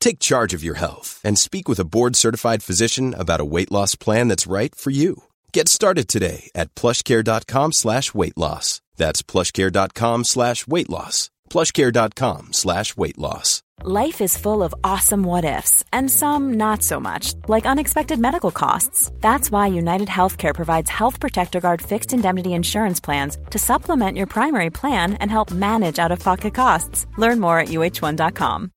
[0.00, 3.94] Take charge of your health and speak with a board-certified physician about a weight loss
[3.94, 5.24] plan that's right for you.
[5.52, 8.80] Get started today at plushcare.com slash weight loss.
[8.96, 11.30] That's plushcare.com slash weight loss.
[11.50, 13.62] plushcare.com slash weight loss.
[13.84, 18.50] Life is full of awesome what ifs, and some not so much, like unexpected medical
[18.50, 19.12] costs.
[19.20, 24.26] That's why United Healthcare provides Health Protector Guard fixed indemnity insurance plans to supplement your
[24.26, 27.06] primary plan and help manage out of pocket costs.
[27.18, 28.72] Learn more at uh1.com.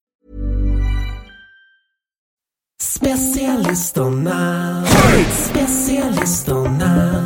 [2.82, 4.84] Specialisterna,
[5.28, 7.26] specialisterna.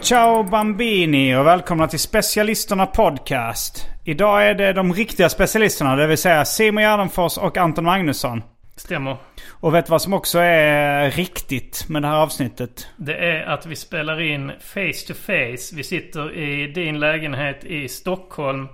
[0.00, 3.86] Ciao Bambini och välkomna till Specialisterna Podcast.
[4.04, 8.42] Idag är det de riktiga specialisterna, det vill säga Simon Gärdenfors och Anton Magnusson.
[8.76, 9.16] Stämmer.
[9.50, 12.86] Och vet du vad som också är riktigt med det här avsnittet?
[12.96, 15.76] Det är att vi spelar in face to face.
[15.76, 18.68] Vi sitter i din lägenhet i Stockholm.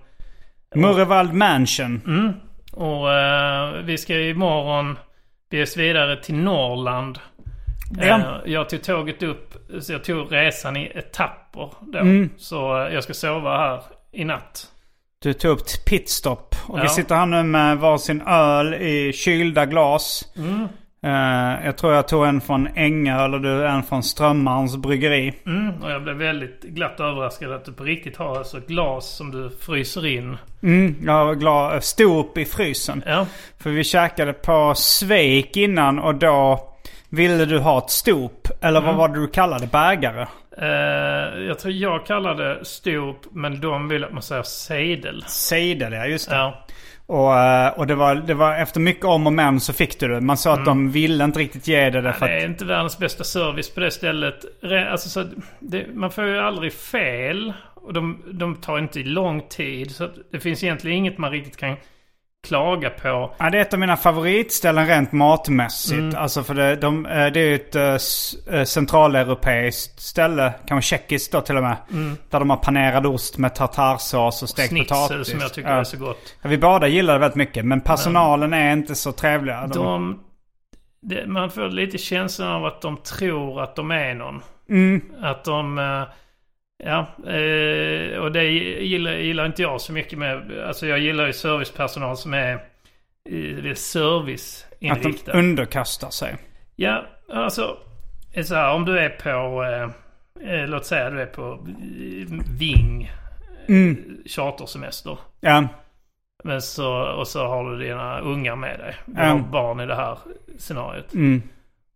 [0.74, 2.00] Murrevald Mansion.
[2.06, 2.32] Mm.
[2.72, 4.96] Och eh, vi ska imorgon
[5.54, 7.18] bege oss vidare till Norrland.
[8.00, 8.18] Ja.
[8.18, 11.98] Eh, jag tog tåget upp, så jag tog resan i etapper då.
[11.98, 12.30] Mm.
[12.36, 13.80] Så eh, jag ska sova här
[14.12, 14.66] i natt.
[15.22, 16.54] Du tog upp pitstop.
[16.66, 16.88] Och vi Ja.
[16.88, 20.32] sitter här nu med varsin öl i kylda glas.
[20.36, 20.68] Mm.
[21.04, 25.34] Eh, jag tror jag tog en från Ängöl och du en från Strömmarns bryggeri.
[25.46, 25.82] Mm.
[25.82, 29.50] Och jag blev väldigt glatt överraskad att du på riktigt har alltså glas som du
[29.60, 30.36] fryser in.
[30.62, 31.84] Mm, jag var glad.
[31.84, 33.02] Stop i frysen.
[33.06, 33.26] Ja.
[33.58, 36.60] För vi käkade på Sveik innan och då
[37.08, 38.30] ville du ha ett stop.
[38.60, 38.84] Eller Mm.
[38.84, 40.26] vad var det du kallade bägare?
[40.58, 45.24] Eh, jag tror jag kallade stop, men de vill att man säger sejdel.
[45.26, 46.36] Sejdel, ja just det.
[46.36, 46.66] Ja.
[47.06, 50.08] Och, eh, och det, var, det var efter mycket om och men så fick du
[50.08, 50.20] det.
[50.20, 52.38] Man sa att de ville inte riktigt ge det därför Mm.
[52.38, 52.50] Det är att...
[52.50, 54.64] inte världens bästa service på det stället.
[54.90, 55.24] Alltså, så
[55.58, 57.52] det, man får ju aldrig fel.
[57.74, 59.90] Och de, de tar inte lång tid.
[59.90, 61.76] Så det finns egentligen inget man riktigt kan
[62.44, 63.34] klaga på.
[63.38, 65.98] Ja, det är ett av mina favoritställen rent matmässigt.
[66.00, 66.16] Mm.
[66.16, 71.40] Alltså för det, de, eh, det är ett eh, eh, centraleuropeiskt ställe, kanske tjeckiskt då
[71.40, 71.76] till och med.
[72.30, 75.30] Där de har panerad ost med tartarsås och stekt Schnitzel potatis.
[75.30, 75.76] som jag tycker Ja.
[75.76, 76.36] är så gott.
[76.42, 77.64] Ja, vi båda gillar det väldigt mycket.
[77.64, 79.60] Men personalen är inte så trevliga.
[79.66, 80.20] De, De,
[81.02, 84.42] det, man får lite känslan av att de tror att de är någon.
[84.70, 85.02] Mm.
[85.22, 85.78] Att de...
[86.84, 90.58] Ja, eh, och det gillar, gillar inte jag så mycket med.
[90.66, 92.52] Alltså jag gillar ju servicepersonal som är
[93.30, 95.32] eh, att serviceinriktad.
[95.32, 96.36] de underkastar sig.
[96.76, 97.76] Ja, alltså.
[98.44, 103.10] Så här, om du är på, eh, eh, låt säga du är på eh, Ving
[103.68, 104.18] Mm.
[104.26, 105.18] chartersemester.
[105.40, 105.68] Ja.
[106.44, 108.94] Men så, och så har du dina ungar med dig.
[109.06, 110.18] Du har barn i det här
[110.58, 111.14] scenariot.
[111.14, 111.42] Mm.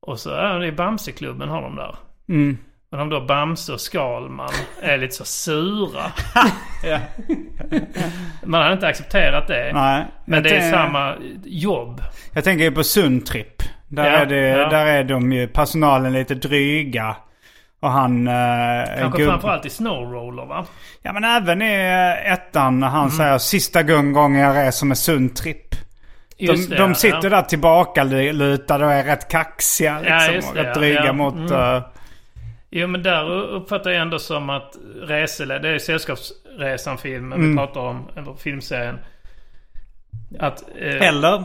[0.01, 1.97] Och så är det i Bamseklubben har de där.
[2.29, 2.59] Mm.
[2.91, 4.49] Men om då Bamse och Skalman
[4.83, 6.13] är lite så sura.
[6.85, 6.99] Ja.
[8.45, 9.71] Man hade inte accepterat det.
[9.75, 10.05] Nej.
[10.25, 12.03] Men det är samma jobb.
[12.35, 13.63] Jag tänker på Sundtrip.
[13.89, 14.69] Där, Ja, är det, ja.
[14.69, 17.17] där är de ju, personalen lite dryga.
[17.81, 18.29] Och han...
[18.29, 18.35] Eh,
[18.99, 20.65] Kanske gubb- framförallt i Snowroller va?
[21.03, 21.75] Ja men även i
[22.25, 23.11] eh, ettan när han Mm.
[23.17, 25.75] säger sista gången jag reser med Sundtrip.
[26.39, 27.29] De, det, de sitter ja.
[27.31, 30.35] där tillbaka lutade och är rätt kaxiga liksom.
[30.35, 31.35] Ja, och rätt dryga mot...
[31.35, 31.53] mm.
[31.53, 31.83] eh,
[32.71, 37.51] Jo men där uppfattar jag ändå som att Resele, det är Sällskapsresan-filmen Mm.
[37.51, 38.99] vi pratar om, eller filmserien.
[40.39, 40.63] Att...
[40.79, 41.45] Eh, eller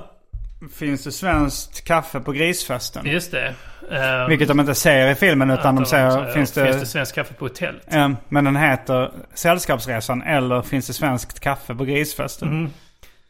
[0.73, 3.05] finns det svenskt kaffe på grisfesten?
[3.05, 3.53] Just det.
[3.91, 6.65] Eh, Vilket de inte säger i filmen utan de att säger finns det...
[6.65, 7.93] finns det svenskt kaffe på hotellet?
[7.93, 12.47] Eh, men den heter Sällskapsresan eller finns det svenskt kaffe på grisfesten?
[12.49, 12.69] Mm.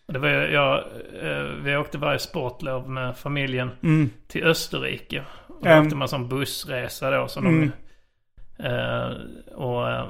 [0.07, 0.77] Det var, jag,
[1.23, 3.71] eh, vi åkte varje sportlov med familjen
[4.27, 5.23] till Österrike.
[5.47, 5.83] Och då Mm.
[5.85, 7.27] åkte man som bussresa då.
[7.27, 7.61] Som Mm.
[7.61, 7.71] de,
[9.55, 10.05] och eh,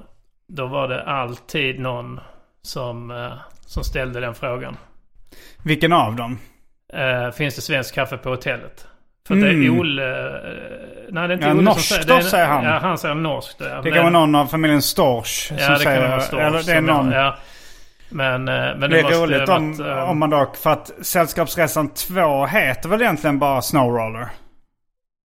[0.47, 2.19] då var det alltid någon
[2.61, 3.31] som, eh,
[3.65, 4.77] som ställde den frågan.
[5.63, 6.39] Vilken av dem?
[6.93, 8.87] Eh, finns det svensk kaffe på hotellet?
[9.27, 9.75] För att det Mm.
[9.75, 10.41] är Olle, eh,
[11.09, 12.25] Nej, det är inte Ja, Olle norsk som då, säger det.
[12.25, 12.63] är- säger han.
[12.63, 13.57] Ja, han säger norskt.
[13.59, 13.81] Ja.
[13.81, 16.41] Det kan vara någon av familjen Storch som Ja, det säger kan vara Storch.
[16.41, 17.11] Eller det är någon.
[17.11, 17.35] Ja.
[18.09, 20.55] Men, eh, men det, Det är måste roligt ha om, varit, eh, om man dock,
[20.55, 24.27] för att Sällskapsresan 2 heter väl egentligen bara Snowroller?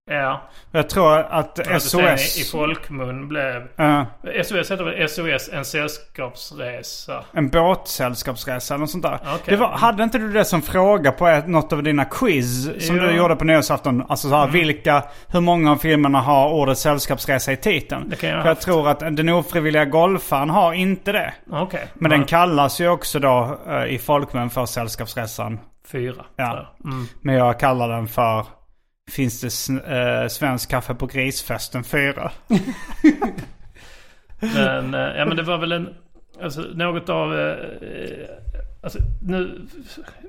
[0.09, 0.41] Ja.
[0.71, 2.51] Jag tror att det sen i, SOS...
[2.53, 3.57] folkmun blev...
[3.77, 4.03] eh,
[4.43, 7.25] SOS heter väl SOS, en sällskapsresa.
[7.33, 9.19] en båtsällskapsresa eller något sånt där.
[9.23, 9.41] Okej.
[9.47, 12.97] Det var, hade inte du det som fråga på ett, något av dina quiz som
[12.97, 13.03] Jo.
[13.03, 14.05] du gjorde på nyårsafton?
[14.09, 18.09] Alltså så här, vilka, hur många av filmerna har ordet sällskapsresa i titeln?
[18.09, 21.35] Det kan jag För jag tror att den ofrivilliga golfaren har inte det.
[21.51, 21.87] Okej.
[21.95, 22.17] Men Ja.
[22.19, 25.61] den kallas ju också då eh, i folkmun för Sällskapsresan.
[25.93, 26.25] Fyra.
[26.37, 26.75] Ja.
[26.85, 27.07] Mm.
[27.21, 28.47] Men jag kallar den för
[29.09, 32.31] Finns det eh, svensk kaffe på grisfesten 4?
[34.41, 35.95] Men, eh, ja, men det var väl en...
[36.43, 37.39] Alltså något av...
[37.39, 37.57] eh,
[37.89, 38.29] eh,
[38.83, 39.67] Alltså, nu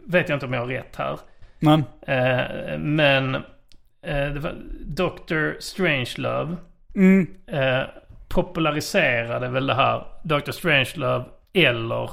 [0.06, 1.20] vet jag inte om jag har rätt här.
[1.60, 4.56] Men, Eh, men eh, det var
[4.86, 5.60] Dr.
[5.60, 6.56] Strangelove
[6.96, 7.82] mm, eh,
[8.28, 10.52] populariserade väl det här Dr.
[10.52, 12.10] Strangelove eller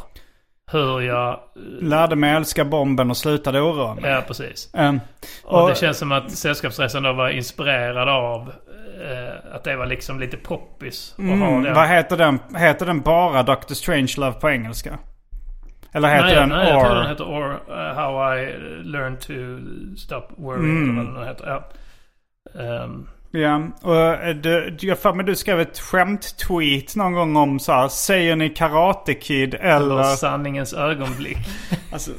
[0.73, 1.41] hur jag...
[1.81, 4.11] lärde mig älska bomben och slutade oroa mig.
[4.11, 4.71] Ja, precis.
[4.75, 5.01] Ehm,
[5.45, 8.53] Och, och- det känns som att Sällskapsresan då var inspirerad av
[9.05, 11.15] eh, att det var liksom lite poppis.
[11.19, 12.39] Mm, vad heter den?
[12.57, 13.75] Heter den bara Dr.
[13.75, 14.99] Strangelove på engelska?
[15.93, 17.01] Eller heter nej, den nej, jag tror Or?
[17.01, 18.53] den heter Or uh, How I
[18.85, 19.33] Learned to
[19.99, 20.77] Stop Worrying.
[20.77, 20.99] Mm.
[20.99, 21.47] Eller vad den heter.
[21.47, 21.65] Ja.
[22.63, 27.59] Ehm, Ja, och eh, du, jag för mig du skrev ett skämt-tweet någon gång om
[27.59, 30.03] så här, säger ni Karate Kid eller eller...
[30.03, 31.39] sanningens ögonblick.
[31.93, 32.11] Alltså,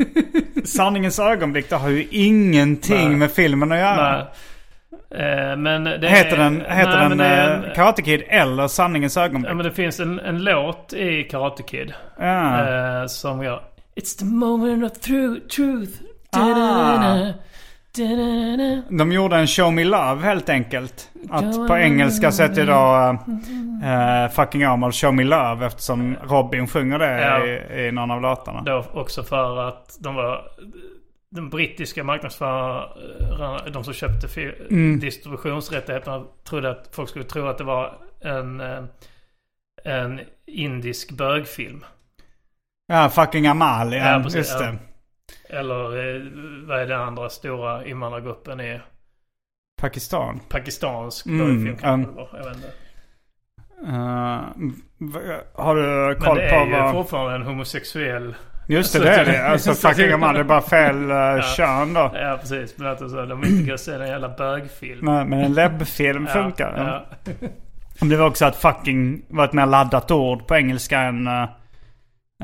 [0.66, 3.16] sanningens ögonblick, det har ju ingenting Nej.
[3.16, 4.12] med filmen att göra.
[4.12, 4.26] nej.
[5.52, 9.18] Eh, men det Heter den, heter nej, den är eh, en- Karate Kid eller Sanningens
[9.18, 9.50] ögonblick?
[9.52, 11.94] Ja men det finns en, en låt i Karate Kid.
[12.20, 13.08] Ja.
[13.08, 13.60] som jag...
[13.96, 15.92] It's the moment of tru- truth.
[16.32, 17.28] Ah.
[18.90, 21.10] De gjorde en Show Me Love helt enkelt.
[21.30, 23.18] Att på engelska så heter det då
[23.88, 27.46] uh, Fucking Amal Show Me Love eftersom Robin sjunger det Ja.
[27.46, 28.62] i, i någon av låtarna.
[28.62, 30.42] Då också för att de var...
[31.30, 34.28] Den brittiska marknadsförarna, de som köpte
[34.70, 35.00] Mm.
[35.00, 38.84] distributionsrättigheterna trodde att folk skulle tro att det var en, eh,
[39.86, 41.86] en indisk bögfilm.
[42.88, 44.66] Ja, Fucking Amal, ja, Ja, precis, just ja.
[44.66, 44.78] det.
[45.50, 46.22] Eller eh,
[46.68, 48.82] vad är den andra stora invandrargruppen i
[49.82, 50.40] Pakistan.
[50.50, 52.28] pakistansk Mm, um, det.
[52.34, 52.72] Jag vet inte.
[53.84, 54.44] Uh,
[55.56, 56.92] har du Men koll det på är ju vad...
[56.92, 58.36] fortfarande en homosexuell...
[58.70, 59.48] Just det, så det är det.
[59.48, 62.12] Alltså så att- Fucking Amal, det är bara fel uh, kön då.
[62.14, 65.06] Ja precis, men att alltså, de inte kan se en jävla bögfilm.
[65.06, 66.74] Men, men en läbbfilm funkar.
[66.78, 67.06] Ja,
[67.40, 67.48] ja.
[68.00, 71.46] Men Det var också att fucking var ett mer laddat ord på engelska än uh,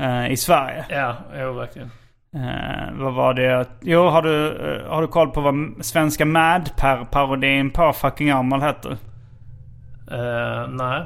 [0.00, 0.84] uh, i Sverige.
[0.88, 1.90] ja, jo verkligen.
[2.34, 3.66] Eh, vad var det?
[3.80, 8.90] Jo, har du, eh, har du koll på vad svenska Mad-parodin på Fucking Amal heter?
[10.12, 11.02] Uh, nej.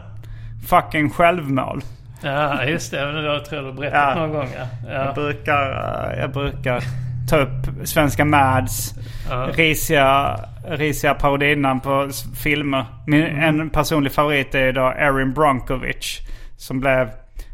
[0.68, 1.80] Fucking självmål.
[2.22, 3.12] Ja, just det.
[3.12, 4.20] Men Jag tror du berättat Ja.
[4.26, 4.48] någon gång.
[4.58, 4.90] Ja.
[4.92, 5.12] Jag Ja.
[5.12, 5.70] brukar,
[6.12, 6.82] eh, jag brukar
[7.30, 8.94] ta upp svenska Mads
[9.30, 9.48] Ja.
[9.54, 10.36] risiga,
[10.68, 12.08] risiga parodinamn på
[12.42, 12.84] filmer.
[13.06, 16.20] Min, En personlig favorit är då Erin Bronkovich.
[16.56, 17.08] Som blev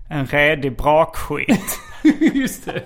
[0.08, 1.78] en redig brakskit.
[2.34, 2.82] Just det.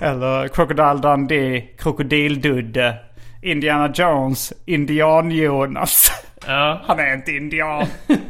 [0.00, 2.94] Eller Crocodile Dundee, Krokodildudde.
[3.42, 6.10] Indiana Jones, Indian-Jonas.
[6.46, 6.82] Ja.
[6.86, 7.86] Han är inte indian.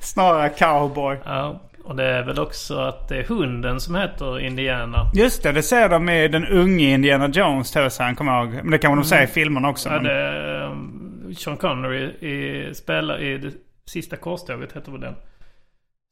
[0.00, 1.16] Snarare cowboy.
[1.24, 1.60] ja.
[1.84, 5.10] Och det är väl också att det är hunden som heter Indiana.
[5.14, 8.54] Just det, det ser de i den unge Indiana Jones tv-serien, kommer jag ihåg.
[8.54, 9.88] Men det kan de säga i filmerna också.
[9.88, 13.50] Ja, men- det um, Sean Connery i, spelar i
[13.86, 15.14] sista korståget heter väl den.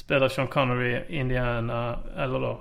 [0.03, 2.61] Spelar Sean Connery Indiana, eller då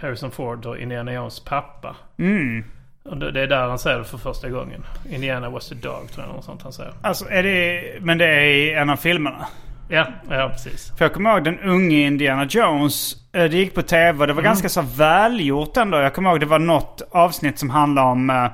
[0.00, 1.96] Harrison Ford och Indiana Jones pappa.
[2.18, 2.64] Mm.
[3.04, 4.84] Och det, är där han säger det för första gången.
[5.10, 6.92] Indiana was the dog tror jag något sånt han säger.
[7.02, 7.82] Alltså, är det...
[8.00, 9.46] Men det är i en av filmerna.
[9.88, 10.92] Ja, ja precis.
[10.98, 13.16] För jag kommer ihåg den unge Indiana Jones.
[13.32, 15.98] eh, Det gick på tv och det var ganska så välgjort ändå.
[16.00, 18.30] Jag kommer ihåg det var något avsnitt som handlade om...
[18.30, 18.44] eh,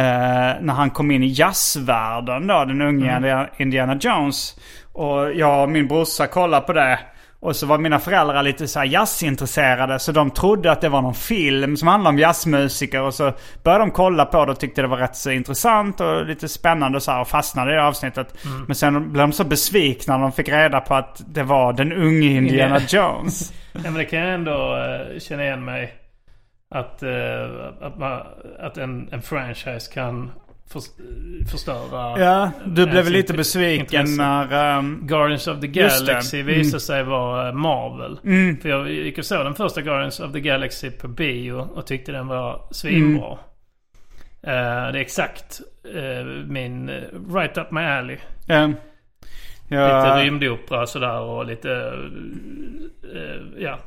[0.00, 4.58] eh, när han kom in i jazzvärlden då, den unge Indiana- Indiana Jones.
[4.96, 6.98] Och jag och min brorsa kollade på det.
[7.40, 9.98] Och så var mina föräldrar lite så här jazzintresserade.
[9.98, 13.02] Så de trodde att det var någon film som handlade om jazzmusiker.
[13.02, 16.26] Och så började de kolla på det och tyckte det var rätt så intressant och
[16.26, 17.20] lite spännande och så här.
[17.20, 18.38] Och fastnade i det avsnittet.
[18.66, 21.92] Men sen blev de så besvikna när de fick reda på att det var den
[21.92, 23.52] unge Indiana Jones.
[23.72, 25.94] Ja, men det kan jag ändå eh, känna igen mig.
[26.70, 27.10] Att, eh,
[27.80, 28.22] att, man,
[28.58, 30.30] att en, en franchise kan
[31.50, 32.20] förstöra.
[32.20, 34.16] Ja, du blev ens väl lite besviken intresse.
[34.22, 34.78] när...
[34.78, 35.66] ehm, Guardians of the.
[35.66, 36.54] Galaxy Mm.
[36.54, 38.18] visade sig vara eh, Marvel.
[38.62, 42.12] För jag gick och såg den första Guardians of the Galaxy på bio och tyckte
[42.12, 43.30] den var svinbra.
[44.42, 45.60] Eh, det är exakt
[45.94, 46.94] eh, min eh,
[47.34, 48.16] right up my alley.
[48.48, 48.70] Ja.
[49.68, 51.70] Ja, Lite rymdopera sådär och lite...
[53.14, 53.78] eh, ja.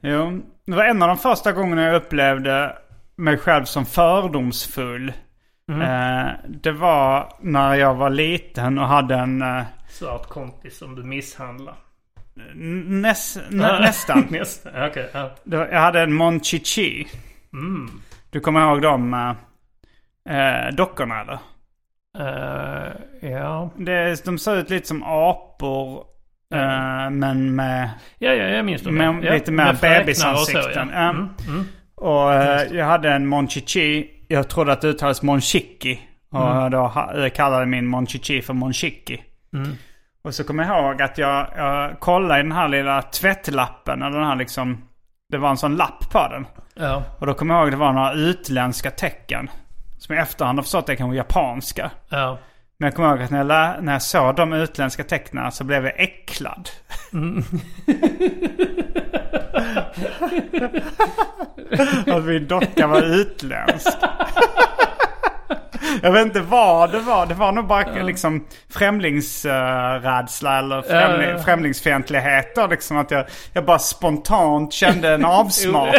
[0.00, 2.76] Jo, det var en av de första gångerna jag upplevde
[3.16, 5.12] mig själv som fördomsfull.
[5.70, 9.42] Eh, det var när jag var liten och hade en...
[9.42, 11.74] Eh, Svart kompis som du misshandlar.
[12.54, 14.26] näs, nä, nästan.
[14.30, 15.10] Nästan, okej.
[15.12, 15.30] ja.
[15.44, 17.06] Det Jag hade en Monchichi.
[18.30, 19.14] Du kommer ihåg de
[20.28, 21.38] eh, eh, dockorna eller?
[22.18, 22.92] Eh,
[23.30, 23.70] ja.
[23.76, 26.04] Det, de ser ut lite som apor.
[26.54, 28.94] eh, men med, Ja, ja, jag minns dem.
[28.94, 29.32] med ja.
[29.34, 30.88] lite mer fräknar och bebisansikten.
[30.88, 31.10] så, ja.
[31.10, 31.64] Mm, mm.
[31.94, 34.10] Och eh, jag hade en Monchichi.
[34.28, 36.00] Jag trodde att det uttalades Monchiki.
[36.30, 36.70] Och Mm.
[36.70, 36.92] då
[37.34, 39.22] kallade min Monchichi för Monchiki.
[39.52, 39.70] Mm.
[40.24, 44.02] Och så kommer jag ihåg att jag, jag kollade i den här lilla tvättlappen.
[44.02, 44.84] Eller den här liksom,
[45.28, 46.46] det var en sån lapp på den.
[46.74, 47.02] Ja.
[47.20, 49.50] Och då kommer jag ihåg att det var några utländska tecken.
[49.98, 51.90] Som i efterhand har förstått det kan vara japanska.
[52.08, 52.38] Ja.
[52.78, 53.46] Men jag kommer ihåg att när jag,
[53.84, 56.70] när jag såg de utländska tecknen så blev jag äcklad.
[62.06, 63.88] att min docka var utländsk.
[66.02, 67.26] Jag vet inte vad det var.
[67.26, 71.42] Det var nog bara liksom främlingsrädsla eller främling, Ja, ja.
[71.42, 72.58] främlingsfientlighet.
[72.70, 75.94] Liksom att jag, jag bara spontant kände en avsmak.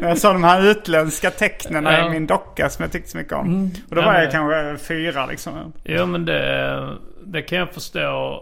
[0.00, 1.90] jag såg de här utländska tecknen Ja.
[1.90, 2.06] Mm.
[2.06, 3.70] i min docka som jag tyckte så mycket om.
[3.90, 5.72] Och då Ja, var jag kanske fyra liksom.
[5.84, 6.88] Jo men det,
[7.26, 8.40] det kan jag förstå.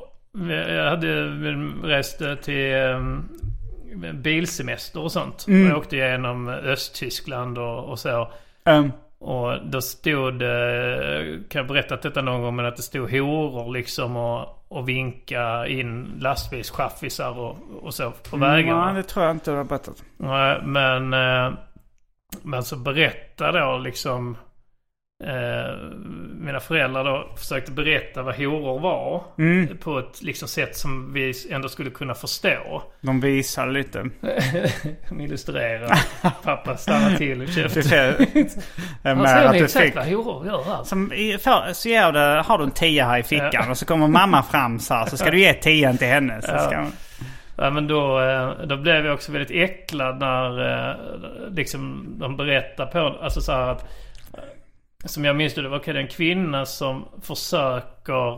[0.69, 1.23] Jag hade
[1.85, 3.29] rest till um,
[4.15, 5.45] bilsemester och sånt.
[5.49, 5.65] Mm.
[5.65, 8.33] Och jag åkte igenom Östtyskland och, och så.
[8.65, 8.93] Um,
[9.25, 13.73] Och då stod det, kan jag berätta detta någon gång, men att det stod horor
[13.73, 18.85] liksom och, och vinka in lastbilschaffisar och, och så på vägarna.
[18.87, 20.05] Nej, det tror jag inte du har berättat.
[20.63, 21.53] Men, eh,
[22.43, 24.37] men så berättar då liksom
[25.27, 25.77] eh,
[26.41, 29.23] mina föräldrar då försökte berätta vad horor var.
[29.75, 32.83] På ett liksom sätt som vi ändå skulle kunna förstå.
[33.01, 33.99] De visar lite.
[35.09, 35.99] De illustrerar.
[36.43, 37.65] Pappa stannar till och är
[39.15, 39.97] Han säger att exakt fick...
[39.97, 40.85] vad horor gör här.
[40.85, 43.87] Som i, för, så ger du, har du en tia här i fickan och så
[43.87, 45.07] kommer mamma fram så här.
[45.07, 46.43] Så ska du ge tian till henne.
[46.43, 46.87] Så ska,
[47.57, 50.97] Ja, men då, eh, då blev jag också väldigt äcklad när eh,
[51.51, 53.89] liksom, de berättar på alltså så här att
[55.05, 58.35] Som jag minns det, det var det en kvinna som försöker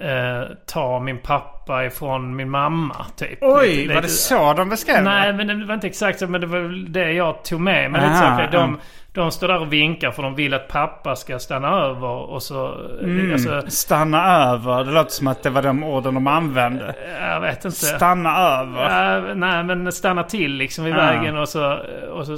[0.00, 3.38] eh, ta min pappa ifrån min mamma typ.
[3.40, 5.44] Oj, Lite- var det lite- så de beskrev Nej, det?
[5.44, 6.26] men det var inte exakt så.
[6.26, 8.00] Men det var det jag tog med mig.
[8.00, 8.80] Aha, Lite så, de, mm.
[9.14, 12.08] de står där och vinkar för de vill att pappa ska stanna över.
[12.08, 12.74] Och så...
[13.02, 13.32] Mm.
[13.32, 14.84] Alltså, Stanna över.
[14.84, 16.94] Det låter som att det var de orden de använde.
[17.20, 17.76] jag vet inte.
[17.76, 18.82] Stanna över.
[18.82, 20.98] Ja, nej, men stanna till liksom vid Ja.
[20.98, 21.78] vägen och så...
[22.12, 22.36] Och så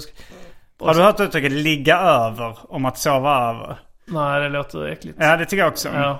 [0.80, 3.76] Har du hört uttrycket ligga över om att sova över?
[4.06, 5.18] nej, det låter äckligt.
[5.20, 5.88] Ja, det tycker jag också.
[5.94, 6.18] Ja.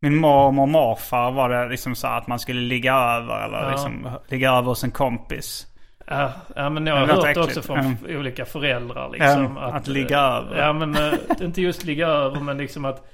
[0.00, 3.70] Min mormor och morfar var det liksom så att man skulle ligga över eller Ja.
[3.70, 5.66] liksom ligga över hos en kompis.
[6.06, 7.38] Ja, ja, men jag har Det hört äckligt.
[7.48, 7.96] också från Mm.
[8.08, 9.56] olika föräldrar liksom.
[9.60, 10.58] Ja, att ligga över.
[10.66, 13.06] Ja, men eh, inte just ligga över, men liksom att...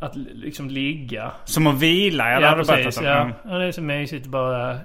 [0.00, 1.30] Att liksom ligga.
[1.44, 3.02] Som att vila, ja, det Ja, precis.
[3.02, 3.30] Ja.
[3.44, 4.78] Ja, det är så mysigt att bara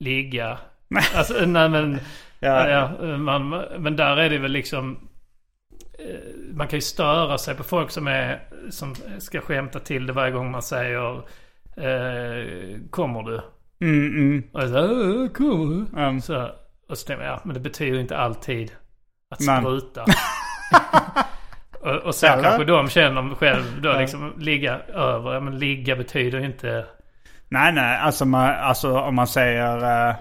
[0.00, 0.58] ligga.
[1.16, 1.98] Alltså, nej men...
[2.40, 2.68] Ja.
[2.68, 5.08] Ja, ja, man, men där är det väl liksom...
[5.98, 8.40] eh, Man kan ju störa sig på folk som är...
[8.70, 11.16] Som ska skämta till det varje gång man säger...
[11.76, 12.46] Eh,
[12.90, 13.40] kommer du?
[13.80, 14.42] Mm, mm.
[14.52, 16.00] Och jag säger, "Ja, kommer du?
[16.00, 16.20] Mm.
[16.20, 16.48] Så,
[16.88, 18.72] och så ja, men det betyder inte alltid
[19.30, 20.04] att spruta.
[21.80, 22.42] och, och så Eller?
[22.42, 23.98] kanske de känner själv då Ja.
[24.00, 25.34] liksom ligga över.
[25.34, 26.86] Ja, men ligga betyder inte...
[27.48, 27.98] Nej, nej.
[27.98, 30.08] Alltså, man, alltså om man säger...
[30.08, 30.14] eh,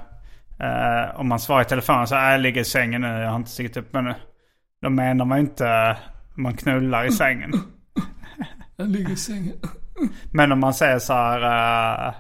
[0.60, 3.36] eh, om man svarar i telefon så här, jag ligger i sängen nu, jag har
[3.36, 4.14] inte stigit upp men
[4.82, 5.96] Då menar man inte eh,
[6.36, 7.52] man knullar i sängen.
[8.78, 9.54] Jag ligger i sängen.
[10.32, 11.42] Men om man säger så här...
[11.42, 12.14] eh,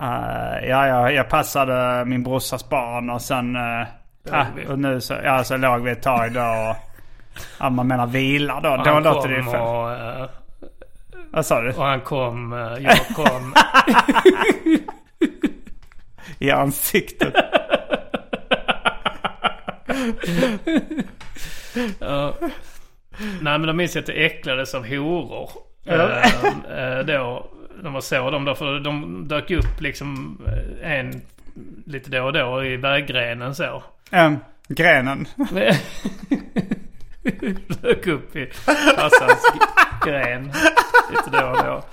[0.00, 3.56] eh, ja, jag, jag passade min brorsas barn och sen...
[3.56, 3.86] Uh,
[4.68, 6.76] och nu så, ja, så låg vi ett tag då och...
[7.60, 8.76] Ja, man menar vila då.
[8.84, 9.60] Då låter det ju fel.
[9.60, 10.28] eh,
[11.30, 11.72] Vad sa du?
[11.72, 13.54] och han kom, eh, jag kom.
[16.38, 17.34] I ansiktet.
[21.98, 22.34] Ja.
[23.40, 25.50] Nej men de minns jag att det äcklades av horor.
[25.84, 26.22] Ja.
[26.76, 27.50] Eh, då,
[27.82, 28.54] när man såg dem då.
[28.54, 31.22] För de dök upp liksom eh, en
[31.86, 33.82] lite då och då i väggrenen så.
[34.12, 35.28] Um, grenen.
[37.82, 39.60] dök upp i farsans g-
[40.10, 40.52] gren
[41.10, 41.84] lite då och då.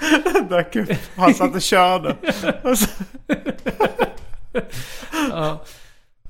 [0.55, 0.89] Dök upp.
[1.15, 2.15] Han satt och körde.
[5.29, 5.63] Ja.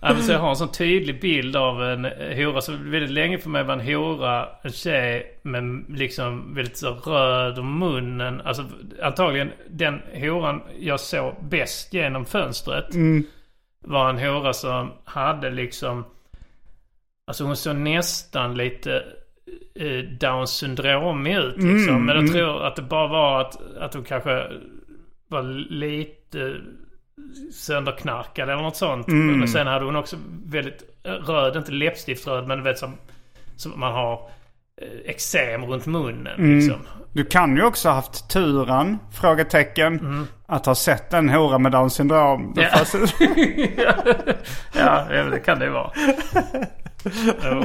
[0.05, 2.05] Alltså jag har en sån tydlig bild av en
[2.37, 2.61] hora.
[2.61, 7.59] Så väldigt länge för mig var en hora en tjej med liksom väldigt så röd
[7.59, 8.41] om munnen.
[8.41, 8.65] Alltså
[9.01, 12.85] antagligen den horan jag såg bäst genom fönstret.
[13.79, 16.05] Var en hora som hade liksom...
[17.27, 19.03] Alltså hon såg nästan lite
[19.75, 22.05] eh, Down syndromig ut liksom.
[22.05, 24.43] Men jag tror att det bara var att, att hon kanske
[25.27, 26.57] var lite
[27.53, 29.07] sönderknarkad eller något sånt.
[29.07, 30.15] Men sen hade hon också
[30.45, 32.97] väldigt röd, inte läppstiftsröd men du vet som,
[33.55, 34.13] som man har
[34.81, 36.79] eh, eksem runt munnen liksom.
[37.13, 41.93] Du kan ju också ha haft turen, frågetecken, att ha sett en hora med Downs
[41.93, 42.53] syndrom.
[42.55, 42.69] Ja.
[45.11, 45.91] Ja, det kan det vara.
[47.43, 47.63] Jo.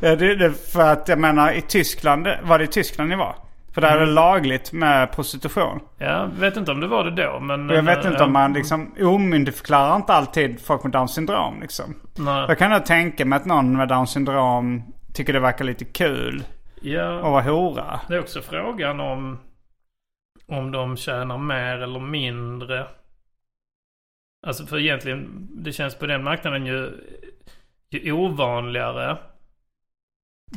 [0.00, 3.36] Ja, det, det, för att jag menar i Tyskland, var det i Tyskland ni var?
[3.74, 5.80] För där är det lagligt med prostitution.
[5.98, 7.68] Ja, vet inte om det var det då men...
[7.68, 11.94] Jag vet eh, inte om man liksom omyndigförklarar inte alltid folk med Downs syndrom liksom.
[12.18, 12.44] Nej.
[12.48, 14.82] Jag kan nog tänka mig att någon med Downs syndrom
[15.14, 16.42] tycker det verkar lite kul
[16.80, 17.16] Ja.
[17.16, 18.00] att vara hora.
[18.08, 19.38] Det är också frågan om
[20.46, 22.86] om de tjänar mer eller mindre.
[24.46, 26.92] Alltså för egentligen, det känns på den marknaden ju,
[27.90, 29.16] ju ovanligare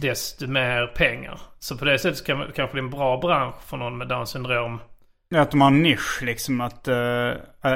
[0.02, 1.40] desto mer pengar.
[1.60, 4.30] Så på det sättet kan, kanske det är en bra bransch för någon med Downs
[4.30, 4.80] syndrom.
[5.36, 6.62] Att de har en nisch liksom.
[6.62, 6.96] Att, eh,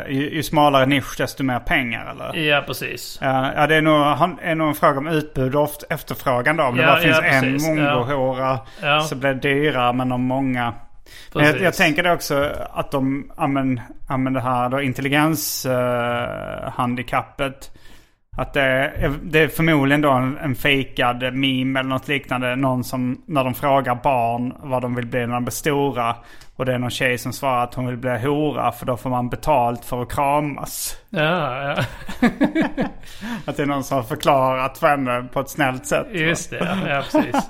[0.09, 2.35] ju, ju smalare nisch desto mer pengar eller?
[2.41, 3.19] Ja, precis.
[3.21, 6.63] Ja, ja det är nog, han- är nog en fråga om utbud och efterfrågan då.
[6.63, 7.67] Om det Ja, bara finns ja, precis.
[7.67, 8.99] en mongohora Ja.
[9.01, 9.93] så blir det dyrare.
[9.93, 10.73] Men om många...
[11.33, 16.63] Men jag, jag tänker det också att de använder, det här då intelligenshandikappet.
[16.65, 17.71] Eh, handikappet.
[18.37, 22.55] Att det är, det är förmodligen då en, en fejkad meme eller något liknande.
[22.55, 26.15] Någon som, när de frågar barn vad de vill bli när de blir stora.
[26.55, 29.09] Och det är någon tjej som svarar att hon vill bli hora för då får
[29.09, 30.97] man betalt för att kramas.
[31.09, 31.83] Ja, ja.
[33.45, 36.07] Att det är någon som har förklarat för henne på ett snällt sätt.
[36.07, 36.19] va?
[36.19, 37.49] Just det, ja, precis.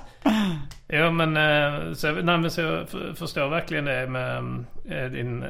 [0.90, 5.46] Jo men, eh, så, nej, men så jag förstår verkligen det med eh, din...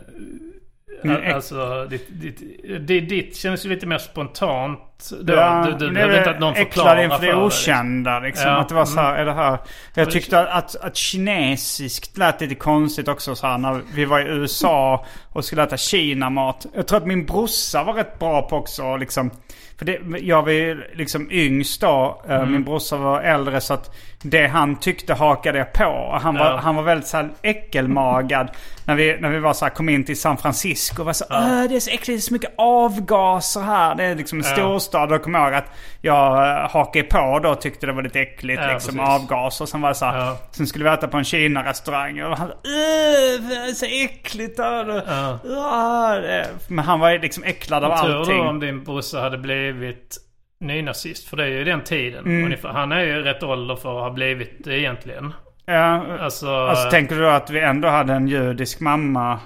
[1.33, 2.39] Alltså ditt, ditt,
[2.87, 4.79] ditt, ditt känns ju lite mer spontant.
[5.09, 5.33] Då.
[5.33, 8.47] Ja, du du det behöver inte att någon förklarar inför för det okända liksom.
[8.47, 9.57] Ja, Att det var så här, är det här.
[9.93, 14.23] Jag tyckte att, att kinesiskt lät lite konstigt också så här när vi var i
[14.23, 16.65] USA och skulle äta Kina-mat.
[16.75, 19.31] Jag tror att min brorsa var rätt bra på också liksom.
[19.77, 22.21] För det, jag var ju liksom yngst då.
[22.29, 22.51] eh, Mm.
[22.51, 26.19] Min brorsa var äldre så att det han tyckte hakade jag på.
[26.21, 26.57] Han var, Ja.
[26.63, 28.47] han var väldigt så här äckelmagad.
[28.85, 31.03] när, vi, när vi var så här, kom in till San Francisco.
[31.03, 33.95] Var så, "Åh, det är så äckligt, det är så mycket avgaser här.
[33.95, 34.43] Det är liksom en
[34.91, 35.09] storstad.
[35.09, 38.61] Då kommer ihåg att jag eh, hakade på då och tyckte det var lite äckligt.
[38.61, 39.09] Ja, liksom precis.
[39.21, 39.65] avgaser.
[39.65, 40.37] Sen var det så här, Ja.
[40.51, 42.23] sen skulle vi äta på en Kina-restaurang.
[42.23, 44.57] Och han "Åh, det är så äckligt.
[44.57, 46.19] där." Ja.
[46.21, 48.37] Det- Men han var ju liksom äcklad av Tur allting.
[48.37, 50.17] då om din brorsa hade blivit
[50.59, 51.27] nynazist.
[51.29, 52.25] För det är ju den tiden.
[52.25, 52.45] Mm.
[52.45, 52.69] Ungefär.
[52.69, 55.33] Han är ju rätt ålder för att ha blivit det egentligen.
[55.65, 59.39] Ja, Alltså, alltså tänker du då att vi ändå hade en judisk mamma?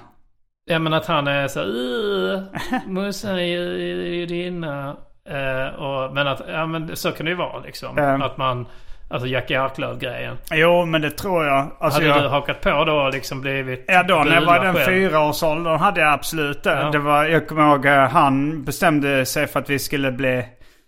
[0.70, 2.42] ja men att han är så "Ugh,
[2.86, 3.78] Morsan är ju
[4.16, 4.96] judinna.
[5.28, 7.96] Eh, och, men att, ja men så kan det ju vara liksom.
[7.96, 8.24] Ja.
[8.24, 8.66] Att man,
[9.10, 10.36] alltså Jackie Arklöv-grejen.
[10.50, 11.70] Jo, men det tror jag.
[11.80, 12.22] Alltså, Hade jag...
[12.22, 16.00] du hakat på då och liksom blivit Ja då när jag var den fyraårsåldern hade
[16.00, 16.70] jag absolut det.
[16.80, 16.90] Ja.
[16.90, 20.44] det var, jag kommer ihåg eh, han bestämde sig för att vi skulle bli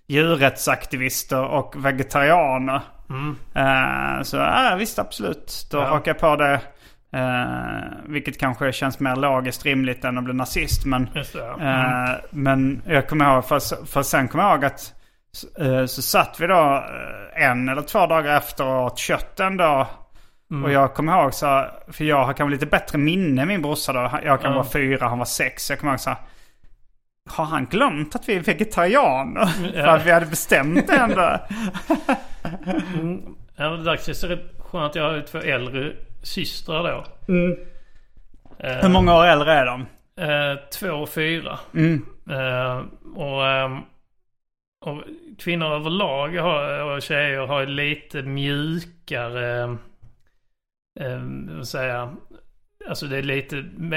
[0.09, 2.81] djurrättsaktivister och vegetarianer.
[3.11, 3.37] Mm.
[3.55, 5.66] Eh, så ja, visst absolut.
[5.70, 5.85] Då Ja.
[5.85, 6.61] hakade jag på det.
[7.12, 10.85] Eh, vilket kanske känns mer logiskt rimligt än att bli nazist.
[10.87, 11.55] Men, det, ja.
[11.61, 12.05] Mm.
[12.05, 14.94] eh, men jag kommer ihåg, för, för sen kommer jag ihåg att
[15.61, 16.85] eh, så satt vi då
[17.35, 19.87] en eller två dagar efter och åt kött en dag.
[20.51, 20.64] Mm.
[20.64, 24.11] Och jag kommer ihåg så för jag har kanske lite bättre minne min brorsa då.
[24.25, 24.59] Jag kan Ja.
[24.59, 25.71] vara fyra, han var sex.
[25.71, 26.16] Jag kommer ihåg så
[27.31, 29.47] har han glömt att vi är vegetarianer?
[29.73, 31.38] för att vi hade bestämt det ändå.
[33.61, 37.04] Ja, det där känns rätt skönt att jag har två äldre systrar då.
[38.59, 39.87] Eh, Hur många år äldre är de?
[40.20, 41.59] Eh, två och fyra.
[41.74, 42.07] Mm.
[42.31, 42.83] Eh,
[43.16, 43.78] och, ehm,
[44.87, 45.02] och
[45.38, 49.76] kvinnor överlag har, och tjejer har lite mjukare,
[51.00, 51.22] eh,
[51.72, 52.16] jag,
[52.88, 53.57] Alltså det är lite,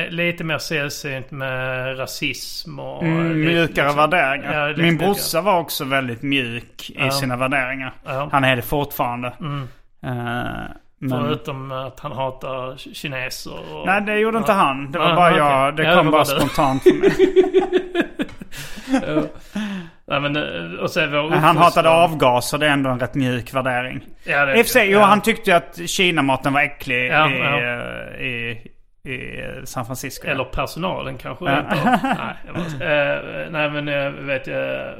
[0.09, 3.03] lite mer sällsynt med rasism och...
[3.03, 4.69] Mm, lite, mjukare liksom- värderingar.
[4.69, 7.11] Ja, Min brorsa var också väldigt mjuk i Ja.
[7.11, 7.93] sina värderingar.
[8.05, 8.29] Ja.
[8.31, 9.33] Han är det fortfarande.
[9.39, 9.67] Mm.
[10.03, 10.61] Eh,
[11.01, 11.21] men...
[11.25, 13.85] Förutom att han hatar kineser och...
[13.85, 14.91] Nej, det gjorde inte han.
[14.91, 15.37] Det var Ah, bara okej.
[15.43, 15.75] jag.
[15.75, 16.25] Det Ja, kom det bara det.
[16.25, 17.11] spontant för mig.
[20.07, 22.57] Nej, men, eh, och så är vår han hatade avgaser.
[22.57, 24.01] Det är ändå en rätt mjuk värdering.
[24.23, 25.05] Ja, det, I och för sig, jo ja.
[25.05, 27.61] han tyckte ju att Kina-maten var äcklig Ja, i, ja.
[27.61, 28.61] eh, i,
[29.11, 30.27] i San Francisco.
[30.27, 31.63] Eller personalen kanske nej,
[32.53, 33.19] bara, eh,
[33.51, 34.93] nej men jag vet jag.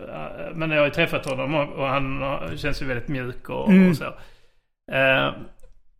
[0.53, 2.23] Men jag har ju träffat honom och, han
[2.57, 4.05] känns ju väldigt mjuk och, och så.
[4.95, 5.29] Eh,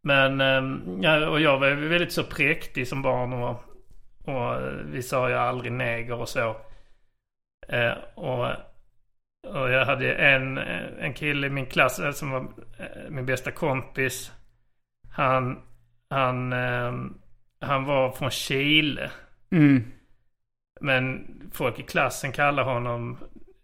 [0.03, 3.63] men eh, ja, och jag var väldigt så präktig som barn och,
[4.25, 6.55] och vi sa ju aldrig neger och så.
[7.67, 8.47] Eh, och,
[9.47, 10.57] och jag hade en,
[10.99, 12.39] en kille i min klass eh, som var
[12.79, 14.31] eh, min bästa kompis.
[15.11, 15.59] Han,
[16.09, 16.93] han, eh,
[17.61, 19.11] han var från Chile.
[19.51, 19.83] Mm.
[20.81, 23.17] Men folk i klassen kallar honom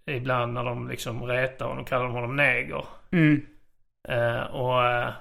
[0.05, 2.85] ibland när de liksom retar honom, kallar de honom neger.
[3.11, 3.45] Mm.
[4.07, 5.13] Eh, och, eh,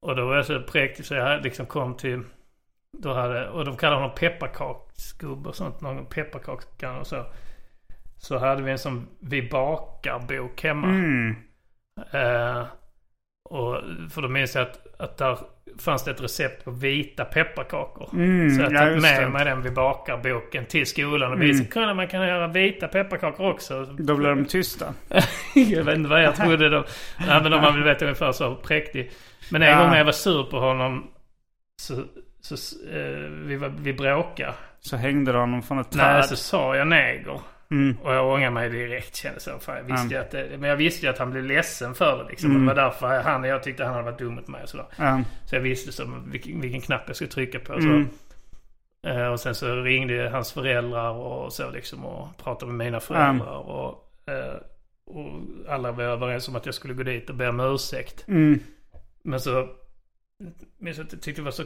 [0.00, 2.22] och då var jag så präktig så jag liksom kom till,
[2.98, 7.26] då hade, och de kallade honom pepparkaksgubbe och sånt, någon pepparkakskan och så.
[8.20, 10.88] Så hade vi en sån Vi bakar-bok hemma.
[10.88, 11.34] Mm.
[12.12, 12.66] Eh,
[14.10, 15.38] för då minns jag att, att där
[15.78, 18.08] fanns det ett recept på vita pepparkakor.
[18.12, 19.28] Mm, så jag ja, tog med det.
[19.28, 23.84] mig den Vi bakar-boken till skolan och visade kunde man kan göra vita pepparkakor också.
[23.84, 24.94] Då blev de tysta.
[25.54, 26.84] jag vet inte vad jag trodde då.
[27.26, 29.10] Nej men om man vill veta ungefär så präktig.
[29.50, 29.78] Men en Ja.
[29.78, 31.10] gång när jag var sur på honom
[31.82, 31.94] så,
[32.40, 32.54] så
[32.92, 34.54] eh, vi, var, vi bråkade.
[34.80, 36.24] Så hängde de honom från ett Nej, träd.
[36.24, 37.40] så sa jag neger.
[37.70, 37.96] Mm.
[38.02, 39.58] Och jag ångrade mig direkt kände så.
[39.58, 40.20] För jag visste Mm.
[40.20, 42.50] att det, men jag visste ju att han blev ledsen för det liksom.
[42.50, 42.68] Mm.
[42.68, 44.86] Och det var därför han, jag tyckte han hade varit dum mot mig och sådär.
[44.96, 45.22] Ja.
[45.46, 47.72] Så jag visste som vilken, vilken knapp jag skulle trycka på.
[47.80, 47.88] Så.
[47.88, 48.08] Mm.
[49.02, 53.56] Eh, och sen så ringde hans föräldrar och så liksom och pratade med mina föräldrar.
[53.56, 54.54] Och, eh,
[55.06, 55.30] och
[55.68, 58.24] alla var överens om att jag skulle gå dit och be om ursäkt.
[58.28, 58.60] Mm.
[59.22, 59.68] Men så
[60.78, 61.64] jag att jag tyckte det var så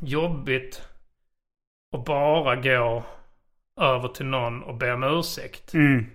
[0.00, 0.82] jobbigt
[1.96, 3.04] att bara gå
[3.80, 5.74] över till någon och be om ursäkt.
[5.74, 6.06] Mm.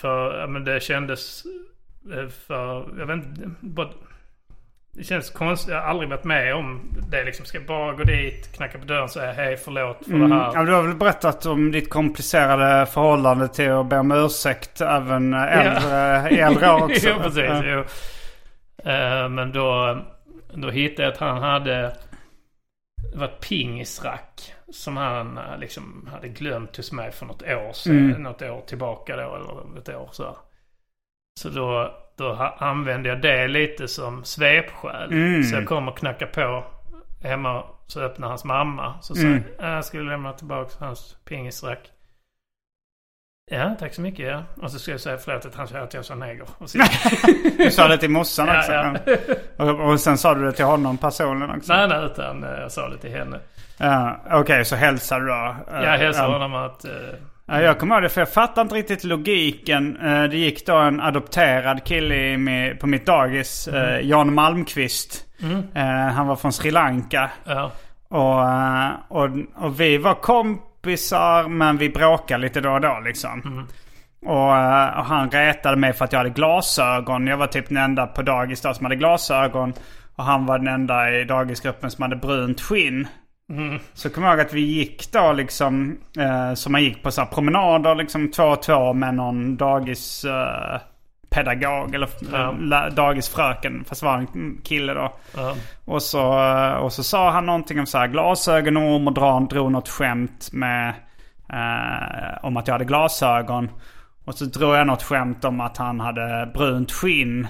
[0.00, 1.42] För ja, men det kändes
[2.14, 3.88] eh, för, jag vet inte, bara,
[4.94, 5.74] det känns konstigt.
[5.74, 7.46] Jag har aldrig varit med om det liksom.
[7.46, 10.30] Ska jag bara gå dit, knacka på dörren och säga hej förlåt för Mm.
[10.30, 10.52] det Ja, här.
[10.56, 15.34] men du har väl berättat om ditt komplicerade förhållande till att be om ursäkt även
[15.34, 17.08] äldre, i äldre år också.
[17.08, 17.44] jo, precis.
[17.44, 17.62] Ja.
[17.64, 17.84] Jo.
[18.90, 19.98] Eh, men då,
[20.54, 21.96] då hittade jag att han hade...
[23.12, 27.72] Det var ett pingisrack som han eh, liksom hade glömt hos mig för något år
[27.72, 28.10] sedan.
[28.10, 28.22] Mm.
[28.22, 30.36] Något år tillbaka då, eller ett år så.
[31.40, 35.12] Så då, då använde jag det lite som svepskäl.
[35.12, 35.42] Mm.
[35.42, 36.64] Så jag kom och knackade på
[37.22, 37.64] hemma.
[37.86, 38.94] Så öppnade hans mamma.
[39.02, 39.42] Så sa Mm.
[39.58, 41.90] jag, "Ja, skulle lämna tillbaka hans pingisrack.
[43.50, 44.26] Ja, tack så mycket.
[44.26, 44.42] Ja.
[44.62, 46.46] Och så skulle jag säga förlåt att han sa att jag sa neger.
[47.58, 48.72] Du sa det till morsan Ja, också.
[48.72, 48.94] ja.
[49.64, 51.72] Och, och sen sa du det till honom personligen också?
[51.72, 53.40] nej, nej, utan eh, jag sa det till henne.
[53.82, 55.56] Ja, Okej, så hälsade du då?
[55.72, 56.32] Jag hälsade Ja.
[56.32, 56.84] honom att...
[57.46, 59.98] Ja, jag kommer ihåg det för jag fattar inte riktigt logiken.
[60.30, 65.24] Det gick då en adopterad kille mi- på mitt dagis, eh, Jan Malmqvist.
[65.74, 67.30] Eh, Han var från Sri Lanka.
[67.44, 67.70] ja,
[68.08, 73.66] Och, och, och vi var kompisar men vi bråkade lite då och då liksom.
[74.26, 77.26] Och, eh, och han retade mig för att jag hade glasögon.
[77.26, 79.72] Jag var typ den enda på dagis då som hade glasögon.
[80.16, 83.08] Och han var den enda i dagisgruppen som hade brunt skinn.
[83.94, 87.20] Så kommer jag ihåg att vi gick då liksom, eh, så man gick på så
[87.20, 90.80] här promenader liksom två och två med någon dagis eh,
[91.30, 92.54] pedagog eller Ja.
[92.70, 92.90] ja.
[92.90, 93.84] dagisfröken.
[93.88, 95.12] Fast det var en kille då.
[95.36, 99.40] ja, Och så, eh, och så sa han någonting om så här glasögonorm och dra,
[99.40, 100.88] drog något skämt med
[101.52, 103.70] eh, om att jag hade glasögon.
[104.24, 107.46] Och så drog jag något skämt om att han hade brunt skinn.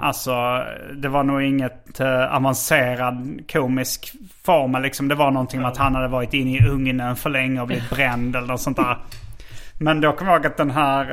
[0.00, 4.12] Alltså det var nog inget eh, avancerad komisk
[4.44, 4.82] form.
[4.82, 5.08] Liksom.
[5.08, 7.90] Det var någonting om att han hade varit inne i ugnen för länge och blivit
[7.96, 8.98] bränd eller något sånt där.
[9.80, 11.10] Men då kommer jag ihåg att den här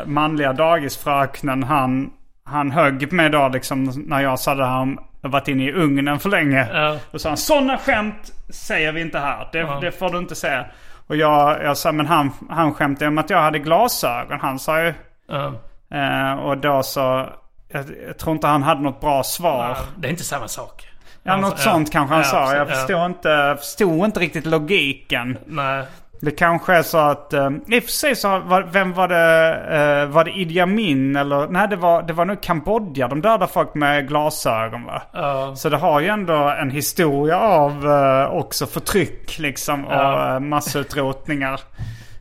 [0.00, 2.10] eh, manliga dagisfröknen han,
[2.44, 6.18] han högg mig då liksom när jag sa det här om varit inne i ugnen
[6.18, 6.68] för länge.
[6.72, 6.96] Ja.
[7.10, 9.48] Och sa han sådana skämt säger vi inte här.
[9.52, 9.78] Det, Ja.
[9.80, 10.64] det får du inte säga.
[11.06, 14.40] Och jag, jag sa men han, han skämtade om att jag hade glasögon.
[14.40, 14.94] Han sa ju.
[15.28, 15.52] ja.
[15.92, 17.26] Eh, och då så.
[17.72, 19.68] Jag, jag tror inte han hade något bra svar.
[19.68, 20.86] Ja, Det är inte samma sak.
[21.22, 22.56] Ja, Han något sa- sånt kanske han ja, sa.
[22.56, 22.74] Jag ja.
[22.74, 25.38] förstår, inte, förstod inte riktigt logiken.
[25.46, 25.84] Nej.
[26.22, 27.32] Det kanske är så att...
[27.32, 29.54] Eh, I och för sig så var, vem var det?
[30.02, 31.46] Eh, var det Idi Amin eller?
[31.48, 33.08] Nej det var, det var nog Kambodja.
[33.08, 35.02] De dödade folk med glasögon va?
[35.12, 35.56] Ja.
[35.56, 39.86] Så det har ju ändå en historia av eh, också förtryck liksom.
[39.90, 40.28] Ja.
[40.28, 41.60] Och uh, massutrotningar.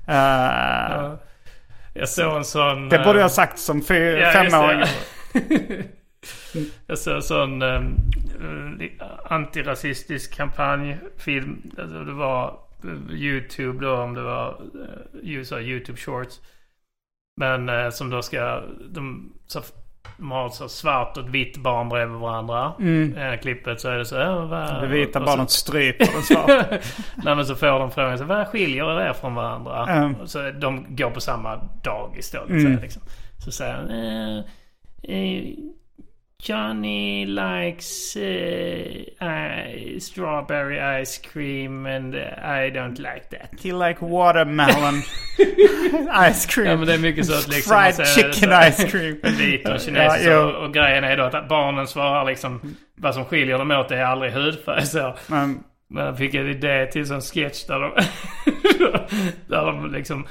[0.08, 1.18] Ja.
[1.94, 2.90] Jag såg en sån...
[2.90, 4.84] Det borde jag ha sagt som fy, ja, femåring.
[6.88, 7.96] Jag såg en sån um,
[9.26, 11.72] antirasistisk kampanjfilm.
[11.78, 16.40] Alltså det var eh, YouTube då om det var uh, USA YouTube shorts.
[17.38, 19.62] Men eh, som då ska, de, så
[20.18, 22.74] de har så svart och ett vitt barn bredvid varandra.
[22.80, 23.34] Mm.
[23.34, 24.16] I klippet så är det så.
[24.16, 26.66] Ja, vad, Det vita barnet stryper den svarta.
[27.24, 29.88] Nej men så får de frågan så vad skiljer er från varandra?
[29.88, 30.16] Mm.
[30.16, 32.40] Och Så de går på samma dagis då.
[32.40, 32.76] Mm.
[32.78, 33.02] Så, liksom.
[33.46, 34.44] så säger han eh, eh,
[36.42, 43.60] Johnny likes eh, eh, strawberry ice cream and I don't like that.
[43.62, 45.02] He like watermelon
[46.32, 46.68] ice cream.
[46.68, 47.78] Ja men det är mycket så att liksom...
[47.78, 49.20] Fried chicken så- ice cream.
[49.38, 50.34] Vit och Ja, kinesisk jo.
[50.40, 52.76] och, och grejen är då att barnen svarar liksom...
[52.96, 55.16] Vad som skiljer dem åt är aldrig hudfärg så.
[55.28, 57.92] Men, Men jag fick en idé till en sketch där de...
[59.48, 60.28] där de liksom...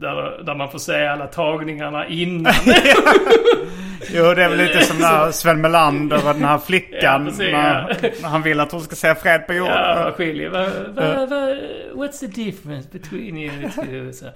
[0.00, 2.52] Där, där man får se alla tagningarna innan.
[4.10, 7.00] jo, det är väl lite som när Sven Melander och den här flickan.
[7.02, 8.08] Ja, precis, när, ja.
[8.22, 9.74] när han vill att hon ska säga fred på jorden.
[9.74, 10.50] ja, skiljer.
[10.50, 11.48] Vad, vad, vad,
[11.94, 14.12] what's the difference between you two?
[14.12, 14.26] Så,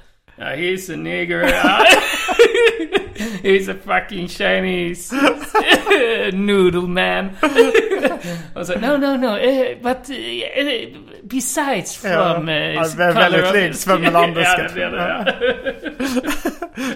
[0.43, 1.45] ja, he's a nigger.
[3.43, 5.13] he's a fucking Chinese
[6.33, 7.31] noodle man.
[8.55, 9.37] och så, no, no, no.
[9.37, 10.89] eh, but eh,
[11.23, 12.49] besides from...
[12.49, 14.63] Eh, ja, det är väldigt likt Sven Melanderska.
[14.63, 15.35] ja, det blir det.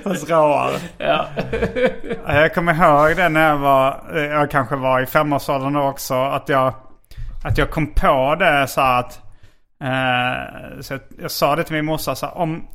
[0.05, 0.77] Fast råare.
[0.99, 1.29] Ja.
[2.27, 6.15] Jag kommer ihåg det när jag var, eh, jag kanske var i femårsåldern då också,
[6.15, 6.75] att jag,
[7.45, 9.21] att jag kom på det så att,
[9.83, 12.67] eh, så jag, jag sa det till min morsa så här, om,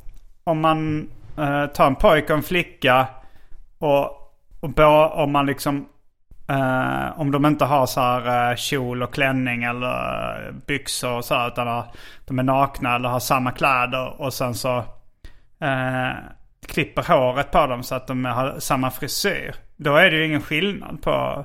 [0.44, 3.06] om man eh, tar en pojke och en flicka
[3.78, 4.04] och,
[4.60, 5.88] och bo, om man liksom,
[6.48, 11.24] eh, om de inte har så här eh, kjol och klänning eller eh, byxor och
[11.24, 14.76] så här, utan att de är nakna eller har samma kläder och sen så
[15.60, 16.10] eh,
[16.68, 19.54] klipper håret på dem så att de har samma frisyr.
[19.76, 21.44] Då är det ju ingen skillnad på...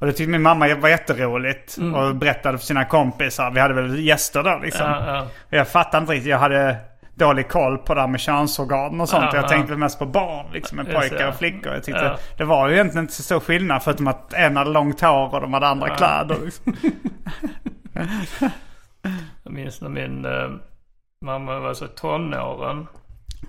[0.00, 1.78] Och det tyckte min mamma var jätteroligt.
[1.94, 3.50] Och berättade för sina kompisar.
[3.50, 4.86] Vi hade väl gäster då liksom.
[4.86, 5.22] Ja, ja.
[5.22, 6.30] Och jag fattade inte riktigt.
[6.30, 6.76] Jag hade
[7.18, 9.24] dålig koll på det här med könsorgan och sånt.
[9.24, 9.48] Ja, jag ja.
[9.48, 10.76] tänkte mest på barn liksom.
[10.76, 11.28] Med pojkar ja.
[11.28, 11.72] och flickor.
[11.72, 12.18] Jag tyckte Ja.
[12.36, 13.82] det var ju egentligen inte så stor skillnad.
[13.82, 16.36] Förutom att en hade långt hår och de hade andra kläder.
[16.44, 16.76] Liksom.
[19.44, 20.50] Jag minns när min eh,
[21.24, 22.86] mamma var så tonåren.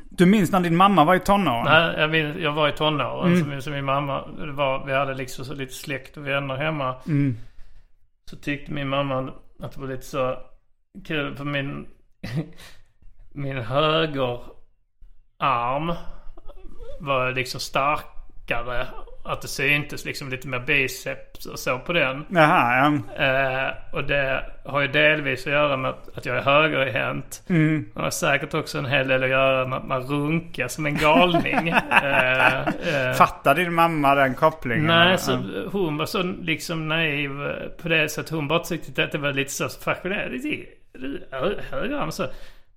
[0.10, 1.65] Du minns när din mamma var i tonåren?
[1.65, 3.27] Nej, jag, minns, jag var i tonåren.
[3.27, 3.43] Mm.
[3.43, 6.95] Så, min, så min mamma, var, vi hade liksom så lite släkt och vänner hemma.
[7.08, 7.38] Mm.
[8.29, 9.32] Så tyckte min mamma
[9.63, 10.38] att det var lite så
[11.08, 11.88] kul för min,
[13.34, 14.44] min högerarm
[17.00, 18.88] var liksom starkare.
[19.26, 22.26] Att det syntes liksom lite mer biceps och så på den.
[22.30, 23.24] Jaha, ja.
[23.26, 27.44] Eh, och det har ju delvis att göra med att- att jag är högerhänt.
[27.50, 27.92] Mm.
[27.96, 30.98] Det har säkert också en hel del att göra med att man runkar som en
[30.98, 31.68] galning.
[32.04, 34.86] eh, eh, Fattar din mamma den kopplingen?
[34.88, 35.38] Nej, så
[35.72, 39.18] hon var så liksom naiv eh, på det så att hon bara tyckte att det
[39.18, 40.38] var lite så fascinerande.
[41.72, 42.26] Högerarm så.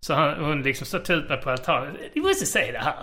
[0.06, 1.96] Så han, hon liksom satte ut mig på altanen.
[2.14, 2.94] Du måste säga det här.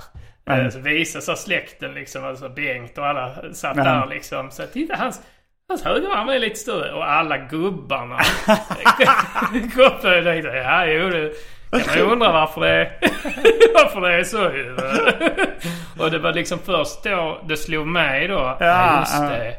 [0.59, 0.71] Mm.
[0.71, 3.85] Så visade så släkten liksom, alltså Bengt och alla satt Mm.
[3.85, 4.51] där liksom.
[4.51, 5.21] Så titta hans,
[5.67, 6.93] hans högerarm är lite större.
[6.93, 8.19] Och alla gubbarna
[9.75, 10.45] kopplade dit.
[10.45, 11.33] Ja, jo det
[11.71, 12.91] kan man ju undra varför det
[13.73, 14.45] varför det är så.
[16.03, 18.57] Och det var liksom först då det slog mig då.
[18.59, 19.55] Ja, just det.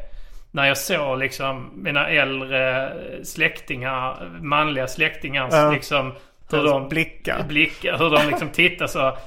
[0.51, 2.91] När jag såg liksom mina äldre
[3.23, 5.71] släktingar, manliga släktingar Ja.
[5.71, 6.13] liksom
[6.53, 7.43] hur Deras de blickar.
[7.43, 9.17] blickar, hur de liksom tittar så.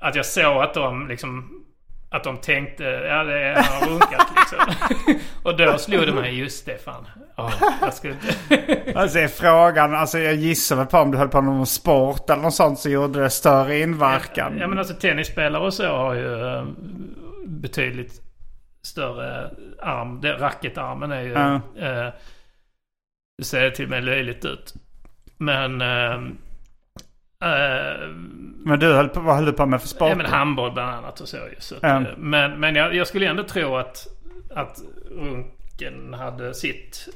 [0.00, 1.56] Att jag såg att de liksom
[2.10, 4.90] att de tänkte, ja det är, han har runkat liksom.
[5.42, 7.06] och då slog det mig, just det fan.
[7.36, 8.92] Ja, jag skulle inte...
[8.94, 12.30] Alltså är frågan, alltså jag gissar väl på om du höll på med någon sport
[12.30, 14.58] eller något sånt så gjorde det större inverkan.
[14.58, 16.64] Ja men alltså tennisspelare och så har ju eh,
[17.46, 18.20] betydligt
[18.82, 19.50] större
[19.82, 20.20] arm.
[20.20, 21.32] Det, racketarmen är ju...
[21.32, 21.54] Ja.
[21.54, 22.12] Eh,
[23.38, 24.74] det ser till och med löjligt ut.
[25.38, 25.80] Men...
[25.80, 26.20] Eh,
[28.64, 30.08] Men du höll på, vad höll du på med för sport?
[30.08, 31.36] ja, men handboll bland annat och så.
[31.58, 31.96] Så att, Ja.
[32.00, 34.06] eh, Men, men jag, jag skulle ändå tro att,
[34.54, 34.78] att
[35.10, 37.08] runken hade sitt.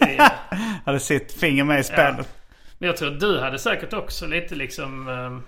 [0.00, 0.18] i,
[0.86, 2.28] Hade sitt finger med i spelet.
[2.78, 5.08] men jag tror att du hade säkert också lite liksom...
[5.08, 5.38] eh,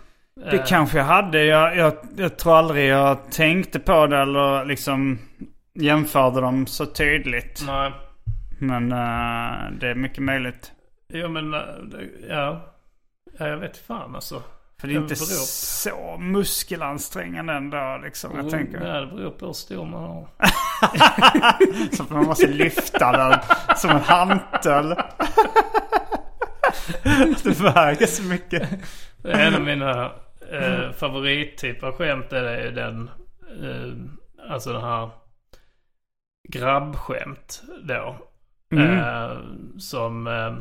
[0.51, 1.45] Det eh, kanske jag hade.
[1.45, 5.19] Jag, jag, jag tror aldrig jag tänkte på det eller liksom
[5.75, 7.63] jämförde dem så tydligt.
[7.67, 7.93] Nej.
[8.59, 10.73] Men eh, det är mycket möjligt.
[11.13, 11.61] Jo men, eh,
[12.29, 12.73] ja.
[13.39, 13.49] ja.
[13.49, 14.43] Jag vet fan alltså.
[14.81, 18.37] För det är inte så muskelansträngande ändå liksom.
[18.37, 18.87] Jag tänker.
[18.87, 20.29] Ja, det beror på hur stor man har.
[21.97, 23.39] Så man måste lyfta den
[23.77, 24.89] som en hantel.
[27.43, 28.69] det väger så mycket.
[29.25, 30.13] En av mina
[30.51, 33.11] eh, favorittyper av skämt är den,
[33.63, 33.93] eh,
[34.53, 35.11] alltså den här
[36.49, 38.17] grabbskämt då.
[38.73, 38.99] Mm.
[38.99, 39.39] Eh,
[39.79, 40.55] som, eh,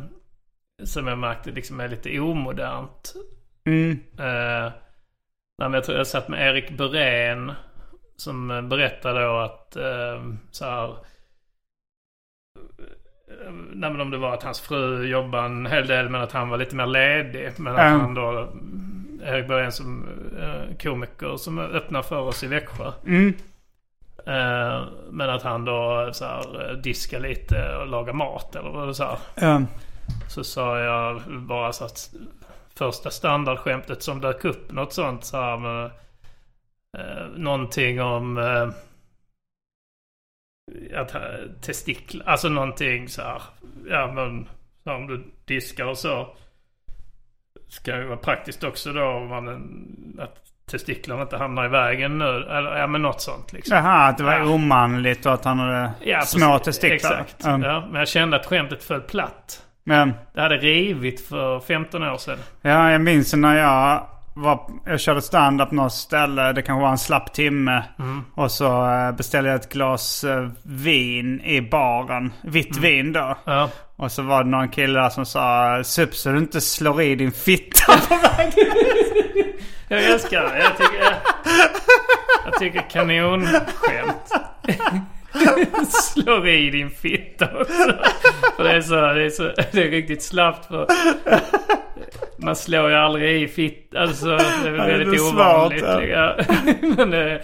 [0.84, 3.14] som jag märkte liksom är lite omodernt.
[3.66, 3.92] Mm.
[4.20, 4.72] Eh,
[5.58, 7.52] nej, jag tror jag satt med Erik Berén
[8.16, 10.88] som berättade då att eh, så här.
[10.90, 10.96] eh,
[13.74, 16.50] Nej men om det var att hans fru jobbade en hel del men att han
[16.50, 17.52] var lite mer ledig.
[17.58, 18.00] Men att Mm.
[18.00, 18.50] han då,
[19.24, 20.08] Erik Bergen som
[20.40, 22.92] eh, komiker som öppnar för oss i Växjö.
[23.06, 23.34] Mm.
[24.26, 28.88] Eh, men att han då så här, eh, diskar lite och lagar mat eller vad
[28.88, 29.18] du sa.
[29.36, 29.62] Ja.
[30.30, 32.10] Så sa jag bara så att
[32.76, 35.86] första standardskämtet som dök upp något sånt så här med
[36.98, 38.70] eh, någonting om eh,
[40.96, 41.22] att ha
[41.62, 43.42] testiklar, alltså någonting så här.
[43.90, 44.48] Ja men
[44.84, 46.36] så om du diskar och så.
[47.68, 49.48] Ska ju vara praktiskt också då om man,
[50.20, 52.26] att testiklarna inte hamnar i vägen nu.
[52.44, 53.78] Eller ja men något sånt liksom.
[53.78, 54.46] Jaha, att det var Ja.
[54.46, 56.66] omanligt och att han hade Ja, små precis.
[56.82, 57.12] testiklar.
[57.22, 57.36] Exakt.
[57.44, 57.60] Ja.
[57.60, 59.66] Ja, men jag kände att skämtet föll platt.
[59.84, 62.40] Men, Det hade rivit för 15 år sedan.
[62.62, 66.54] ja, jag minns när jag var, jag körde stand-up något ställe.
[66.54, 67.84] Det kanske var en slapp timme.
[68.36, 72.34] Och så eh, beställde jag ett glas eh, vin i baren.
[72.44, 73.38] Vitt vin då.
[73.46, 73.70] Ja.
[73.96, 77.16] Och så var det någon kille där som sa Sup så du inte slår i
[77.16, 78.54] din fitta på vägen.
[79.88, 80.60] Jag älskar det.
[80.60, 81.14] Jag tycker, jag,
[82.46, 84.32] jag tycker kanonskämt.
[86.14, 87.94] Slår i din fitta också.
[88.56, 90.88] För det är så, det är så, det är riktigt slappt för
[92.38, 93.96] man slår ju aldrig i fitt.
[93.96, 95.84] Alltså det är väl Ja, det är väldigt svårt, ovanligt.
[95.84, 96.02] ja.
[96.04, 96.36] Ja.
[96.98, 97.42] Men det,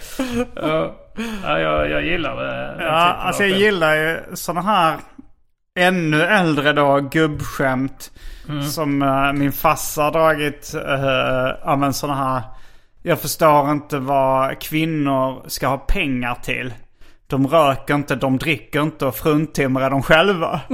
[0.54, 0.94] ja,
[1.42, 2.76] ja, jag, jag gillar det.
[2.84, 4.96] Ja, alltså jag gillar ju sådana här
[5.78, 8.10] ännu äldre då gubbskämt.
[8.48, 8.62] Mm.
[8.62, 10.72] Som eh, min farsa har dragit.
[10.74, 12.42] Uh, ja men sådana här.
[13.02, 16.74] Jag förstår inte vad kvinnor ska ha pengar till.
[17.28, 20.60] De röker inte, de dricker inte och fruntimrar de själva.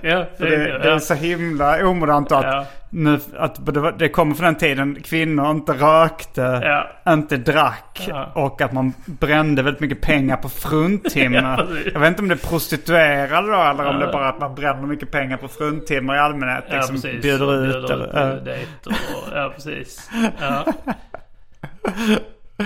[0.00, 2.66] Ja, För det, det är så himla omodernt att, Ja.
[2.90, 6.60] nu, att det, det kommer från den tiden kvinnor inte rökte,
[7.04, 7.12] Ja.
[7.12, 8.32] inte drack Ja.
[8.34, 11.42] och att man brände väldigt mycket pengar på fruntimmer.
[11.58, 14.40] Ja, jag vet inte om det är prostituerade då eller om det är bara att
[14.40, 16.64] man bränner mycket pengar på fruntimmer i allmänhet.
[16.70, 17.22] Ja, liksom precis.
[17.22, 17.72] bjuder ut.
[17.72, 20.10] Bjuder ut eller, dejter och, ja, precis.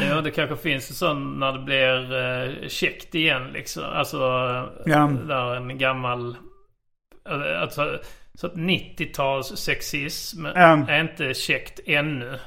[0.02, 0.20] Ja.
[0.20, 3.82] Det kanske finns en sån när det blir uh, käckt igen liksom.
[3.84, 4.18] Alltså,
[4.86, 5.10] Ja.
[5.28, 6.36] där en gammal...
[7.28, 7.98] eh, Alltså,
[8.34, 10.86] så att 90-tals sexism Ja.
[10.88, 12.38] är inte käckt ännu.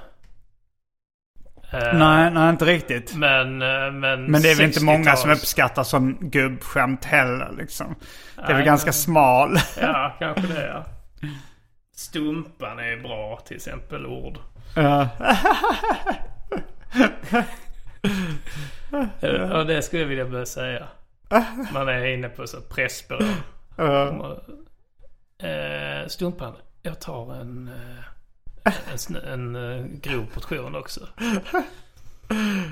[1.72, 3.16] Eh, nej, nej, inte riktigt.
[3.16, 7.52] Men, eh, men, Men det är väl inte många som 60-tals uppskattar sån gubbskämt heller
[7.58, 7.96] liksom.
[8.36, 9.58] Det är väl Nej, ganska men- smal.
[9.82, 10.86] Ja, kanske det ja.
[11.96, 14.38] Stumpan är bra till exempel ord.
[14.76, 15.08] Ja.
[19.22, 20.88] Ja, det skulle jag vilja börja säga.
[21.74, 23.26] Man är inne på så pressbyrå.
[23.78, 24.38] Ja.
[25.48, 31.00] Eh, Stumpan, jag tar en, eh, en, sn- en eh, grov portion också.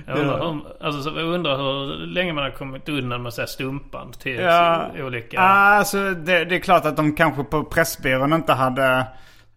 [0.07, 3.33] Jag undrar, hur, alltså, så jag undrar hur länge man har kommit undan med att
[3.33, 4.87] säga stumpan till Ja.
[4.99, 5.39] olika...
[5.39, 9.07] Alltså det, det är klart att de kanske på Pressbyrån inte hade,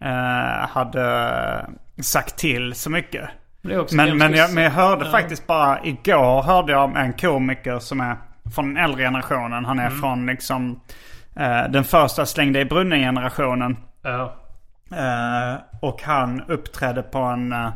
[0.00, 1.66] eh, hade
[2.02, 3.30] sagt till så mycket.
[3.62, 5.10] Det är också Men, men, jag, men jag hörde ja.
[5.10, 8.16] faktiskt bara igår hörde jag om en komiker som är
[8.54, 9.64] från den äldre generationen.
[9.64, 10.00] Han är Mm.
[10.00, 10.80] från liksom
[11.36, 13.76] eh, den första slängde i brunnen generationen.
[14.02, 14.34] Ja.
[14.96, 17.68] Eh, och han uppträdde på en, eh,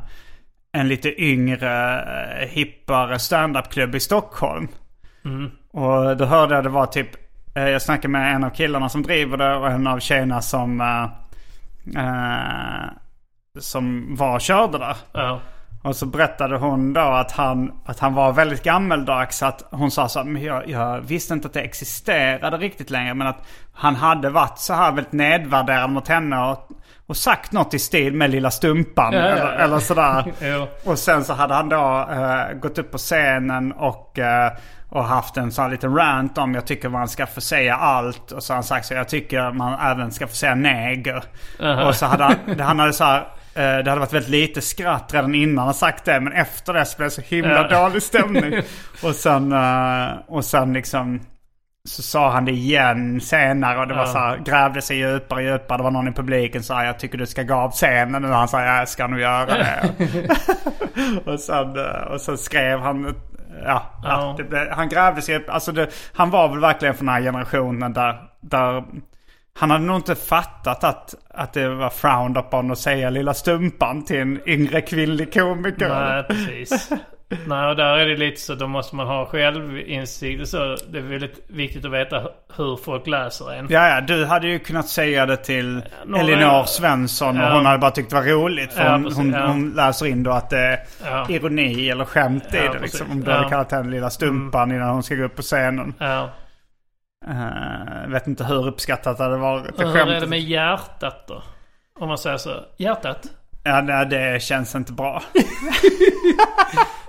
[0.73, 2.03] en lite yngre,
[2.41, 4.69] eh, hippare standupklubb i Stockholm.
[5.73, 7.09] Och då hörde jag det var typ,
[7.55, 10.81] eh, jag snackade med en av killarna som driver det och en av tjejerna som,
[10.81, 11.05] eh,
[12.05, 12.85] eh,
[13.59, 14.97] som var och körde där.
[15.13, 15.41] Ja.
[15.85, 19.43] Och så berättade hon då att han, att han var väldigt gammeldags.
[19.43, 23.15] Att hon sa så här, jag, jag visste inte att det existerade riktigt längre.
[23.15, 26.39] Men att han hade varit så här väldigt nedvärderad mot henne.
[26.39, 26.69] Och,
[27.07, 29.13] och sagt något i stil med lilla stumpan.
[29.13, 29.35] Ja, ja, ja.
[29.35, 30.33] Eller, eller sådär.
[30.85, 34.53] Och sen så hade han då eh, gått upp på scenen och, eh,
[34.89, 38.33] och haft en sån här liten rant om jag tycker man ska få säga allt.
[38.33, 41.25] Och så har han sagt så jag tycker man även ska få säga neger.
[41.87, 45.35] Och så hade han, han hade så här, det hade varit väldigt lite skratt redan
[45.35, 46.21] innan han sagt det.
[46.21, 47.83] Men efter det så blev det så himla Ja.
[47.83, 48.63] dålig stämning.
[49.03, 51.21] och sen, eh, och sen liksom
[51.89, 54.07] så sa han det igen senare och det var Ja.
[54.07, 55.79] så här, grävde sig djupare och djupare.
[55.79, 58.25] Det var någon i publiken som sa jag tycker du ska gå av scenen.
[58.25, 59.91] Och han sa jag ska nog göra det.
[61.33, 63.15] och, sen, eh, och sen skrev han,
[63.65, 64.37] ja, ja.
[64.51, 65.49] Det, han grävde sig upp.
[65.51, 68.85] Alltså det, han var väl verkligen från den här generationen där, där
[69.59, 74.05] han hade nog inte fattat att, att det var frowned upon att säga lilla stumpan
[74.05, 75.89] till en yngre kvinnlig komiker.
[75.89, 76.91] Nej, precis.
[77.47, 80.77] Nej, och där är det lite så då måste man ha självinsikt så.
[80.89, 82.23] Det är väldigt viktigt att veta
[82.57, 83.67] hur folk läser en.
[83.71, 87.55] Ja, ja, du hade ju kunnat säga det till några- Elinor Svensson och Ja.
[87.57, 88.73] hon hade bara tyckt det var roligt.
[88.73, 89.47] För Ja, hon, precis, hon, ja.
[89.47, 90.59] hon läser in då att det
[91.05, 92.79] är ironi eller skämt i det.
[92.83, 95.95] Liksom, om du hade kallat henne lilla stumpan innan hon ska gå upp på scenen.
[95.99, 96.31] Ja.
[97.29, 99.77] Uh, vet inte hur uppskattat det hade varit.
[99.79, 101.43] Det hur är det med hjärtat då?
[102.01, 102.51] Om man säger så.
[102.77, 103.27] Hjärtat?
[103.63, 105.23] Ja, nej, det känns inte bra.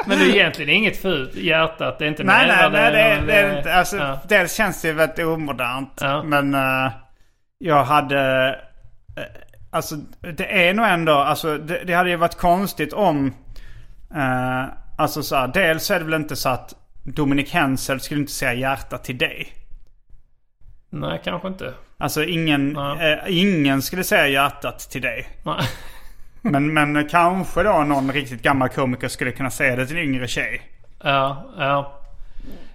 [0.05, 1.35] Men det är egentligen inget fult.
[1.35, 3.73] Hjärtat, det är inte nej, nej, nej, det, är- det är men, inte.
[3.73, 4.19] Alltså, ja.
[4.27, 5.99] Dels känns det ju väldigt omodernt.
[6.01, 6.23] Ja.
[6.23, 6.91] Men eh,
[7.57, 8.49] jag hade...
[9.17, 9.23] eh,
[9.71, 9.95] alltså
[10.37, 11.13] det är nog ändå...
[11.13, 13.33] Alltså det, det hade ju varit konstigt om...
[14.15, 14.63] eh,
[14.97, 18.53] alltså så här, dels är det väl inte så att Dominic Hensel skulle inte säga
[18.53, 19.53] hjärta till dig.
[20.95, 21.73] Nej, kanske inte.
[21.97, 25.27] Alltså ingen, eh, ingen skulle säga hjärtat till dig.
[25.43, 25.55] Nej.
[26.41, 30.27] Men, men kanske då någon riktigt gammal komiker skulle kunna säga det till en yngre
[30.27, 30.61] tjej.
[31.03, 32.01] Ja, ja.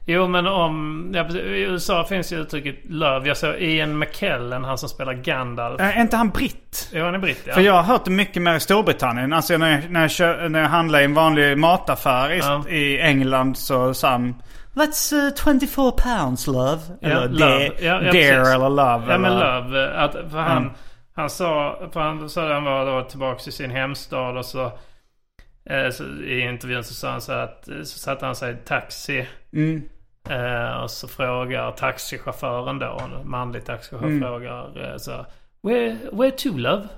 [0.04, 1.06] Jo men om...
[1.14, 1.28] Ja.
[1.36, 3.28] I USA finns ju uttrycket love.
[3.28, 5.80] Jag såg Ian McKellen, han som spelar Gandalf.
[5.80, 6.88] Eh, Är inte han britt?
[6.92, 7.54] Jo, han är britt ja.
[7.54, 9.32] För jag har hört det mycket mer i Storbritannien.
[9.32, 12.68] Alltså när jag, när jag, kör, när jag handlar i en vanlig mataffär i, Ja.
[12.68, 14.34] i England så sa han
[14.74, 16.80] Let's uh, 24 pounds love.
[17.02, 17.38] Eller love.
[17.38, 18.54] dear, Ja, ja, dear precis.
[18.54, 19.12] eller love.
[19.12, 19.90] Ja men Love.
[19.92, 20.72] Att, för han, Mm.
[21.14, 24.64] han sa, för han sa han var då tillbaka i sin hemstad och så,
[25.64, 29.28] eh, så i intervjun så sa han så att, så satte han sig i taxi.
[29.52, 29.82] Mm.
[30.30, 34.20] Eh, och så frågar taxichauffören då, en manlig taxichaufför Mm.
[34.20, 35.26] frågar eh, så
[35.62, 36.88] where, where to love?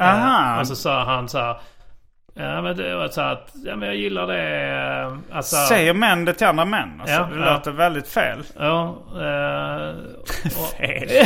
[0.00, 0.54] Aha.
[0.54, 1.60] Eh, och så sa han så här,
[2.34, 4.42] Ja men det var så att, ja men jag gillar det.
[5.30, 7.00] eh, Alltså, Säger män det till andra män?
[7.00, 7.52] Alltså, Ja, det ja.
[7.52, 8.38] låter väldigt fel.
[8.58, 8.98] Ja.
[9.14, 9.88] Eh,
[10.58, 11.08] och, Fel.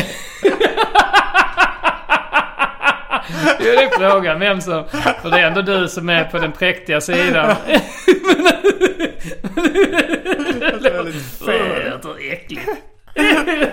[3.59, 4.85] det är frågan vem som...
[5.23, 7.57] För det är ändå du som är på den präktiga sidan.
[10.61, 11.91] Det är väldigt Det fel.
[11.91, 12.69] låter äckligt.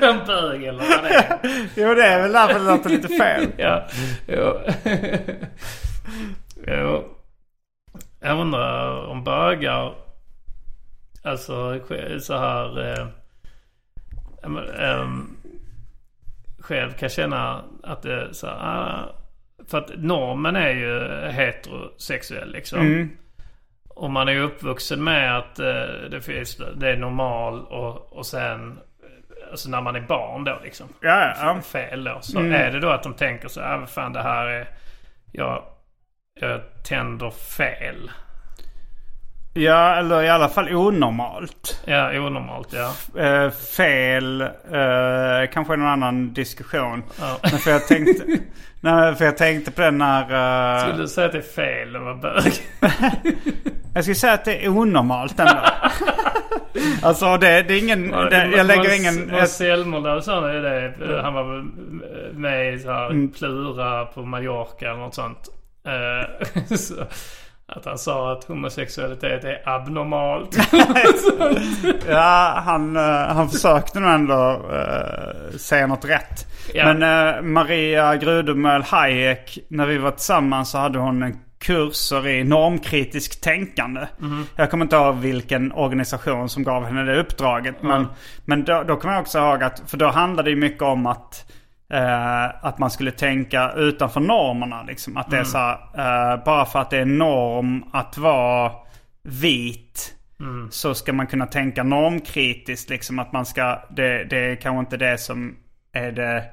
[0.02, 1.38] En bög eller vad det är.
[1.76, 3.48] Jo det är väl därför det låter lite fel.
[3.58, 3.88] Ja.
[4.28, 4.60] Jo.
[6.68, 7.04] jo.
[8.22, 9.94] Jag undrar om bögar...
[11.24, 11.80] Alltså
[12.20, 12.80] så här...
[12.94, 13.08] Eh,
[14.80, 15.38] ehm,
[16.60, 18.56] själv kan känna att det så här...
[18.60, 19.16] Ah,
[19.68, 21.00] för att normen är ju
[21.32, 22.80] heterosexuell liksom.
[22.80, 23.10] Mm.
[23.90, 28.26] Och man är ju uppvuxen med att eh, det, finns, det är normal och, och
[28.26, 28.72] sen...
[28.72, 30.88] eh, Alltså när man är barn då liksom.
[31.02, 31.62] Ja, ja.
[31.62, 32.18] Fel då.
[32.22, 32.54] Så Mm.
[32.54, 34.68] är det då att de tänker så här, ah, fan det här är...
[35.32, 35.64] Jag,
[36.42, 38.12] jag tänder fel.
[39.54, 41.82] Ja, eller i alla fall onormalt.
[41.86, 43.22] Ja, onormalt ja.
[43.22, 47.04] Eh, fel, eh, kanske någon annan diskussion.
[47.20, 47.38] ja.
[47.44, 48.24] Men för jag tänkte,
[48.80, 50.22] nej, för jag tänkte på den när...
[50.76, 52.54] eh, Skulle du säga att det är fel att vara bög?
[53.94, 55.62] jag skulle säga att det är onormalt ändå.
[57.04, 59.32] alltså det, det är ingen, det, jag lägger ingen...
[59.32, 60.94] Måns Zelmerlöw sa ju det.
[61.24, 61.66] Han var
[62.34, 63.32] med i så här Mm.
[63.32, 65.50] Plura på Mallorca eller något sånt.
[66.78, 66.96] Så,
[67.76, 70.58] att han sa att homosexualitet är abnormalt.
[72.08, 73.04] ja, han, eh,
[73.36, 76.48] han försökte nog ändå uh, säga något rätt.
[76.74, 76.94] Ja.
[76.94, 77.04] Men
[77.36, 83.44] eh, Maria Grudemöll Hayek, när vi var tillsammans så hade hon en kurser i normkritiskt
[83.44, 84.08] tänkande.
[84.56, 87.84] Jag kommer inte ihåg vilken organisation som gav henne det uppdraget.
[87.84, 88.08] Men,
[88.46, 91.52] men då, då kommer jag också ihåg att, för då handlade det mycket om att
[91.92, 94.84] eh, att man skulle tänka utanför normerna.
[94.84, 95.18] Liksom.
[95.18, 98.72] Att det är så här, eh, bara för att det är norm att vara
[99.24, 100.16] vit
[100.70, 102.90] så ska man kunna tänka normkritiskt.
[102.90, 105.56] Liksom att man ska, det, det är kanske inte det som
[105.94, 106.44] är det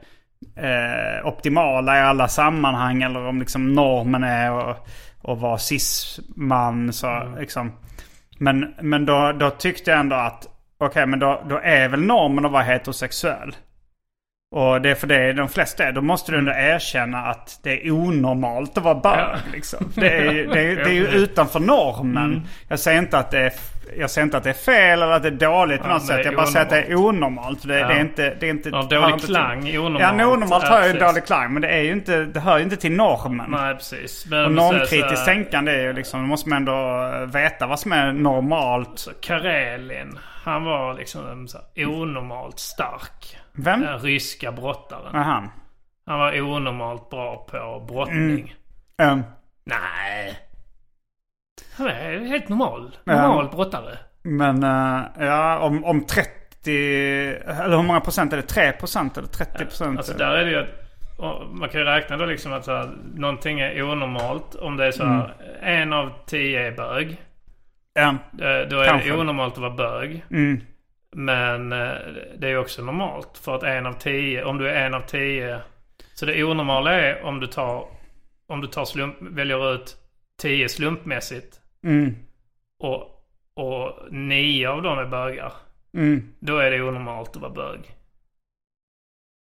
[0.57, 3.03] eh, optimala i alla sammanhang.
[3.03, 6.93] Eller om liksom normen är att vara cis-man.
[6.93, 7.73] Så, liksom.
[8.39, 10.47] Men, men då, då tyckte jag ändå att
[10.79, 13.55] okej men då, då är väl normen att vara heterosexuell.
[14.51, 15.93] Och det är för det de flesta är.
[15.93, 19.19] Då måste du ändå erkänna att det är onormalt att vara bög.
[19.19, 19.37] Ja.
[19.53, 19.93] Liksom.
[19.95, 22.43] Det, är, det, är, det är ju utanför normen.
[22.69, 23.53] Jag säger inte att det är,
[23.97, 26.07] jag säger inte att det är fel eller att det är dåligt på Ja, något
[26.07, 26.25] sätt.
[26.25, 27.69] Jag bara säger att det är onormalt.
[27.69, 27.89] Det, Ja.
[27.89, 28.35] det är inte...
[28.41, 30.19] Det är inte Ja, dålig klang, onormalt.
[30.21, 31.53] Ja, onormalt Ja, har ju dålig klang.
[31.53, 32.25] Men det är ju inte...
[32.25, 33.51] Det hör ju inte till normen.
[33.51, 34.27] Nej, precis.
[34.31, 36.21] Men Och normkritiskt tänkande är ju liksom...
[36.21, 38.99] Då måste man ändå veta vad som är normalt.
[38.99, 43.39] Så Karelin, han var liksom så här onormalt stark.
[43.53, 43.81] Vem?
[43.81, 45.17] Den ryska brottaren.
[45.17, 45.43] Aha.
[46.07, 48.55] Han var onormalt bra på brottning.
[49.03, 49.23] Um,
[49.65, 50.39] Nej.
[51.79, 52.97] Han är helt normal.
[53.05, 53.13] Ja.
[53.29, 53.99] Normal brottare.
[54.23, 56.29] men uh, ja, om, om 30...
[57.47, 58.43] Eller hur många procent är det?
[58.43, 59.99] 3 procent eller 30 procent?
[59.99, 60.69] Alltså där är det ju att
[61.53, 64.55] man kan ju räkna då liksom att så här, någonting är onormalt.
[64.55, 65.83] Om det är så här, Mm.
[65.83, 67.17] en av tio är bög.
[67.95, 68.09] Ja.
[68.09, 69.09] Eh, Då är Kanske.
[69.11, 70.25] det onormalt att vara bög.
[70.31, 70.61] Mm.
[71.17, 71.93] Men eh,
[72.39, 75.61] det är också normalt för att en av tio, om du är en av tio.
[76.15, 77.85] Så det onormala är om du tar,
[78.49, 79.97] om du tar slump, väljer ut
[80.43, 82.15] tio slumpmässigt Mm.
[82.79, 83.03] och,
[83.55, 85.53] och nio av dem är bögar.
[85.95, 86.33] Mm.
[86.41, 87.81] Då är det onormalt att vara bög.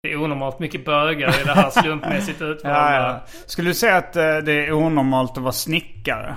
[0.04, 2.80] Det är onormalt mycket bögar i det här slumpmässigt utvalda.
[2.92, 3.22] Ja, ja.
[3.46, 6.36] Skulle du säga att eh, det är onormalt att vara snickare?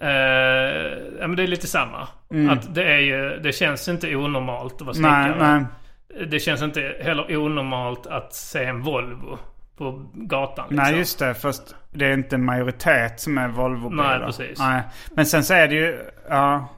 [0.00, 0.08] Eh,
[1.20, 2.08] ja men det är lite samma.
[2.30, 2.50] Mm.
[2.50, 5.58] Att det är ju, det känns inte onormalt att vara Nej, snickare.
[5.58, 6.26] nej.
[6.26, 9.38] Det känns inte heller onormalt att se en Volvo
[9.82, 10.66] på gatan.
[10.70, 10.84] Liksom.
[10.84, 11.34] Nej, just det.
[11.34, 14.18] Fast det är inte en majoritet som är Volvo-bilar.
[14.18, 14.58] Nej, precis.
[14.58, 14.82] Nej.
[15.10, 15.98] Men sen så är det ju...
[16.28, 16.68] Ja,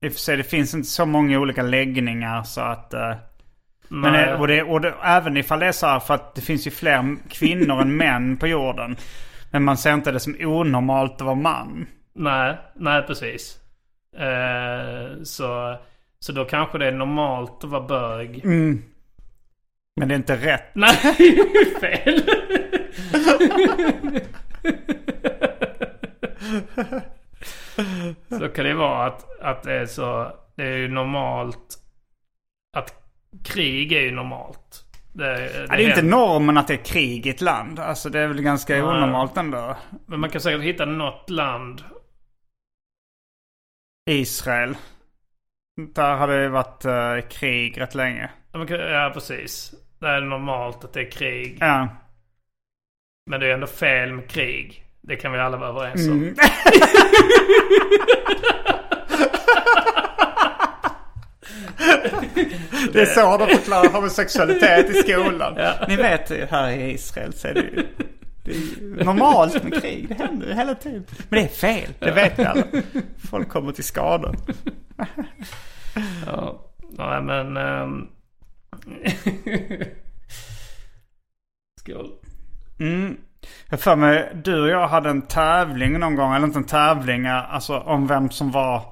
[0.00, 2.94] I och för sig, det finns inte så många olika läggningar så att...
[2.94, 3.14] eh,
[3.88, 4.28] men, Nej.
[4.28, 6.66] eh, och, det, och det, även ifall det är så här, för att det finns
[6.66, 8.96] ju fler kvinnor än män på jorden.
[9.50, 11.86] Men man ser inte det som onormalt att vara man.
[12.14, 13.58] Nej, nej precis.
[14.18, 15.76] Eh, så,
[16.18, 18.44] så då kanske det är normalt att vara bög.
[18.44, 18.82] Mm.
[19.96, 20.74] Men det är inte rätt.
[20.74, 20.96] Nej,
[21.80, 22.22] fel.
[28.38, 30.32] så kan det vara att, att det är så.
[30.56, 31.78] Det är ju normalt.
[32.76, 32.94] Att
[33.44, 34.84] krig är ju normalt.
[35.12, 36.16] Det, det, Ja, det är inte händer.
[36.16, 37.78] normen att det är krig i ett land.
[37.78, 39.76] Alltså det är väl ganska onormalt ändå.
[40.06, 41.84] Men man kan säkert hitta något land.
[44.10, 44.76] Israel.
[45.94, 48.30] Där har det ju varit eh, krig rätt länge.
[48.52, 48.66] Ja, man
[50.00, 50.00] Ja, precis.
[50.00, 51.58] Det är normalt att det är krig.
[51.60, 51.88] Ja.
[53.30, 54.84] Men det är ändå fel med krig.
[55.00, 56.12] Det kan vi alla vara överens om.
[56.12, 56.34] Mm.
[62.92, 65.58] Det är så de förklarar homosexualitet i skolan.
[65.88, 67.86] Ni vet här i Israel så är det ju
[68.44, 68.52] det
[69.00, 70.08] är normalt med krig.
[70.08, 71.04] Det händer hela tiden.
[71.28, 72.64] Men det är fel, det vet vi alla.
[73.30, 74.34] Folk kommer till skada.
[76.26, 76.60] Ja.
[76.98, 77.56] Nej men...
[77.56, 78.08] ehm,
[81.80, 82.10] Skål.
[82.80, 83.16] Mm.
[83.70, 87.26] Jag för mig, du och jag hade en tävling någon gång, eller inte en tävling,
[87.26, 88.82] alltså om vem som var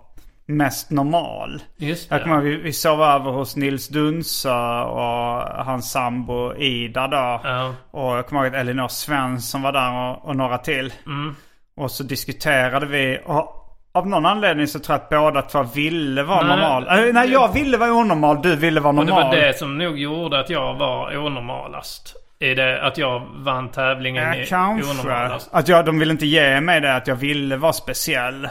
[0.47, 1.63] mest normal.
[1.77, 2.49] Just Jag kommer det.
[2.49, 7.41] ihåg, vi, vi sov över hos Nils Dunsa och hans sambo Ida då.
[7.45, 7.75] Ja.
[7.91, 10.93] Och jag kommer ihåg att Elinor Svensson var där och, och några till.
[11.07, 11.37] Mm.
[11.77, 13.21] Och så diskuterade vi.
[13.25, 13.64] Och
[13.95, 16.83] av någon anledning så tror jag att båda två ville vara Nej, normal.
[17.07, 18.43] Äh, nej, jag ville vara onormal.
[18.43, 19.35] Du ville vara Och det normal.
[19.37, 22.17] var det som nog gjorde att jag var onormalast.
[22.39, 24.91] Är det att jag vann tävlingen Ja, i kanske.
[24.91, 25.49] onormalast?
[25.53, 28.49] Att jag, de ville inte ge mig det att jag ville vara speciell.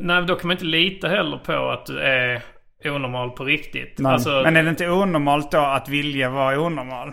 [0.00, 2.42] Nej, då kan man inte lita heller på att du är
[2.84, 3.98] onormal på riktigt.
[3.98, 7.12] Men, Alltså, men är det inte onormalt då att vilja vara onormal?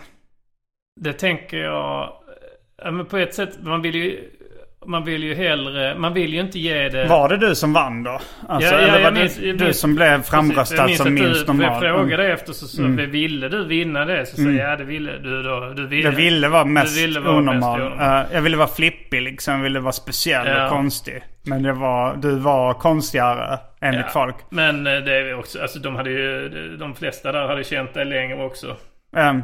[1.00, 2.12] Det tänker jag...
[2.84, 4.30] Ja, men på ett sätt, man vill ju...
[4.86, 5.94] Man vill ju hellre...
[5.98, 7.04] Man vill ju inte ge det...
[7.06, 8.20] Var det du som vann då?
[8.48, 11.14] Alltså, Ja, ja, eller var det minns- jag du minns- som blev framröstad minns som
[11.14, 11.84] minst normal?
[11.84, 12.34] Jag frågade Mm.
[12.34, 14.26] efter så, så ville du vinna det?
[14.26, 15.72] Så sa jag ja det ville du då.
[15.76, 17.54] Du ville, Jag ville vara mest ville vara onormal.
[17.80, 18.20] mest onormal.
[18.26, 19.54] Eh, jag ville vara flippig liksom.
[19.54, 20.64] Jag ville vara speciell Ja.
[20.64, 21.22] och konstig.
[21.44, 24.08] Men det var, du var konstigare enligt Ja.
[24.12, 24.36] folk.
[24.50, 26.48] Men eh, det är också, alltså de hade ju,
[26.80, 28.76] de flesta där hade känt dig längre också.
[29.16, 29.42] Ehm,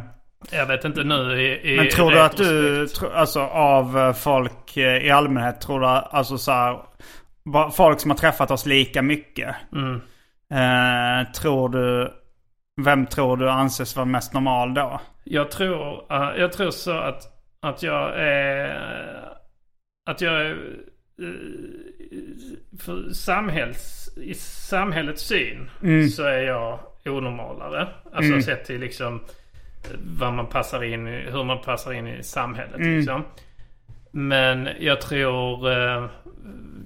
[0.50, 4.12] Jag vet inte nu i, i men tror du att du, tro, alltså av eh,
[4.12, 6.80] folk eh, i allmänhet, tror du alltså så här,
[7.72, 9.56] folk som har träffat oss lika mycket.
[9.72, 9.94] Mm.
[10.50, 12.12] eh, tror du,
[12.84, 15.00] vem tror du anses vara mest normal då?
[15.24, 17.22] Jag tror, eh, jag tror så att,
[17.60, 19.28] att jag är,
[20.10, 20.56] att jag är,
[22.78, 25.70] för samhälls, i samhällets syn
[26.10, 27.88] så är jag onormalare.
[28.12, 29.20] Alltså sett till liksom
[30.18, 33.24] vad man passar in i, hur man passar in i samhället liksom.
[34.10, 36.06] Men jag tror eh,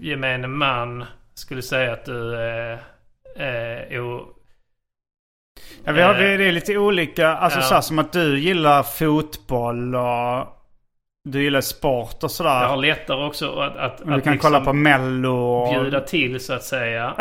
[0.00, 2.78] gemene man skulle säga att du är,
[3.36, 4.26] är o,
[5.84, 7.28] Ja, vi har, Eh, det är lite olika.
[7.28, 7.62] Alltså ja.
[7.62, 10.46] så här, som att du gillar fotboll och
[11.24, 12.62] du gillar sport och sådär.
[12.62, 15.82] jag har lättare också att, att, du att kan liksom- kolla på mello och...
[15.82, 17.14] bjuda till så att säga.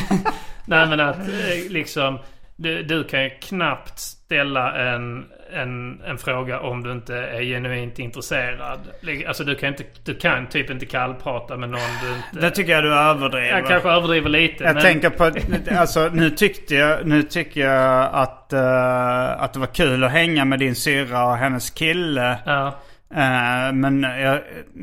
[0.66, 2.18] Nej men att eh, liksom
[2.56, 7.98] du, du kan ju knappt ställa en, en, en fråga om du inte är genuint
[7.98, 8.80] intresserad.
[9.26, 12.46] Alltså du kan, inte, du kan typ inte kallprata med någon du inte...
[12.46, 13.48] Det tycker jag du överdriver.
[13.48, 14.64] jag kanske överdriver lite.
[14.64, 15.30] Jag men, tänker på,
[15.78, 20.44] alltså nu tyckte jag, nu tycker jag att, eh, att det var kul att hänga
[20.44, 22.38] med din syrra och hennes kille.
[22.44, 22.74] Ja,
[23.16, 24.40] Eh, men jag,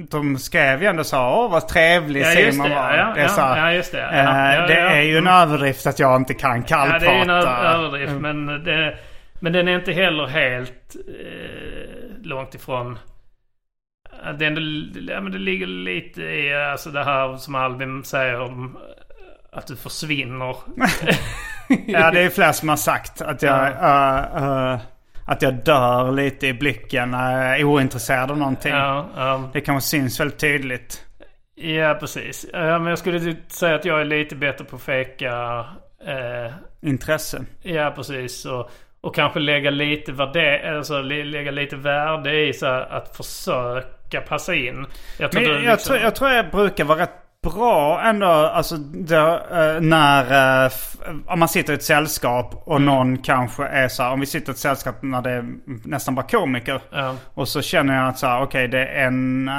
[0.10, 2.76] de skrev ju ändå så, åh vad trevlig ja Simon det.
[2.76, 2.94] var.
[2.94, 4.02] Ja, det är så, ja, ja just det.
[4.02, 4.90] eh, Ja, ja, det ja.
[4.90, 7.06] är ju en överdrift att jag inte kan Ja, kallprata.
[7.06, 8.14] det är en ö- överdrift.
[8.14, 8.98] Men, det,
[9.40, 13.00] men den är inte heller helt eh, långt ifrån.
[14.40, 14.62] Det, ändå,
[15.14, 18.78] ja, men det ligger lite i alltså det här som Albin säger om
[19.52, 20.56] att du försvinner.
[21.88, 24.80] Ja, det är fler som har sagt att jag, eh, eh,
[25.26, 28.72] att jag dör lite i blicken när jag är ointresserad av någonting.
[28.72, 29.50] ja, ja.
[29.54, 31.06] Det kanske syns väldigt tydligt.
[31.56, 32.46] ja, precis.
[32.54, 35.66] Men jag skulle typ säga att jag är lite bättre på att fejka.
[36.08, 36.52] Eh,
[36.82, 37.46] Intresse.
[37.62, 38.46] ja, precis.
[38.46, 43.18] Och, och kanske lägga lite, värde, alltså, lä- lägga lite värde i så här, att
[43.18, 44.86] försöka passa in.
[45.20, 47.12] Jag tror Men jag, liksom- tror, jag tror jag brukar vara rätt
[47.44, 48.26] bra ändå.
[48.28, 49.18] Alltså det,
[49.52, 50.64] eh, när...
[50.66, 50.72] eh,
[51.28, 52.86] om man sitter i ett sällskap och Mm.
[52.86, 54.12] någon kanske är så här.
[54.12, 55.46] Om vi sitter i ett sällskap när det är
[55.86, 56.82] nästan bara komiker.
[56.92, 57.16] Ja.
[57.34, 59.54] Och så känner jag att så här, okej det är en eh,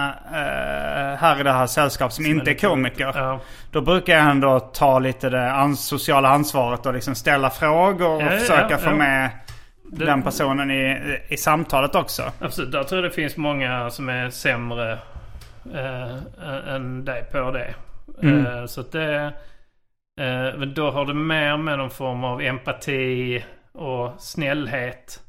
[1.19, 3.13] här i det här sällskapet som, inte är lite- komiker.
[3.15, 3.41] ja.
[3.71, 8.23] Då brukar jag ändå ta lite det ans- sociala ansvaret och liksom ställa frågor och
[8.23, 8.95] ja, försöka ja, få ja.
[8.95, 9.31] med
[9.83, 12.23] den personen i, i samtalet också.
[12.41, 14.99] Absolut, där tror jag det finns många som är sämre
[15.75, 17.75] eh, än- dig på det.
[18.23, 18.47] Mm.
[18.47, 19.33] Eh, så att det...
[20.21, 25.23] Eh, men då har det mer med någon form av empati och snällhet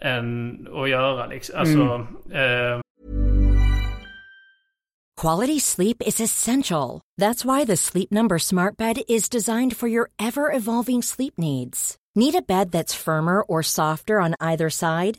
[0.00, 1.58] än att göra liksom.
[1.58, 2.06] Alltså,
[2.36, 2.80] eh,
[5.20, 7.02] Quality sleep is essential.
[7.20, 11.96] That's why the Sleep Number Smart Bed is designed for your ever evolving sleep needs.
[12.14, 15.18] Need a bed that's firmer or softer on either side?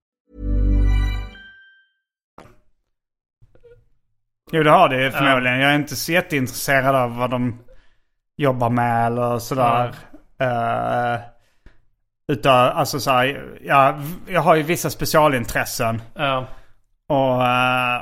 [4.51, 5.59] Jo det har det ju förmodligen.
[5.59, 7.59] Jag är inte så jätteintresserad av vad de
[8.37, 9.95] jobbar med eller sådär.
[10.41, 11.19] Uh,
[12.27, 16.01] utan alltså så här, jag, jag har ju vissa specialintressen.
[16.15, 16.47] ja.
[17.07, 18.01] Och eh,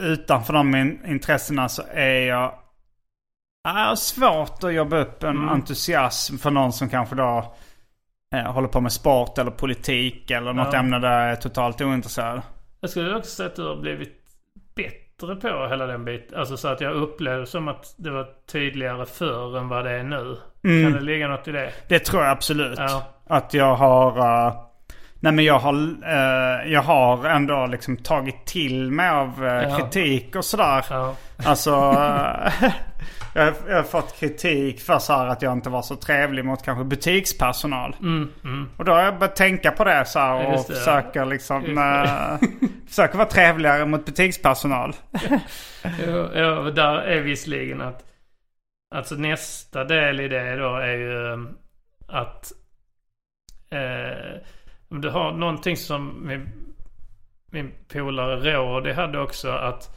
[0.00, 2.54] utanför de in, intressena så är jag...
[3.68, 7.54] Har svårt att jobba upp en entusiasm för någon som kanske då
[8.34, 10.78] eh, håller på med sport eller politik eller något Ja.
[10.78, 12.42] ämne där jag är totalt ointresserad.
[12.80, 14.25] Jag skulle också säga att du har blivit
[15.20, 16.38] bättre på hela den biten.
[16.38, 20.02] Alltså så att jag upplevde som att det var tydligare förr än vad det är
[20.02, 20.36] nu.
[20.62, 21.72] Kan det ligga något i det?
[21.88, 22.78] Det tror jag absolut.
[22.78, 23.02] Ja.
[23.26, 24.18] Att jag har...
[24.46, 24.54] eh,
[25.20, 25.74] nej men jag har,
[26.06, 29.76] eh, jag har ändå liksom tagit till mig av eh, Ja.
[29.78, 30.84] kritik och sådär.
[30.90, 31.14] Ja.
[31.46, 31.70] Alltså...
[33.36, 36.62] jag, jag har fått kritik för så här att jag inte var så trevlig mot
[36.62, 37.96] kanske butikspersonal.
[38.76, 40.74] Och då har jag börjat tänka på det så här och Mm, ja.
[40.74, 41.78] försöker liksom...
[41.78, 42.48] eh,
[42.88, 44.92] försöker vara trevligare mot butikspersonal.
[46.34, 48.04] Ja, och där är visserligen att...
[48.94, 51.38] Alltså nästa del i det då är ju eh,
[52.08, 52.52] att...
[53.70, 54.40] Eh,
[54.90, 56.48] om du har någonting som min,
[57.50, 59.92] min polare Rådi hade också att...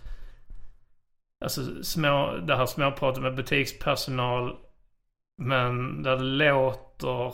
[1.43, 4.55] Alltså små, det här småpratet med butikspersonal.
[5.37, 7.33] Men där det låter...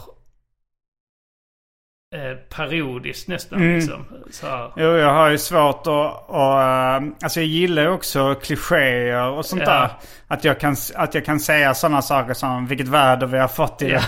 [2.16, 4.06] Eh, parodiskt nästan liksom.
[4.32, 4.72] Så här.
[4.78, 6.30] Jo, jag har ju svårt att...
[6.30, 9.70] Och, eh, alltså jag gillar också klichéer och sånt Ja.
[9.72, 9.92] där.
[10.28, 13.82] Att jag, kan, att jag kan säga sådana saker som vilket väder vi har fått
[13.82, 14.02] i Ja.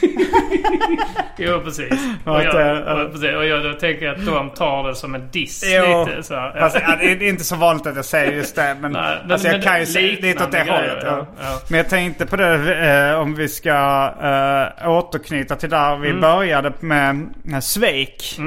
[1.36, 1.90] Jo, precis.
[2.24, 3.34] Och jag, och, precis.
[3.36, 6.04] och jag då tänker att de tar det som en diss Jo.
[6.06, 6.22] lite.
[6.22, 6.34] Så.
[6.36, 8.76] Alltså, det är inte så vanligt att jag säger just det.
[8.80, 10.98] Men, Nej, men- alltså, jag men kan ju säga lite åt det hållet.
[11.02, 11.08] Ja.
[11.08, 11.60] ja, ja.
[11.68, 12.74] Men jag tänkte på det
[13.10, 13.70] eh, om vi ska
[14.22, 16.20] eh, återknyta till där vi Mm.
[16.20, 18.38] började med eh, Svek.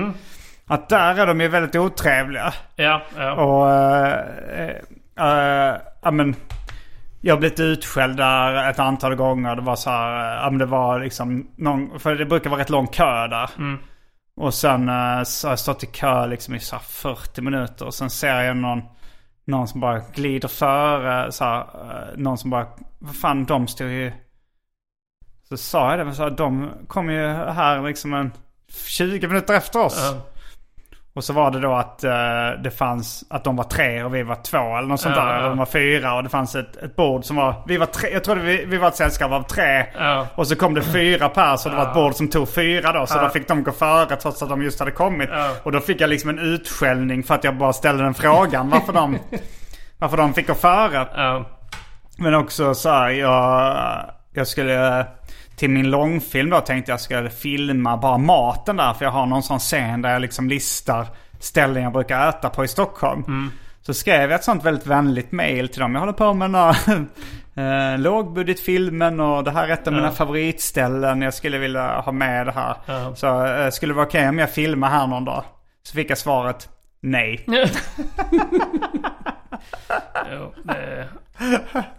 [0.68, 2.54] Att där är de ju väldigt otrevliga.
[2.76, 3.34] ja, ja.
[3.34, 3.72] Och...
[3.72, 4.20] eh,
[5.18, 6.36] eh, eh, ja men...
[7.26, 9.56] jag har blivit utskälld där ett antal gånger.
[9.56, 12.70] Det var så här, ja men det var liksom någon, för det brukar vara rätt
[12.70, 13.50] lång kö där.
[14.36, 17.86] Och sen eh, så har jag stått i kö liksom i så här 40 minuter.
[17.86, 18.82] Och sen ser jag någon,
[19.46, 21.32] någon som bara glider före.
[21.32, 22.68] Så här, eh, någon som bara,
[23.00, 24.12] vad fan de stod ju...
[25.50, 28.32] Så sa jag det, men så här, de kom ju här liksom en
[28.88, 30.14] 20 minuter efter oss.
[30.14, 30.33] Ja.
[31.16, 32.12] Och så var det då att eh,
[32.64, 35.36] det fanns, att de var tre och vi var två eller något sånt Ja, där.
[35.42, 35.48] ja.
[35.48, 38.24] De var fyra och det fanns ett, ett bord som var, vi var tre, jag
[38.24, 39.86] trodde vi, vi var ett sällskap av tre.
[39.98, 40.28] Ja.
[40.36, 43.06] Och så kom det fyra pers så det var ett bord som tog fyra då.
[43.06, 45.30] Så då fick de gå före trots att de just hade kommit.
[45.64, 48.94] Och då fick jag liksom en utskällning för att jag bara ställde den frågan varför
[48.94, 49.18] de,
[50.00, 51.08] varför de fick gå före.
[52.18, 53.76] Men också så här, jag,
[54.34, 55.06] jag skulle
[55.64, 58.94] till min långfilm då tänkte jag skulle filma bara maten där.
[58.94, 61.08] För jag har någon sån scen där jag liksom listar
[61.40, 63.52] ställen jag brukar äta på i Stockholm.
[63.82, 65.94] Så skrev jag ett sånt väldigt vänligt mail till dem.
[65.94, 66.76] Jag håller på med några
[67.94, 71.22] eh, lågbudgetfilmen och det här är ett av mina favoritställen.
[71.22, 72.76] Jag skulle vilja ha med det här.
[72.86, 73.16] Ja.
[73.16, 75.44] Så eh, skulle det vara okej om jag filmar här någon dag?
[75.84, 76.70] Så fick jag svaret
[77.02, 77.46] nej.
[80.32, 81.08] Jo, det är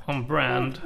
[0.06, 0.78] on brand.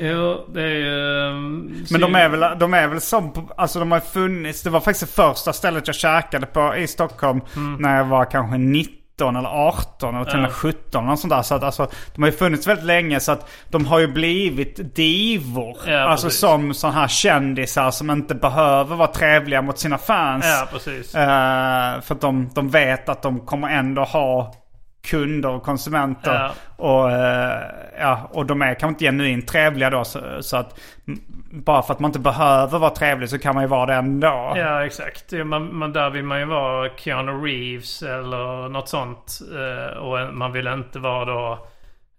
[0.00, 1.28] Jo, det är ju...
[1.28, 4.80] ehm, Men de är väl, de är väl som, alltså de har funnits, det var
[4.80, 7.40] faktiskt det första stället jag käkade på i Stockholm
[7.78, 11.42] när jag var kanske 19 eller 18 eller till och med 17 eller sånt där.
[11.42, 14.94] Så att alltså, de har ju funnits väldigt länge så att de har ju blivit
[14.96, 15.76] divor.
[15.86, 16.40] Ja, alltså precis.
[16.40, 20.44] som sådana här kändisar som inte behöver vara trevliga mot sina fans.
[20.48, 21.14] Ja, precis.
[21.14, 24.54] Eh, för att de, de vet att de kommer ändå ha
[25.02, 26.34] kunder och konsumenter.
[26.34, 26.52] Ja.
[26.76, 27.62] Och, eh,
[27.98, 30.04] ja, och de är kanske inte genuint trevliga då.
[30.04, 30.80] Så, så att
[31.52, 34.52] bara för att man inte behöver vara trevlig så kan man ju vara det ändå.
[34.56, 35.32] Ja, exakt.
[35.32, 39.40] Man, man, där vill man ju vara Keanu Reeves eller något sånt.
[39.54, 41.66] Eh, och man vill inte vara då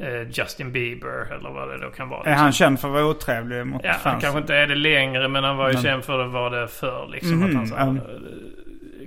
[0.04, 2.24] eh, Justin Bieber eller vad det då kan vara.
[2.24, 4.24] Är han känd för att vara otrevlig mot Ja, han fans?
[4.24, 7.08] kanske inte är det längre men han var ju känd för att vara det förr.
[7.12, 8.02] Liksom, att han så, mm.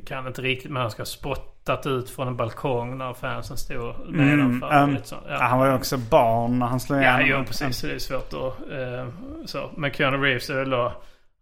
[0.05, 3.95] Kan inte riktigt men han ska ha spottat ut från en balkong när fansen stod
[4.09, 4.71] nedanför.
[4.73, 5.17] Mm, så.
[5.29, 7.41] ja, han var ju också barn när han slog Ja, igenom.
[7.41, 7.77] jo precis.
[7.79, 8.71] Så det är svårt att...
[8.73, 9.09] Eh,
[9.45, 9.71] så.
[9.77, 10.93] Men Keanu Reeves är väl då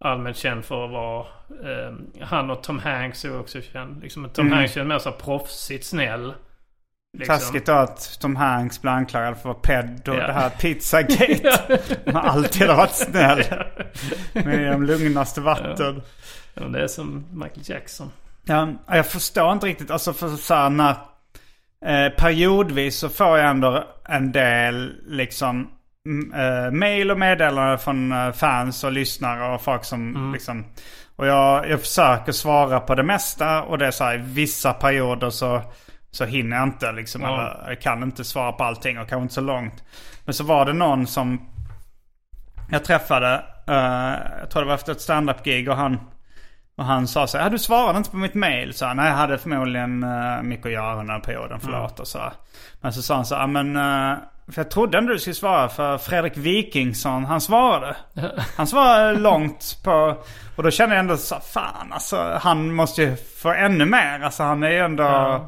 [0.04, 1.20] allmänt känd för att vara...
[1.50, 1.92] Eh,
[2.26, 4.02] han och Tom Hanks är också känd.
[4.02, 4.58] Liksom, Tom Mm.
[4.58, 6.34] Hanks är mer så proffsigt snäll.
[7.18, 7.34] Liksom.
[7.38, 10.26] Taskigt då att Tom Hanks blir anklagad för att vara pedd och Ja.
[10.26, 11.98] det här pizzagate.
[12.06, 13.42] Han har alltid varit snäll.
[14.32, 16.02] Med de lugnaste vatten.
[16.54, 18.10] Ja, det är som Michael Jackson.
[18.44, 19.90] Ja, jag förstår inte riktigt.
[19.90, 20.94] Alltså för så här när...
[21.84, 25.68] Eh, periodvis så får jag ändå en del liksom
[26.06, 30.64] mm, eh, mail och meddelanden från eh, fans och lyssnare och folk som liksom...
[31.16, 34.72] Och jag, jag försöker svara på det mesta och det är så här i vissa
[34.72, 35.62] perioder så,
[36.10, 37.22] så hinner jag inte liksom.
[37.22, 37.28] Ja.
[37.28, 39.84] Eller jag kan inte svara på allting och kanske inte så långt.
[40.24, 41.48] Men så var det någon som
[42.70, 45.98] jag träffade, eh, jag tror det var efter ett stand-up-gig och han
[46.82, 48.74] och han sa så här, "Ja, du svarade inte på mitt mail.
[48.74, 52.00] Så nej jag hade förmodligen uh, mycket att göra den här perioden, förlåt.
[52.00, 52.18] Och så.
[52.80, 54.16] Men så sa han så här, men eh,
[54.48, 57.96] för jag trodde ändå du skulle svara för Fredrik Wikingsson, han svarade.
[58.56, 60.16] Han svarade långt på,
[60.56, 64.20] och då kände jag ändå så här, fan alltså han måste ju få ännu mer.
[64.24, 65.40] Alltså han är ju ändå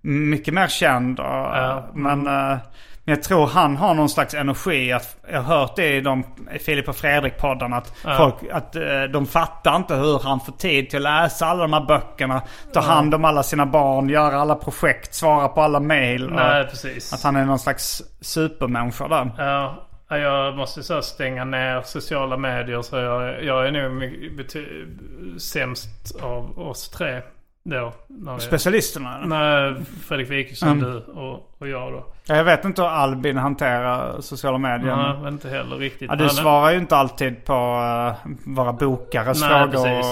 [0.00, 1.20] mycket mer känd.
[1.20, 1.86] Och, Ja.
[1.94, 2.56] Men, eh,
[3.04, 4.92] men jag tror han har någon slags energi.
[4.92, 6.24] Att, jag har hört det i de
[6.60, 7.76] Filip och Fredrik-poddarna.
[7.76, 11.62] Att, folk, att eh, de fattar inte hur han får tid till att läsa alla
[11.62, 12.42] de här böckerna.
[12.72, 16.30] Ta hand om alla sina barn, göra alla projekt, svara på alla mail.
[16.30, 17.12] Nej, precis.
[17.12, 19.30] Att han är någon slags supermänniska där.
[19.38, 24.02] Ja, ja, jag måste så stänga ner sociala medier så jag, jag är nog
[24.38, 27.22] bety- sämst av oss tre
[27.64, 27.92] då.
[28.08, 29.16] När Specialisterna.
[29.18, 29.26] eller?
[29.26, 32.04] Nej, Fredrik Wikingsson, du och, och jag då.
[32.26, 34.96] Ja, Jag vet inte hur Albin hanterar sociala medier.
[34.96, 36.10] Nej, men- inte heller riktigt.
[36.10, 39.84] Ja, du svarar ju inte alltid på uh, våra bokares Nej, frågor.
[39.84, 40.06] precis.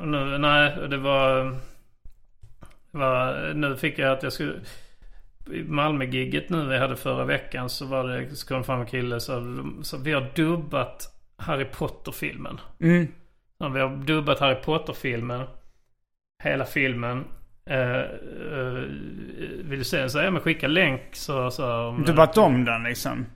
[0.00, 1.44] Och, Nu, nej, det var,
[2.92, 3.52] det var...
[3.54, 4.54] Nu fick jag att jag skulle...
[5.52, 9.20] I Malmö-gigget nu vi hade förra veckan så var det, så kom fram en kille
[9.20, 11.02] så, så vi har dubbat
[11.36, 12.60] Harry Potter-filmen.
[12.80, 13.06] mm.
[13.58, 15.42] Ja, vi har dubbat Harry Potter-filmen.
[16.44, 17.24] Hela filmen.
[17.70, 18.82] Eh, eh,
[19.64, 21.50] vill du se den så ja men skicka länk så...
[21.50, 23.26] så om Du den- bara om den liksom.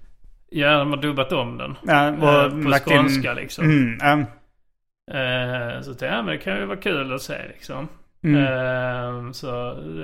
[0.51, 1.75] Ja, de har dubbat om den.
[1.87, 3.65] Ja, och Eh, på lagt in- skånska liksom.
[3.65, 4.19] Mm, ja.
[5.19, 7.89] Eh, så tänkte jag, ja, men det kan ju vara kul att se liksom.
[8.25, 9.33] Mm.
[9.33, 9.47] Så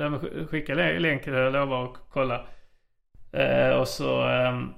[0.00, 2.40] ja, men sk- skicka lä- länken, jag lovar att kolla.
[3.80, 4.22] Och så...
[4.28, 4.68] ehm,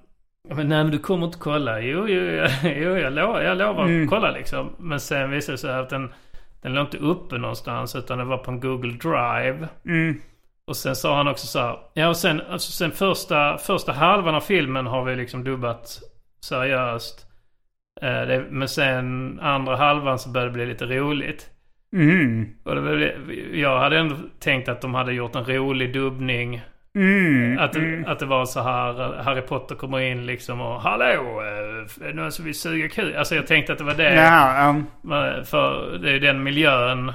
[0.48, 1.80] men nej men du kommer inte kolla.
[1.80, 2.46] Jo, jo, jo,
[2.76, 4.02] jo jag, lovar, jag lovar Mm.
[4.04, 4.70] att kolla liksom.
[4.78, 6.12] Men sen visade det sig att den,
[6.66, 9.68] den låg inte uppe någonstans utan den var på en Google Drive.
[9.84, 10.20] Mm.
[10.64, 11.78] och sen sa han också så här.
[11.94, 16.00] Ja och sen, alltså sen första, första halvan av filmen har vi liksom dubbat
[16.40, 17.26] seriöst.
[18.02, 21.50] Eh, det, men sen andra halvan så började det bli lite roligt.
[21.92, 22.48] Mm.
[22.64, 23.16] Och det,
[23.52, 26.62] jag hade ändå tänkt att de hade gjort en rolig dubbning.
[26.97, 27.59] Mm.
[27.59, 27.76] Att,
[28.07, 32.12] att det var så här, Harry Potter kommer in liksom och Hallå, eh, är det
[32.12, 33.14] någon som vill suga kuk?
[33.14, 34.14] Alltså jag tänkte att det var det.
[34.14, 34.86] Ja, um,
[35.44, 37.12] För det är den miljön.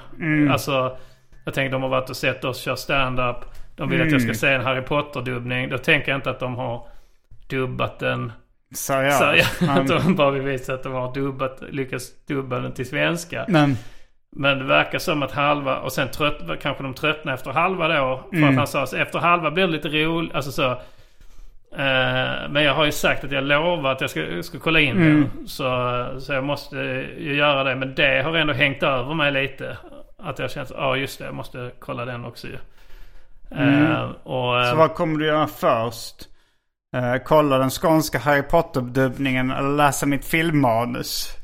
[0.51, 0.97] Alltså,
[1.45, 3.37] jag tänkte de har varit och sett oss köra stand-up.
[3.75, 5.69] De vill att jag ska se en Harry Potter-dubbning.
[5.69, 6.87] Då tänker jag inte att de har
[7.49, 8.31] dubbat den.
[8.73, 9.61] seriöst.
[9.61, 13.45] Um, att de bara vill visa att de har dubbat, lyckats dubba den till svenska.
[13.47, 13.77] men,
[14.35, 18.23] Men det verkar som att halva, och sen trött, kanske de tröttnar efter halva då.
[18.31, 20.35] För att han sa så efter halva blir det lite roligt.
[20.35, 20.71] Alltså så.
[21.75, 24.95] Eh, men jag har ju sagt att jag lovar att jag ska, ska kolla in
[24.99, 25.47] den.
[25.47, 26.75] Så, så jag måste
[27.17, 27.75] ju göra det.
[27.75, 29.77] Men det har ändå hängt över mig lite.
[30.17, 32.57] Att jag känner, ja just det, jag måste kolla den också ju.
[33.57, 36.15] Eh, och, eh, så vad kommer du göra först?
[36.95, 41.35] Eh, kolla den skånska Harry Potter-dubbningen eller läsa mitt filmmanus?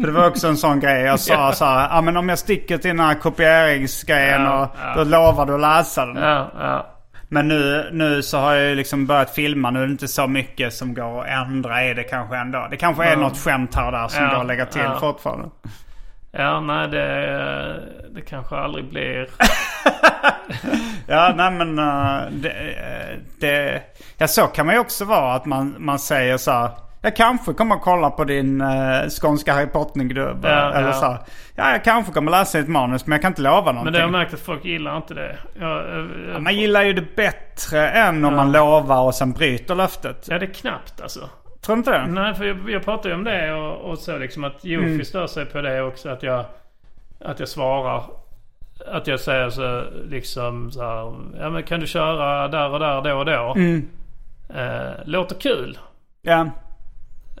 [0.00, 1.02] För det var också en sån grej.
[1.02, 4.76] Jag sa så här, ja men om jag sticker till den här kopieringsgrejen Ja, och
[4.82, 4.94] ja.
[4.96, 6.16] då lovar du att läsa den.
[6.16, 6.86] ja, ja.
[7.30, 9.70] Men nu, nu så har jag ju liksom börjat filma.
[9.70, 12.66] Nu är det inte så mycket som går att ändra i det kanske ändå.
[12.70, 14.96] Det kanske är något skämt här och där som Ja, går att lägga till ja.
[15.00, 15.48] fortfarande.
[16.32, 17.82] Ja, nej det,
[18.14, 19.28] det kanske aldrig blir...
[21.06, 23.82] Ja, nej men eh, det, eh, det...
[24.18, 25.34] Ja, så kan man ju också vara.
[25.34, 26.70] Att man, man säger så här.
[27.08, 30.38] Jag kanske kommer att kolla på din uh, skånska Harry Potter-dubb.
[30.42, 30.92] Ja, eller ja.
[30.92, 31.18] så här.
[31.54, 33.84] Ja, jag kanske kommer läsa ett manus men jag kan inte lova någonting.
[33.84, 35.38] Men det har jag märkt att folk gillar inte det.
[35.60, 35.84] Jag,
[36.32, 40.26] jag, Man gillar ju det bättre än om man lovar och sen bryter löftet.
[40.30, 41.20] Ja, det är knappt alltså.
[41.62, 42.06] Tror du inte det?
[42.06, 45.04] Nej, för jag, jag pratade ju om det och, och så liksom att Jofi Mm.
[45.04, 46.08] stör sig på det också.
[46.08, 46.44] Att jag,
[47.24, 48.02] att jag svarar.
[48.92, 53.02] Att jag säger så liksom så här, Ja men kan du köra där och där
[53.02, 53.54] då och då?
[53.56, 53.88] Mm.
[54.54, 55.78] Eh, låter kul.
[56.22, 56.46] Ja.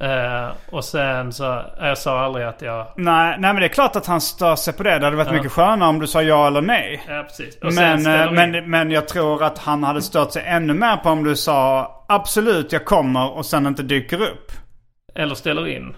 [0.00, 2.86] Eh, och sen så, jag sa aldrig att jag...
[2.96, 4.98] Nej, nej men det är klart att han stör sig på det.
[4.98, 7.04] Det hade varit mycket skönare om du sa ja eller nej.
[7.08, 7.56] Ja precis.
[7.56, 8.34] Och Men, eh, in.
[8.34, 11.90] men, men jag tror att han hade stört sig ännu mer på om du sa
[12.08, 14.52] absolut jag kommer och sen inte dyker upp.
[15.14, 15.94] Eller ställer in.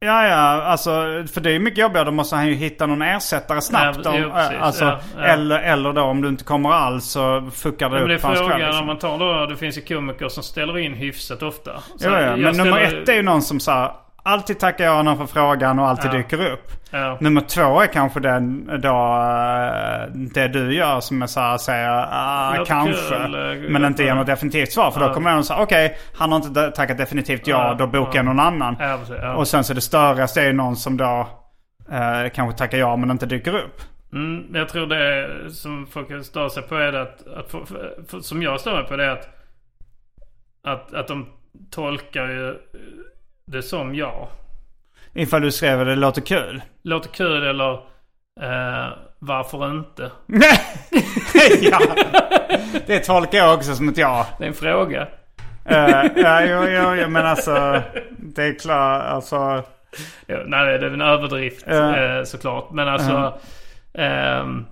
[0.00, 0.90] Ja, ja, alltså
[1.32, 2.04] för det är mycket jobbigare.
[2.04, 3.98] Då måste han ju hitta någon ersättare snabbt.
[4.04, 4.52] Ja, om, jo, precis.
[4.52, 5.22] eh, alltså, Ja, ja.
[5.24, 8.22] Eller, eller då om du inte kommer alls så fuckar det Men det är upp
[8.22, 8.48] hans kväll.
[8.50, 8.80] frågan Liksom.
[8.80, 11.70] om man tar då, det finns ju komiker som ställer in hyfsat ofta.
[11.96, 12.36] Så Ja, ja.
[12.36, 13.96] Men nummer ett är ju någon som sa
[14.28, 16.16] alltid tackar ja när han får frågan och alltid Ja.
[16.16, 16.70] dyker upp.
[16.90, 17.18] Ja.
[17.20, 22.06] Nummer två är kanske den då eh, det du gör som jag så här säger
[22.10, 23.14] ah, kanske.
[23.16, 24.90] kul, eh, men inte ger något definitivt svar.
[24.90, 25.14] För då Ja.
[25.14, 28.16] kommer jag och säga okej han har inte tackat definitivt ja, då bokar ja.
[28.16, 28.76] jag någon annan.
[29.36, 31.28] Och sen så det störigaste är ju någon som då
[31.92, 33.80] eh, kanske tackar ja men inte dyker upp.
[34.12, 37.94] Mm, jag tror det som folk stör sig på är det att, att för, för,
[38.08, 39.28] för, som jag stör mig på det är att,
[40.64, 41.26] att, att de
[41.70, 42.54] tolkar ju
[43.50, 44.28] det som ja.
[45.14, 46.62] Ifall du skrev det låter kul.
[46.82, 47.72] Låter kul eller
[48.40, 48.88] eh,
[49.18, 50.10] varför inte?
[51.60, 51.78] ja.
[52.86, 54.26] Det tolkar jag också som ett ja.
[54.38, 55.02] Det är en fråga.
[55.70, 59.36] Uh, ja, jo, jo, jo, men alltså det är klart, alltså.
[60.26, 61.96] Ja, nej, det är en överdrift Ja.
[61.96, 62.70] eh, såklart.
[62.70, 63.38] Men alltså...
[63.94, 64.66] ehm,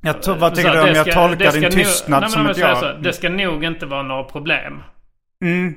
[0.00, 2.72] Jag to- vad tycker du om jag ska- tolkar din tystnad nej, som om jag
[2.72, 2.92] ett ja?
[3.00, 4.82] Det ska nog inte vara några problem.
[5.44, 5.74] Mm.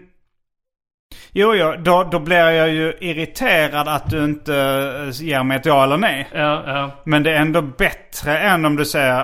[1.32, 5.66] Jo, jo, då, då blir jag ju irriterad att du inte eh, ger mig ett
[5.66, 6.28] ja eller nej.
[6.34, 6.92] Ja, ja.
[7.04, 9.20] Men det är ändå bättre än om du säger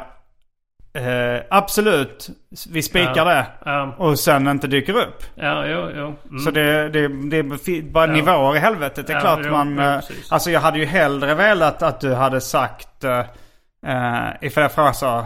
[0.93, 2.27] eh, absolut,
[2.71, 3.23] vi spikar Ja.
[3.25, 3.45] det.
[3.65, 5.23] Ja, Och sen inte dyker upp.
[5.35, 6.15] ja jo, jo.
[6.29, 6.39] Mm.
[6.39, 8.13] Så det, det, det är bara Ja.
[8.13, 9.07] nivåer i helvetet.
[9.07, 9.75] Det är Ja, klart jo, man...
[9.75, 10.31] jo, eh, precis.
[10.31, 13.03] alltså jag hade ju hellre velat att du hade sagt...
[13.03, 13.11] Uh,
[13.88, 15.25] uh, ifall jag frågar så...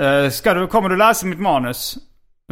[0.00, 1.98] Uh, ska du, kommer du läsa mitt manus?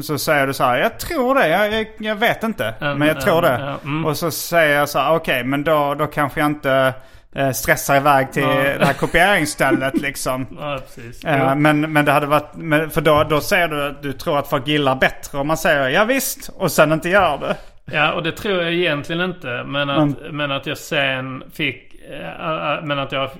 [0.03, 2.75] Så säger du så här, jag tror det, jag, jag, vet inte.
[2.81, 3.67] Mm, men jag tror mm, det.
[3.67, 4.05] ja, mm.
[4.05, 6.95] Och så säger jag så här, okej men då, då kanske jag inte
[7.37, 8.77] uh, stressar iväg till Nej.
[8.79, 10.47] det här kopieringsstället liksom.
[10.61, 11.25] Ja, precis.
[11.25, 11.55] Eh, Jo.
[11.55, 14.49] men, men det hade varit, men, för då, då säger du att du tror att
[14.49, 17.57] folk gillar bättre om man säger ja visst och sen inte gör det.
[17.85, 19.65] Ja, och det tror jag egentligen inte.
[19.67, 21.95] Men att, men att jag sen fick...
[22.11, 23.31] äh, men att jag äh,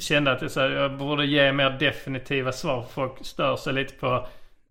[0.00, 2.84] kände att jag, så här, jag borde ge mer definitiva svar.
[2.94, 4.26] Folk stör sig lite på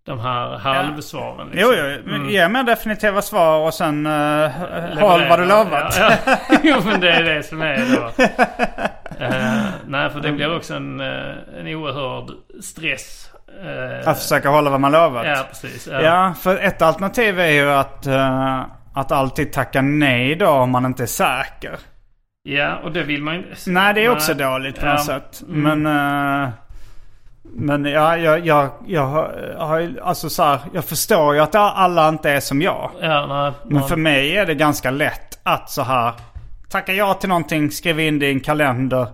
[0.06, 1.50] de här halvsvaren.
[1.52, 2.02] Jo, Liksom.
[2.06, 2.14] jo.
[2.14, 2.28] Mm.
[2.28, 4.50] Ge mig definitiva svar och sen uh,
[4.98, 5.96] håll vad du lovat.
[5.98, 6.36] Ja, ja.
[6.62, 8.24] jo, men det är det som är då.
[9.20, 12.30] Eh, nej, för det blir också en, uh, en oerhörd
[12.62, 13.30] stress.
[13.64, 15.26] Eh, Att försöka hålla vad man lovat.
[15.26, 15.88] ja, precis.
[15.92, 16.00] Ja.
[16.00, 18.60] Ja, för ett alternativ är ju att, eh,
[18.94, 21.76] att alltid tacka nej då om man inte är säker.
[22.42, 23.70] ja, och det vill man ju inte.
[23.70, 24.46] Nej, det är också Nej.
[24.46, 25.42] dåligt på något sätt.
[25.48, 25.82] Mm.
[25.82, 26.52] Men,
[27.54, 29.06] eh, Men jag, jag, jag, jag,
[29.58, 32.90] har, alltså så här, jag förstår ju att alla inte är som jag.
[33.00, 33.88] Ja, nej, Men nej.
[33.88, 36.12] för mig är det ganska lätt att så här
[36.68, 39.06] tacka ja till någonting, skriva in det i en kalender.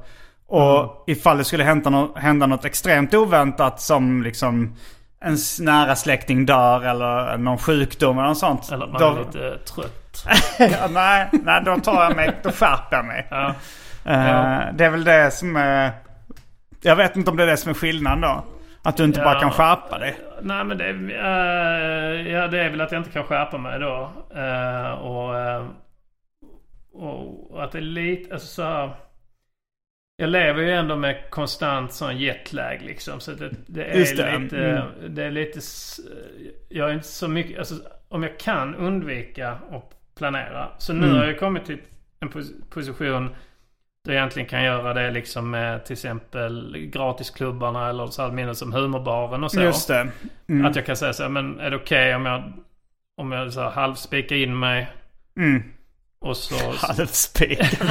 [0.48, 0.88] Och Mm.
[1.06, 4.76] ifall det skulle hända, no- hända något extremt oväntat som liksom
[5.24, 8.72] ens nära släkting dör eller någon sjukdom eller något sånt.
[8.72, 10.24] Eller att man då, är lite trött.
[10.58, 13.26] ja, nej, nej, då tar jag mig, då skärper jag mig.
[13.30, 13.48] Ja.
[14.04, 15.90] Eh, Det är väl det som är...
[16.82, 18.44] Jag vet inte om det är det som är skillnaden då.
[18.84, 19.40] Att du inte bara Ja.
[19.40, 20.16] kan skärpa dig.
[20.42, 24.12] Nej men det, eh, ja, det är väl att jag inte kan skärpa mig då.
[24.34, 25.66] Eh, och, eh,
[26.92, 28.90] och att det är lite, alltså så här,
[30.16, 33.20] Jag lever ju ändå med konstant sån jetlag liksom.
[33.20, 34.26] Så det, det är det, lite,
[34.58, 34.84] mm.
[35.14, 35.60] det är lite,
[36.68, 37.74] jag är inte så mycket, alltså
[38.08, 40.68] om jag kan undvika att planera.
[40.78, 41.16] Så nu Mm.
[41.18, 41.78] har jag kommit till
[42.20, 43.34] en pos- position
[44.04, 49.44] jag egentligen kan göra det liksom med till exempel gratisklubbarna eller så här som humorbaren
[49.44, 49.60] och så.
[49.60, 50.08] Just det.
[50.48, 50.66] Mm.
[50.66, 52.52] Att jag kan säga så här, men är det okej om jag,
[53.16, 54.90] om jag så här halvspikar in mig
[55.36, 55.62] Mm.
[56.20, 56.86] och så...
[56.86, 57.60] Halvspik.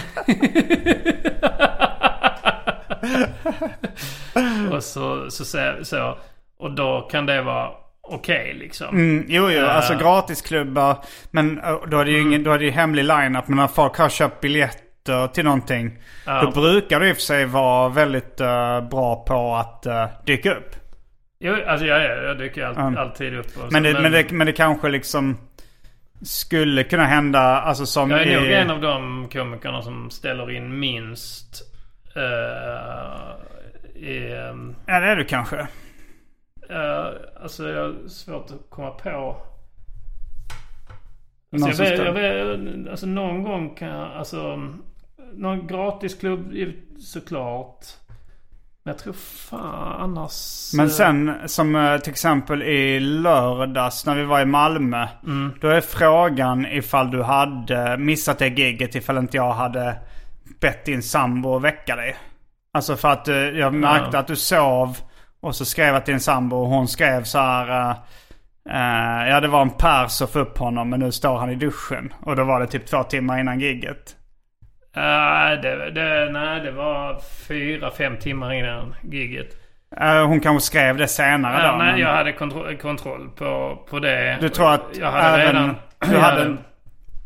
[4.71, 6.17] och så, så, så, så,
[6.59, 7.69] och då kan det vara
[8.01, 8.87] okej liksom.
[8.95, 9.59] Mm, jo, jo.
[9.59, 9.75] Eh.
[9.75, 10.97] Alltså gratisklubbar.
[11.31, 12.27] Men eh, då är det ju Mm.
[12.27, 13.47] ingen, då är det ju hemlig line-up.
[13.47, 14.41] Men när folk har köpt
[15.05, 15.97] biljetter till någonting.
[16.25, 16.41] Ja.
[16.41, 20.51] Då brukar det i och för sig vara väldigt eh, bra på att uh, dyka
[20.55, 20.75] upp.
[21.39, 22.97] Jo, alltså jag, jag, dyker all, Mm.
[22.97, 23.45] alltid upp.
[23.45, 25.37] Och så, Men det, men, det, men det kanske liksom
[26.21, 27.39] skulle kunna hända.
[27.39, 28.53] Alltså som Jag är nog i...
[28.53, 31.61] en av de komikerna som ställer in minst
[32.15, 33.31] eh,
[34.01, 34.33] i...
[34.33, 35.59] ehm, Ja, det är du kanske.
[36.69, 37.05] eh,
[37.43, 39.37] alltså jag har svårt att komma på.
[41.53, 44.59] Alltså, jag vet, jag vet, alltså någon gång kan jag, alltså
[45.33, 46.53] någon gratisklubb
[46.99, 47.85] såklart.
[48.83, 50.71] Men jag tror fan annars.
[50.73, 55.07] Men eh, sen som eh, till exempel i lördags när vi var i Malmö.
[55.61, 59.97] Då är frågan ifall du hade missat det giget ifall inte jag hade
[60.59, 62.15] bett din sambo att väcka dig.
[62.73, 64.97] Alltså för att eh, jag märkte att du sov
[65.41, 67.89] och så skrev jag till din sambo och hon skrev så här.
[68.69, 71.55] eh, ja det var en pers att få upp honom men nu står han i
[71.55, 72.13] duschen.
[72.21, 74.15] Och då var det typ två timmar innan giget.
[75.61, 79.57] Det, det, nej, det var fyra, fem timmar innan giget.
[80.27, 81.77] Hon kanske skrev det senare Ja, då.
[81.77, 84.37] nej, men- jag hade kontroll, kontroll på, på det.
[84.41, 86.57] Du tror att jag hade även- redan, du jag, hade-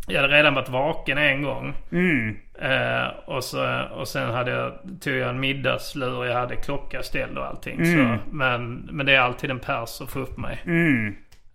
[0.07, 1.73] jag hade redan varit vaken en gång.
[1.91, 2.35] Mm.
[2.61, 6.25] Eh, och, så, och sen hade jag, tog jag en middagslur.
[6.25, 7.79] Jag hade klocka ställd och allting.
[7.81, 8.17] Mm.
[8.17, 10.59] Så, men, men det är alltid en pers att få upp mig.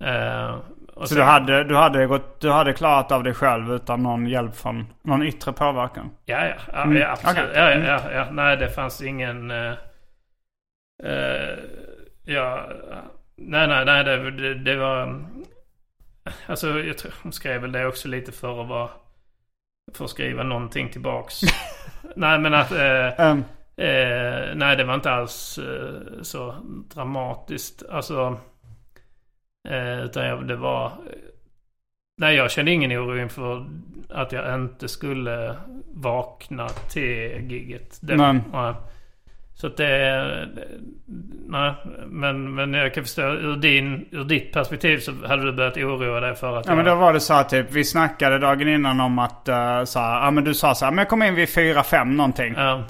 [0.04, 0.54] Eh,
[1.00, 4.02] och Så sen- du hade, du, hade gått, du hade klarat av dig själv utan
[4.02, 6.10] någon hjälp från någon yttre påverkan?
[6.24, 6.54] Ja, ja.
[6.72, 6.96] ja, Mm.
[6.96, 7.38] ja absolut.
[7.38, 7.50] Okej.
[7.54, 8.26] Ja, ja, ja.
[8.30, 9.50] Nej, det fanns ingen...
[9.50, 9.72] eh,
[11.04, 11.58] eh,
[12.24, 12.68] ja,
[13.36, 14.04] nej, nej, nej.
[14.04, 15.24] Det, det, det var...
[16.46, 18.88] Alltså, jag tror hon skrev väl det också lite för att vara...
[19.94, 21.40] För att skriva någonting tillbaks.
[22.16, 22.72] nej, men att...
[22.72, 23.44] Eh, Um,
[24.58, 25.58] nej, det var inte alls
[26.22, 26.54] så
[26.94, 27.82] dramatiskt.
[27.90, 28.38] Alltså,
[29.68, 30.92] eh, utan jag, det var...
[32.16, 33.66] Nej, jag kände ingen oro inför
[34.08, 35.56] att jag inte skulle
[35.94, 37.98] vakna till gigget.
[38.00, 38.40] Det, Nej.
[38.52, 38.74] nej.
[39.54, 40.48] Så att det...
[41.46, 41.74] Nej,
[42.06, 46.20] men, men jag kan förstå ur, din, ur ditt perspektiv så hade du börjat oroa
[46.20, 49.00] dig för att ja men då var det så här typ, vi snackade dagen innan
[49.00, 51.34] om att uh, så här, ja men du sa så här, men jag kommer in
[51.34, 52.54] vid fyra fem någonting.
[52.56, 52.84] Ja,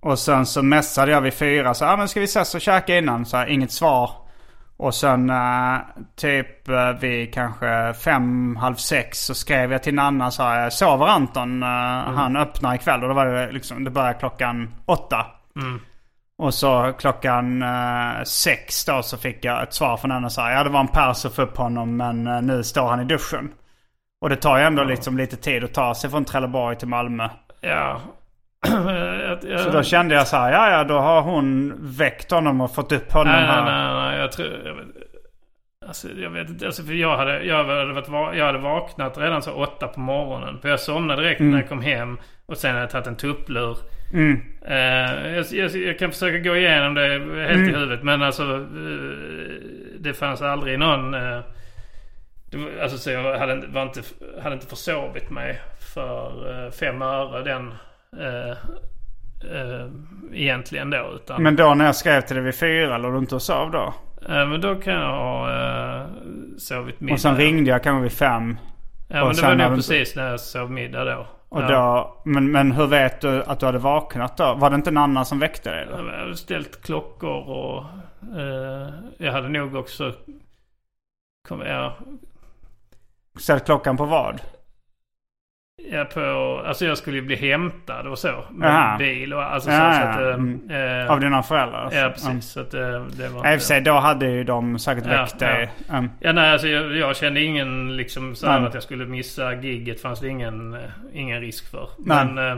[0.00, 2.98] Och sen så messade jag vid fyra så ja men ska vi ses och käka
[2.98, 3.26] innan?
[3.26, 4.10] Så här, inget svar.
[4.82, 5.78] Och sen eh,
[6.16, 11.06] typ uh, vid kanske fem, halv sex så skrev jag till Nanna så här, sover
[11.06, 11.62] Anton?
[11.62, 11.68] Eh,
[12.14, 13.02] Han öppnar ikväll.
[13.02, 15.26] Och då var det liksom, det började klockan åtta.
[16.38, 20.52] Och så klockan eh, sex då så fick jag ett svar från henne så här,
[20.52, 23.04] ja det var en pers att få upp honom men eh, nu står han i
[23.04, 23.52] duschen.
[24.20, 27.28] Och det tar ju ändå liksom lite tid att ta sig från Trelleborg till Malmö.
[27.60, 28.00] ja.
[29.48, 32.74] Jag- Så då kände jag så här, ja ja då har hon väckt honom och
[32.74, 33.64] fått upp honom Nej, här.
[33.64, 34.20] nej, nej, nej.
[34.20, 34.48] Jag tror...
[34.64, 34.86] Jag vet,
[35.88, 36.66] alltså, jag vet inte.
[36.66, 40.00] Alltså, för jag hade, jag, hade varit, va- jag hade vaknat redan så åtta på
[40.00, 40.58] morgonen.
[40.62, 42.18] För jag somnade direkt när jag kom hem.
[42.46, 43.76] Och sen hade jag tagit en tupplur.
[44.66, 47.02] Eh, jag, jag, jag kan försöka gå igenom det
[47.48, 48.02] helt i huvudet.
[48.02, 48.42] Men alltså...
[48.54, 48.60] eh,
[50.00, 51.14] det fanns aldrig någon...
[51.14, 51.40] eh,
[52.50, 54.00] det alltså så jag hade, inte- var inte,
[54.42, 55.60] hade inte försovit mig
[55.94, 57.74] för fem öre den...
[58.18, 58.50] eh,
[59.56, 59.86] eh,
[60.32, 61.12] egentligen då.
[61.14, 63.70] Utan, Men då när jag skrev till dig vid fyra, låg du inte och sov
[63.70, 63.94] då?
[64.28, 66.06] Eh, men då kan jag ha uh,
[66.58, 67.14] sovit middag.
[67.14, 68.58] Och sen ringde jag kanske vid fem.
[69.08, 71.26] Ja men det var nog precis när jag sov middag då.
[71.48, 71.68] Och Ja.
[71.68, 74.54] då, men, men hur vet du att du hade vaknat då?
[74.54, 75.82] Var det inte en annan som väckte dig?
[75.82, 76.12] Eller?
[76.12, 77.84] Jag hade ställt klockor och
[78.38, 78.88] eh,
[79.18, 80.12] jag hade nog också...
[81.48, 81.96] Kom, ja,
[83.38, 84.40] Ställt klockan på vad?
[85.90, 86.20] Ja, på,
[86.66, 88.44] alltså jag skulle ju bli hämtad och så.
[88.50, 88.98] Med Jaha.
[88.98, 89.98] bil och alltså Ja, så.
[89.98, 90.08] så ja.
[90.10, 91.00] att, eh, Mm.
[91.04, 91.88] eh, Av dina föräldrar?
[91.92, 92.44] Ja, precis.
[92.50, 92.80] Så att, eh,
[93.18, 95.70] det var Ja, I och för sig, då hade ju de säkert Ja, väckt dig.
[95.90, 96.10] Mm.
[96.20, 100.00] Ja, nej, alltså jag, jag kände ingen liksom så här att jag skulle missa gigget.
[100.02, 100.80] fanns det ingen, eh,
[101.12, 101.88] ingen risk för.
[101.98, 102.56] Men, eh,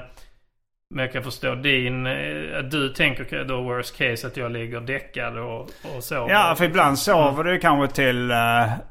[0.93, 4.81] men jag kan förstå din, eh, att du tänker då worst case att jag ligger
[4.81, 5.61] däckad och,
[5.97, 6.31] och sover.
[6.33, 8.37] Ja, för ibland sover du kanske till uh,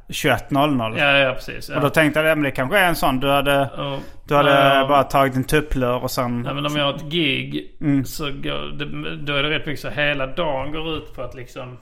[0.08, 0.99] 21.00.
[0.99, 1.70] Ja, ja precis.
[1.70, 1.76] Ja.
[1.76, 3.20] Och då tänkte jag, men det kanske är en sån.
[3.20, 6.41] Du hade, Och- du hade ja, bara tagit en tupplur och sen...
[6.41, 8.06] Nej, men om jag har ett gig Mm.
[8.06, 11.36] så går det, då är det rätt mycket så hela dagen går ut på att
[11.36, 11.78] liksom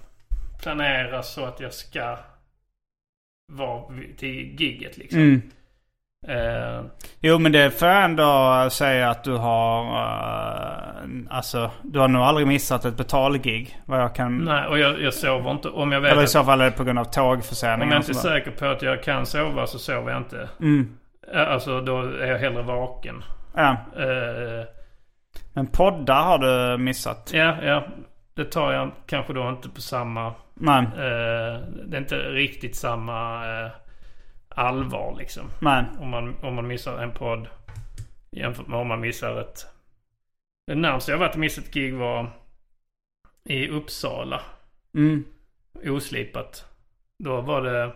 [0.63, 2.17] planera så att jag ska
[3.51, 3.83] vara
[4.17, 5.19] till gigget liksom.
[5.19, 5.41] Mm.
[6.27, 6.85] Eh,
[7.21, 9.83] Jo men det får jag ändå säga att du har...
[9.85, 13.79] eh, alltså, du har nog aldrig missat ett betalgig.
[13.85, 14.37] Vad jag kan...
[14.37, 15.69] nej, och jag, jag sover inte.
[15.69, 17.93] Om jag vet Eller i så fall är det på grund av om tågförseningar.
[17.93, 20.49] jag och inte är säker på att jag kan sova så sover jag inte.
[20.59, 20.97] Mm.
[21.33, 23.23] Eh, Alltså då är jag hellre vaken.
[23.55, 23.71] Ja.
[23.97, 24.65] Eh,
[25.53, 27.31] Men poddar har du missat?
[27.33, 27.83] ja, ja.
[28.35, 30.33] Det tar jag kanske då inte på samma...
[30.53, 30.81] Nej.
[30.83, 33.71] Eh, det är inte riktigt samma eh,
[34.59, 35.45] allvar liksom.
[35.61, 35.85] Nej.
[35.99, 37.47] Om man, om man missar en podd
[38.31, 39.65] jämfört med om man missar ett...
[40.67, 42.31] Det närmaste jag varit att missa ett gig var
[43.43, 44.41] i Uppsala.
[44.93, 45.25] Mm.
[45.85, 46.65] Oslipat.
[47.17, 47.93] Då var det...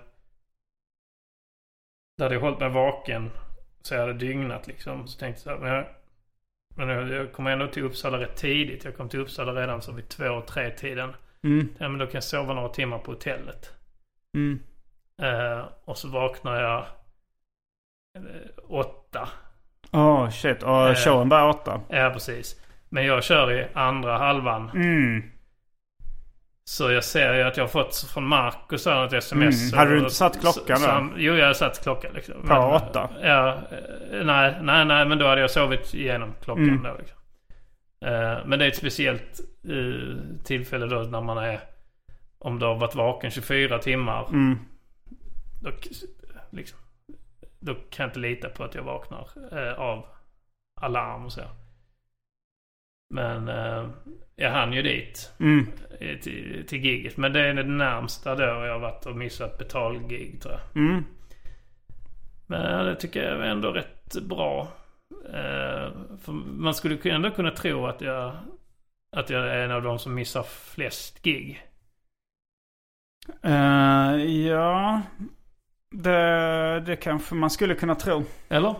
[2.18, 3.30] Där hade jag hållit mig vaken.
[3.82, 5.07] Så jag hade dygnat liksom.
[5.07, 5.86] Så tänkte jag så här, men jag,
[6.76, 8.86] men jag, jag kom ändå till Uppsala rätt tidigt.
[8.86, 11.14] Jag kom till Uppsala redan så vid två, tre tiden.
[11.43, 11.70] Mm.
[11.78, 13.72] Ja men då kan jag sova några timmar på hotellet.
[14.34, 14.59] Mm.
[15.22, 16.78] Eh, och så vaknar jag
[18.18, 18.24] eh,
[18.70, 19.30] åtta.
[19.91, 20.64] Åh shit.
[20.64, 20.95] Och Eh.
[20.95, 21.82] showen börjar åtta.
[21.89, 22.61] Ja precis.
[22.89, 24.70] Men jag kör i andra halvan.
[24.74, 25.24] Mm.
[26.66, 29.74] Så jag ser ju att jag har fått från Marcus här ett sms.
[29.74, 29.80] Mm.
[29.80, 30.91] Hade du inte satt klockan så- då?
[30.91, 32.36] så- Jo, jag hade satt klockan liksom.
[32.47, 33.09] På åtta?
[33.22, 33.49] Ja.
[34.11, 35.05] eh, Nej, nej, nej.
[35.05, 36.84] Men då hade jag sovit igenom klockan Mm.
[36.84, 37.18] då liksom.
[38.05, 39.39] Eh, Men det är ett speciellt
[40.43, 41.59] tillfälle då när man är...
[42.39, 44.28] Om du har varit vaken 24 timmar.
[44.30, 44.59] Mm.
[45.64, 45.72] Då,
[46.49, 46.80] liksom,
[47.59, 50.05] då kan jag inte lita på att jag vaknar eh, av
[50.82, 51.41] alarm och så.
[53.14, 53.89] Men eh,
[54.36, 55.66] jag hann ju dit Mm.
[56.22, 57.18] till, till giget.
[57.18, 60.84] Men det är det närmsta då jag har varit och missat betalgig tror jag.
[60.84, 61.03] Mm.
[62.47, 64.68] Men det tycker jag är ändå rätt bra.
[65.26, 65.91] Eh,
[66.22, 68.36] för man skulle ku- ändå kunna tro att jag,
[69.16, 71.64] att jag är en av de som missar flest gig.
[73.43, 74.16] Eh,
[74.47, 75.01] ja.
[75.93, 78.23] Det, det kanske man skulle kunna tro.
[78.49, 78.75] Eller?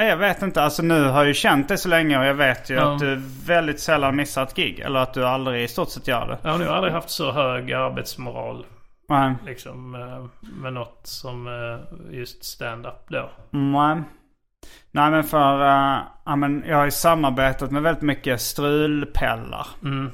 [0.00, 0.62] Jag vet inte.
[0.62, 2.92] Alltså nu har jag ju känt dig så länge och jag vet ju Ja.
[2.94, 4.78] att du väldigt sällan missar ett gig.
[4.78, 6.38] Eller att du aldrig i stort sett gör det.
[6.42, 8.66] Jag har nog aldrig haft så hög arbetsmoral.
[9.08, 9.34] Nej.
[9.46, 13.30] Liksom eh, med något som eh, just stand-up då.
[13.50, 14.02] Nej.
[14.90, 19.66] Nej men för, uh, ja, men jag har ju samarbetat med väldigt mycket strulpellar.
[19.82, 20.10] Mm.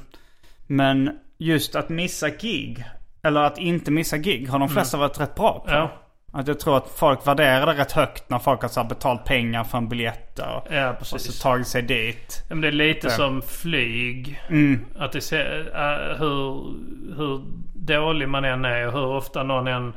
[0.67, 2.85] Men just att missa gig,
[3.25, 5.69] eller att inte missa gig, har de flesta varit rätt bra på.
[5.71, 5.79] Mm.
[5.79, 5.91] Ja.
[6.33, 9.63] Att jag tror att folk värderar det rätt högt när folk har så betalt pengar
[9.63, 12.43] för en biljett och, Ja, och så tagit sig dit.
[12.49, 13.13] Men det är lite Ja.
[13.13, 14.41] som flyg.
[14.49, 14.85] Mm.
[14.99, 16.73] Att det äh, hur,
[17.17, 17.41] hur
[17.73, 19.93] dålig man än är och hur ofta någon än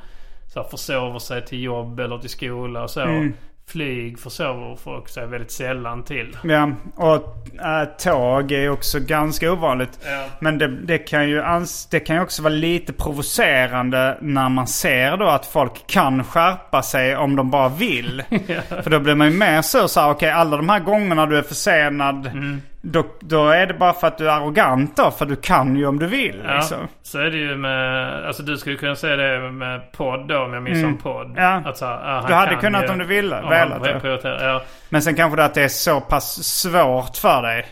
[0.46, 3.00] så här, försover sig till jobb eller till skola och så.
[3.00, 3.34] Mm.
[3.68, 6.36] Flyg försover folk sig väldigt sällan till.
[6.44, 9.98] Ja, och äh, tåg är också ganska ovanligt.
[10.04, 10.24] Ja.
[10.40, 14.66] Men det, det, kan ju ans- det kan ju också vara lite provocerande när man
[14.66, 18.22] ser då att folk kan skärpa sig om de bara vill.
[18.82, 21.38] För då blir man ju mer så så här, okej alla de här gångerna du
[21.38, 22.26] är försenad.
[22.26, 22.62] Mm.
[22.92, 25.10] Då, då är det bara för att du är arrogant då.
[25.10, 26.88] För du kan ju om du vill Ja, liksom.
[27.02, 30.52] så är det ju med, alltså du skulle kunna säga det med podd då om
[30.54, 31.26] jag missar en podd.
[31.26, 31.42] Mm.
[31.44, 31.62] Ja.
[31.70, 35.02] Att så här, ah, Du hade kunnat ju- om du ville, Ja, velat Ja, Men
[35.02, 37.66] sen kanske det att det är så pass svårt för dig.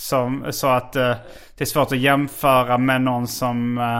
[0.00, 1.14] Som, så att eh,
[1.58, 3.98] det är svårt att jämföra med någon som eh,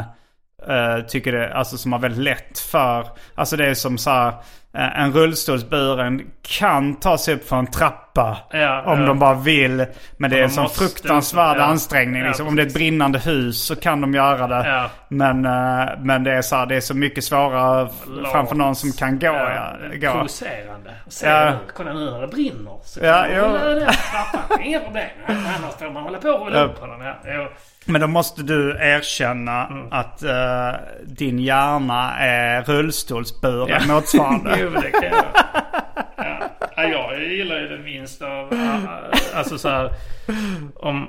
[0.77, 3.07] eh, tycker det, alltså som har väldigt lätt för.
[3.35, 4.33] Alltså det är som så här,
[4.73, 8.37] en rullstolsburen kan ta sig upp för en trappa.
[8.51, 9.07] Ja, om ja.
[9.07, 9.87] de bara vill.
[10.17, 11.63] Men det är en sån fruktansvärd ja.
[11.63, 12.21] ansträngning.
[12.23, 12.47] Ja, Liksom.
[12.49, 14.69] Om det är ett brinnande hus så kan de göra det.
[14.69, 14.91] Ja.
[15.09, 18.33] Men, eh, men det, är så här, det är så mycket svårare Lat.
[18.33, 19.27] framför någon som kan gå.
[19.27, 20.11] Ja, gå.
[20.13, 20.91] Provocerande.
[21.09, 21.53] Se, Ja.
[21.77, 22.79] kolla nu när det brinner.
[22.85, 23.43] Så Ja, kan jo.
[23.43, 24.63] man rulla den trappan.
[24.63, 25.09] Inga problem.
[25.27, 26.65] Annars får man hålla på och rulla Ja.
[26.65, 27.01] upp på den.
[27.35, 27.49] Ja.
[27.89, 29.87] Men då måste du erkänna Mm.
[29.91, 30.73] att eh,
[31.07, 33.95] din hjärna är rullstolsburen Ja.
[33.95, 34.57] motsvarande.
[34.61, 35.25] jo, det kan jag.
[36.17, 36.49] Ja.
[36.77, 38.55] Ja, jag gillar ju det minst av...
[39.35, 39.91] Alltså så här,
[40.77, 41.09] om...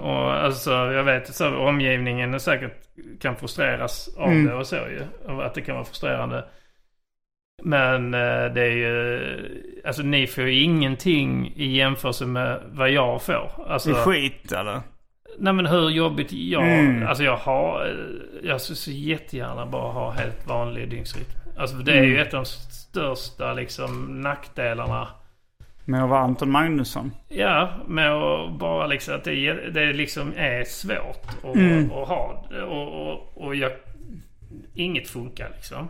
[0.00, 2.72] Och alltså jag vet så omgivningen är säkert
[3.20, 5.02] kan frustreras av det och så ju.
[5.26, 6.44] Och att det kan vara frustrerande.
[7.62, 9.82] Men eh, det är ju...
[9.86, 13.66] Alltså ni får ju ingenting i jämförelse med vad jag får.
[13.68, 14.80] Alltså, Det är skit eller?
[15.38, 16.62] Nej men hur jobbigt jag...
[16.80, 17.06] Mm.
[17.06, 17.86] Alltså jag har...
[17.86, 21.26] eh, Jag skulle så jättegärna bara ha helt vanlig dygnsrytm.
[21.58, 25.08] Alltså det är ju ett av de största liksom nackdelarna.
[25.84, 27.10] Med att vara Anton Magnusson.
[27.28, 31.90] Ja, med att bara liksom att det, det liksom är svårt att, Mm.
[31.92, 32.46] att ha.
[32.68, 33.72] Och, och, och jag...
[34.74, 35.88] Inget funkar liksom.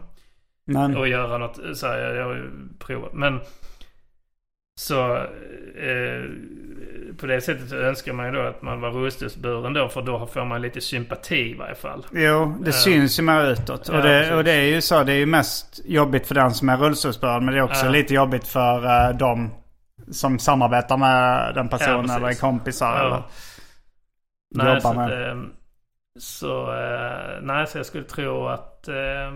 [0.67, 3.13] Men, Och göra något så här, jag, jag har ju provat.
[3.13, 3.41] Men
[4.81, 5.17] så
[5.77, 6.23] eh,
[7.19, 9.89] på det sättet så önskar man ju då att man var rullstolsburen då.
[9.89, 12.07] För då får man lite sympati i varje fall.
[12.13, 13.89] jo, det syns ju mer utåt.
[13.89, 14.33] Ja, och, det, precis.
[14.33, 15.03] och det är ju så.
[15.05, 17.45] Det är ju mest jobbigt för den som är rullstolsburen.
[17.45, 17.91] Men det är också Ja.
[17.91, 19.51] lite jobbigt för uh, de
[20.13, 22.01] som samarbetar med den personen.
[22.01, 22.17] precis.
[22.17, 22.97] eller är kompisar.
[22.97, 23.07] Ja.
[23.07, 23.23] Eller
[24.55, 25.07] Nej, jobbar så, med.
[25.07, 25.43] att, eh,
[26.19, 28.89] så, eh, nej, så jag skulle tro att...
[28.89, 29.31] Eh,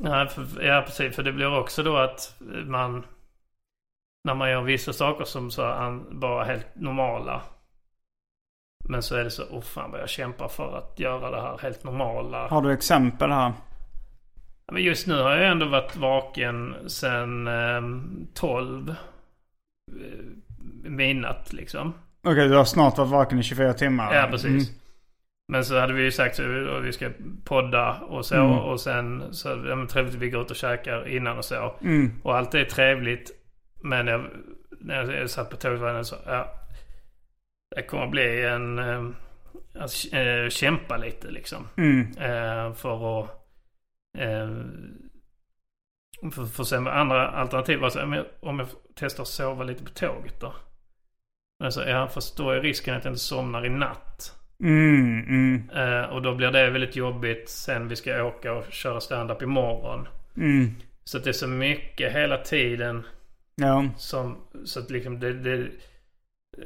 [0.00, 1.16] nej, för, ja, precis.
[1.16, 2.34] För det blir också då att
[2.66, 3.04] man...
[4.24, 7.42] När man gör vissa saker som så an, bara helt normala.
[8.88, 11.58] Men så är det så, åh fan vad jag kämpar för att göra det här
[11.62, 12.48] helt normala.
[12.48, 13.52] Har du exempel här?
[14.72, 17.82] Men just nu har jag ändå varit vaken sen eh,
[18.34, 18.94] 12 eh,
[20.90, 21.94] midnatt liksom.
[22.26, 24.14] Okej, du har snart varit vaken i 24 timmar.
[24.14, 24.68] Ja, precis.
[24.68, 24.80] Mm.
[25.48, 27.10] Men så hade vi ju sagt att vi ska
[27.44, 28.34] podda och så.
[28.34, 28.58] Mm.
[28.58, 31.74] Och sen så ja, men trevligt att vi går ut och käkar innan och så.
[31.80, 32.12] Mm.
[32.22, 33.30] Och allt är trevligt.
[33.84, 34.30] Men jag,
[34.80, 36.54] när jag satt på det så, ja.
[37.76, 38.78] Det kommer bli en...
[38.78, 39.08] Eh,
[39.74, 41.68] att eh, kämpa lite liksom.
[41.76, 42.00] Mm.
[42.00, 43.30] Eh, för att...
[44.18, 44.50] Eh,
[46.32, 50.40] för, för sen andra alternativ var så, om jag testar att sova lite på tåget
[50.40, 50.54] då.
[51.60, 54.38] Men så, ja fast då är risken att jag inte somnar i natt.
[54.60, 59.00] Mm, mm, Eh, och då blir det väldigt jobbigt sen vi ska åka och köra
[59.00, 60.08] stand-up imorgon.
[60.36, 60.74] mm.
[61.04, 63.04] Så det är så mycket hela tiden
[63.54, 63.84] Ja.
[63.96, 64.36] som...
[64.64, 65.32] Så att liksom det...
[65.32, 65.70] det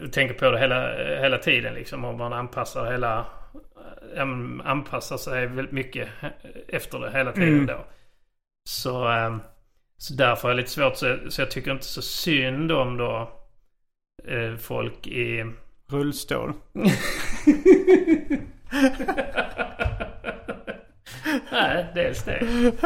[0.01, 2.05] jag tänker på det hela, hela tiden liksom.
[2.05, 3.27] Om man anpassar hela...
[4.65, 6.09] Anpassar sig väldigt mycket
[6.69, 7.67] efter det hela tiden Mm.
[7.67, 7.87] då.
[8.69, 9.37] Så, eh,
[9.97, 10.97] så därför är det lite svårt.
[10.97, 13.31] Så, så jag tycker inte så synd om då
[14.25, 15.45] eh, folk i...
[15.91, 16.53] Rullstol.
[21.53, 22.41] Nej, dels det.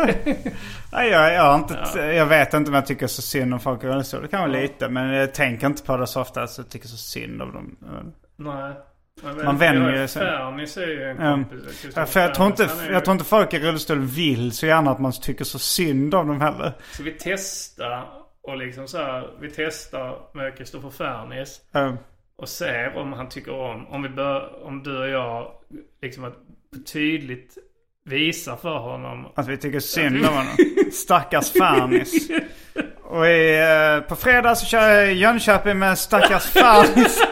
[0.92, 3.86] Nej, jag, jag, inte, jag vet inte om jag tycker så synd om folk i
[3.86, 4.22] rullstol.
[4.22, 4.88] Det kan vara lite.
[4.88, 6.46] Men jag tänker inte på det så ofta.
[6.46, 7.76] Så jag tycker så synd om dem.
[8.36, 8.72] Nej.
[9.44, 10.22] Man vänjer ju sig.
[10.26, 11.32] Fernis är ju en Ja.
[11.32, 11.92] kompis.
[11.96, 14.90] Ja, för jag tror, inte, ju- jag tror inte folk i rullstol vill så gärna
[14.90, 16.72] att man tycker så synd om dem heller.
[16.92, 18.08] Så vi testar
[18.42, 21.96] och liksom så här, vi testar med Kristoffer Fernis Ja.
[22.36, 25.52] och ser om han tycker om, om vi bör, om du och jag
[26.02, 26.34] liksom att
[26.92, 27.58] tydligt
[28.04, 29.26] visar för honom.
[29.34, 30.56] Att vi tycker synd om honom.
[30.92, 32.30] Stackars Fernis.
[33.02, 37.22] Och i, eh, på fredag så kör jag i Jönköping med stackars Fernis.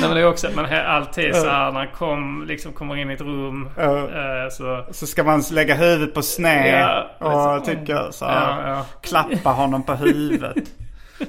[0.00, 2.96] Nej men det är också att man alltid så här när han kom, liksom kommer
[2.96, 3.68] in i ett rum.
[3.78, 7.76] Eh, så, Så ska man lägga huvudet på sned Ja, och liksom.
[7.76, 8.84] tycka så här, ja, ja.
[9.02, 10.56] klappa honom på huvudet.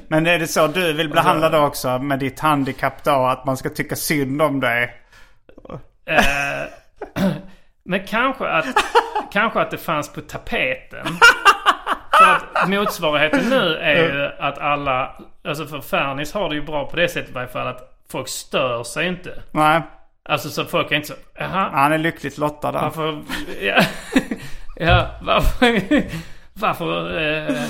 [0.08, 3.26] Men är det så du vill bli behandlad då också med ditt handikapp då?
[3.26, 4.94] Att man ska tycka synd om dig?
[6.06, 6.20] Eh,
[7.84, 8.66] men kanske att,
[9.32, 11.06] kanske att det fanns på tapeten.
[12.18, 15.12] För att motsvarigheten nu är ju att alla,
[15.48, 18.28] alltså för Fernis har det ju bra på det sättet i varje fall att folk
[18.28, 19.42] stör sig inte.
[19.52, 19.82] Nej,
[20.30, 22.82] Alltså så folk är inte så, jaha, han är lyckligt lottad där.
[22.82, 23.22] varför,
[23.62, 23.84] ja,
[24.76, 25.82] ja varför,
[26.54, 27.64] varför, eh,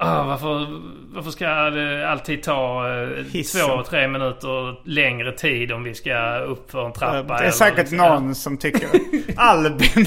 [0.00, 0.66] ah, varför,
[1.14, 3.60] varför ska det alltid ta eh, Hissen.
[3.68, 7.38] två, tre minuter längre tid om vi ska upp för en trappa?
[7.38, 8.88] Det är säkert liksom- någon som tycker
[9.36, 10.06] Albin.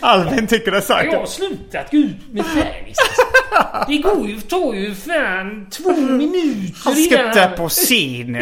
[0.00, 1.14] Albin tycker det Jag säkert.
[1.18, 2.96] har slutat gå ut med Fernis.
[3.88, 8.32] Det går ju, tar ju fan två minuter Han innan ska på scen.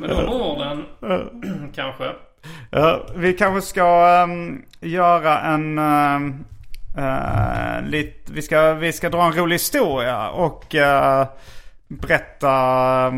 [0.00, 0.84] Men de orden,
[1.74, 2.04] kanske.
[2.70, 5.78] Ja, vi kanske ska ehm, göra en...
[5.78, 6.44] ehm,
[6.98, 11.26] eh, lite, vi, ska, vi ska dra en rolig historia och eh,
[11.88, 13.12] berätta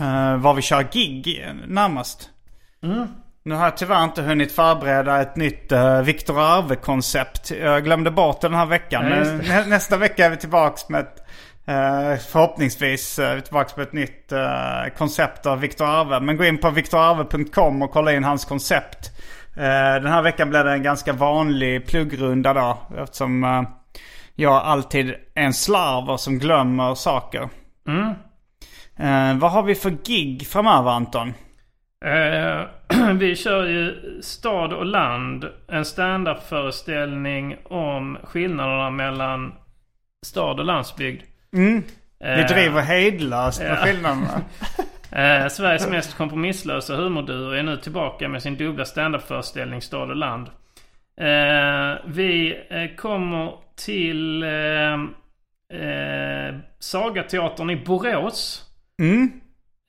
[0.00, 2.30] uh, var vi kör gig närmast.
[3.42, 7.50] Nu har jag tyvärr inte hunnit förbereda ett nytt uh, Viktor Arve-koncept.
[7.50, 9.04] Jag glömde bort det den här veckan.
[9.06, 11.24] Ja, nä, nästa vecka är vi tillbaks med ett
[12.30, 16.20] förhoppningsvis är vi tillbaka på ett nytt eh, koncept av Viktor Arve.
[16.20, 19.10] Men gå in på viktorarve.com och kolla in hans koncept.
[19.56, 22.78] Eh, den här veckan blev det en ganska vanlig pluggrunda då.
[22.98, 23.62] Eftersom eh,
[24.34, 27.48] jag alltid är en slarver som glömmer saker.
[28.98, 31.34] Eh, vad har vi för gig framöver Anton?
[32.04, 35.44] Eh, vi kör ju Stad och land.
[35.68, 39.52] En stand-up-föreställning om skillnaderna mellan
[40.26, 41.22] stad och landsbygd.
[42.18, 43.76] Vi driver hejdlöst med ja.
[43.76, 44.42] skillnaderna.
[45.12, 50.46] Eh, Sveriges mest kompromisslösa humorduo är nu tillbaka med sin dubbla standup-föreställning Stad och land.
[51.20, 54.92] Eh, vi eh, kommer till eh,
[55.80, 58.64] eh, Sagateatern i Borås.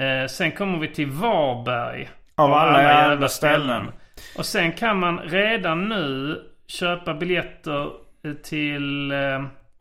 [0.04, 2.10] Eh, sen kommer vi till Varberg.
[2.36, 3.92] Av alla jävla ställen.
[4.38, 7.90] Och sen kan man redan nu köpa biljetter
[8.26, 9.12] eh, till...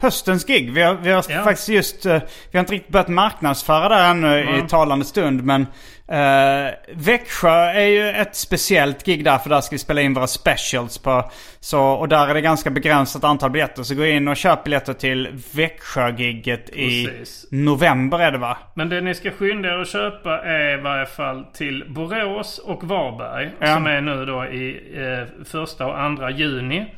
[0.01, 0.72] Höstens gig.
[0.72, 1.44] Vi har, vi har Ja.
[1.44, 2.06] faktiskt just...
[2.06, 2.18] eh,
[2.51, 5.44] vi har inte riktigt börjat marknadsföra det ännu i talande stund.
[5.44, 5.66] Men
[6.10, 9.38] uh, Växjö är ju ett speciellt gig där.
[9.38, 11.30] För där ska vi spela in våra specials på.
[11.60, 13.82] Så, och där är det ganska begränsat antal biljetter.
[13.82, 17.08] Så gå in och köp biljetter till Växjö-gigget i
[17.50, 18.58] november är det va?
[18.74, 22.84] Men det ni ska skynda er att köpa är i varje fall till Borås och
[22.84, 23.50] Varberg.
[23.58, 23.74] Ja.
[23.74, 26.94] Som är nu då i eh, första och andra juni.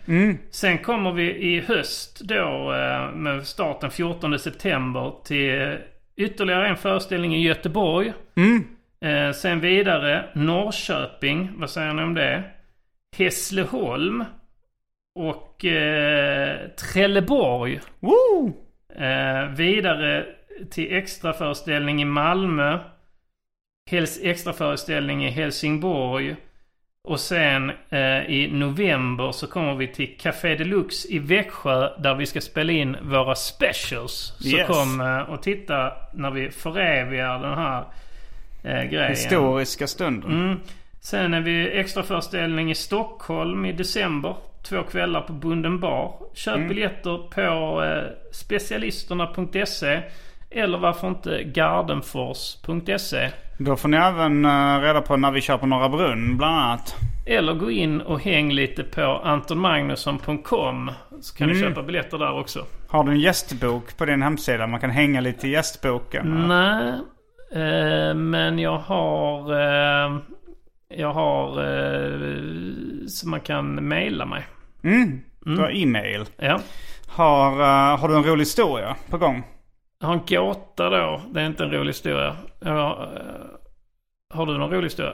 [0.51, 5.79] Sen kommer vi i höst då eh, med start den 14 september till
[6.17, 8.13] ytterligare en föreställning i Göteborg.
[9.03, 11.51] Eh, sen vidare Norrköping.
[11.57, 12.43] Vad säger ni om det?
[13.17, 14.25] Hässleholm.
[15.19, 17.81] Och eh, Trelleborg.
[18.01, 18.53] Woo!
[18.97, 20.27] Eh, vidare
[20.71, 22.79] till extraföreställning i Malmö.
[23.91, 26.37] Hels extraföreställning i Helsingborg.
[27.09, 32.27] Och sen eh, i november så kommer vi till Café Deluxe i Växjö där vi
[32.27, 34.35] ska spela in våra specials.
[34.39, 34.67] Så Yes.
[34.67, 37.85] kom eh, och titta när vi förevigar den här
[38.63, 39.11] eh, grejen.
[39.11, 40.31] Historiska stunden.
[40.31, 40.61] Mm.
[41.01, 44.37] Sen är vi extra föreställning i Stockholm i december.
[44.63, 46.15] Två kvällar på Bunden bar.
[46.35, 50.03] Köp biljetter på eh, specialisterna.se.
[50.51, 53.31] Eller varför inte gardenfors.se.
[53.59, 56.95] Då får ni även eh, reda på när vi kör på Norra Brunn bland annat.
[57.27, 60.91] Eller gå in och häng lite på antonmagnusson.com.
[61.21, 62.67] Så kan ni köpa biljetter där också.
[62.89, 64.67] Har du en gästbok på din hemsida?
[64.67, 66.49] Man kan hänga lite i gästboken.
[66.49, 66.93] Nej,
[68.15, 69.53] men jag har...
[69.53, 70.17] Eh,
[70.89, 71.49] jag har...
[71.49, 72.21] Eh,
[73.09, 74.47] så man kan mejla mig.
[75.45, 76.25] Du har e-mail.
[76.37, 76.61] Ja.
[77.09, 79.43] Har, eh, har du en rolig historia på gång?
[80.01, 81.21] Jag har en gåta då.
[81.31, 82.37] Det är inte en rolig historia.
[82.65, 82.95] Eh,
[84.35, 85.13] har du någon rolig historia?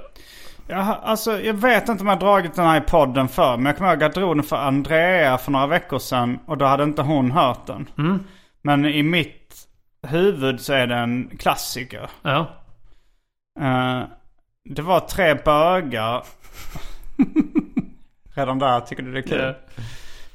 [0.66, 3.56] Jag, har- alltså, jag vet inte om jag har dragit den här i podden för
[3.56, 6.38] Men jag kommer ihåg att jag drog den för Andrea för några veckor sedan.
[6.46, 7.88] Och då hade inte hon hört den.
[8.62, 9.37] Men i mitt
[10.02, 12.10] huvud så är det en klassiker.
[12.22, 12.46] Ja.
[13.60, 14.02] Eh,
[14.64, 16.24] det var tre bögar.
[18.34, 19.54] Redan där tycker du det är kul?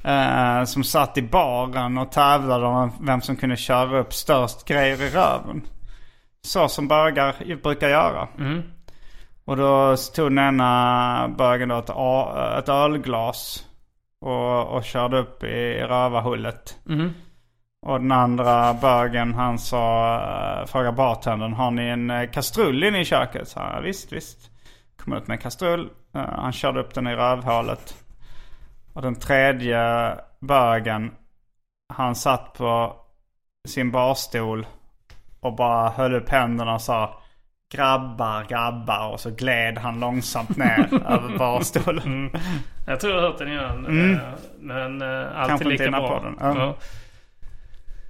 [0.04, 5.02] Eh, som satt i baren och tävlade om vem som kunde köra upp störst grejer
[5.02, 5.62] i röven.
[6.42, 8.28] Så som bögar brukar göra.
[9.44, 11.90] Och då tog den ena bögen då ett,
[12.58, 13.66] ett ölglas.
[14.20, 16.78] Och, och körde upp i rövarhullet.
[17.86, 20.16] Och den andra bögen han sa,
[20.60, 23.48] uh, frågade bartendern, har ni en eh, kastrull inne i köket?
[23.48, 24.50] Så han, visst, visst.
[24.96, 25.90] Kom ut med en kastrull.
[26.14, 27.94] Eh, han körde upp den i rövhålet.
[28.92, 31.10] Och den tredje bögen,
[31.94, 32.96] han satt på
[33.68, 34.66] sin barstol
[35.40, 37.20] och bara höll upp händerna och sa
[37.74, 39.08] grabbar, grabbar.
[39.12, 42.30] Och så gled han långsamt ner över barstolen.
[42.86, 43.86] Jag tror jag har hört den innan.
[44.14, 44.20] eh,
[44.58, 45.48] Men uh, alltid Mm.
[45.48, 46.08] Kanske lika bra.
[46.08, 46.36] podden.
[46.40, 46.54] Ja.
[46.58, 46.74] Ja.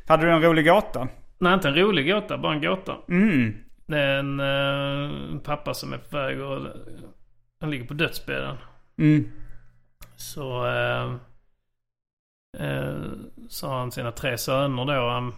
[0.07, 1.09] Hade du en rolig gåta?
[1.39, 2.39] Nej, inte en rolig gåta.
[2.39, 2.97] Bara en gåta.
[3.09, 3.55] Mm.
[3.87, 6.67] Det är en eh, pappa som är på väg och...
[7.61, 8.57] Han ligger på dödsbädden.
[8.99, 9.31] Mm.
[10.17, 10.67] Så...
[10.67, 11.17] Uh,
[13.49, 15.09] sa han sina tre söner då.
[15.09, 15.35] han-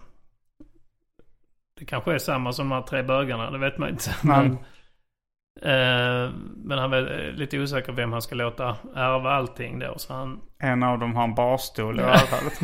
[1.79, 3.51] det kanske är samma som de här tre bögarna.
[3.51, 4.15] Det vet man inte.
[4.23, 4.57] Men, eh,
[5.61, 9.97] men han är lite osäker vem han ska låta ärva allting då.
[9.97, 12.59] Så han, En av dem har en barstol i rövhålet.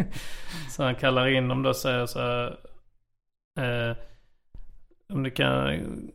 [0.70, 2.58] Så han kallar in dem då och säger så här.
[3.58, 3.96] Eh,
[5.08, 6.10] om du kan.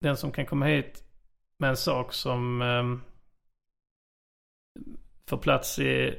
[0.00, 1.04] Den som kan komma hit
[1.58, 2.84] med en sak som eh,
[5.28, 6.18] får plats i,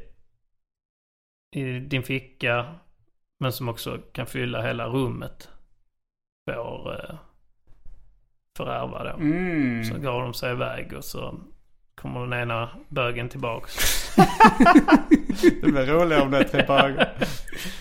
[1.55, 2.75] i din ficka.
[3.39, 5.49] Men som också kan fylla hela rummet.
[6.49, 7.15] Får, eh,
[8.57, 9.09] får ärva då.
[9.09, 9.83] Mm.
[9.83, 11.39] Så går de sig iväg och så
[11.95, 13.75] kommer den ena bögen tillbaks.
[15.61, 17.13] Det blir roligare om det är tre bögar.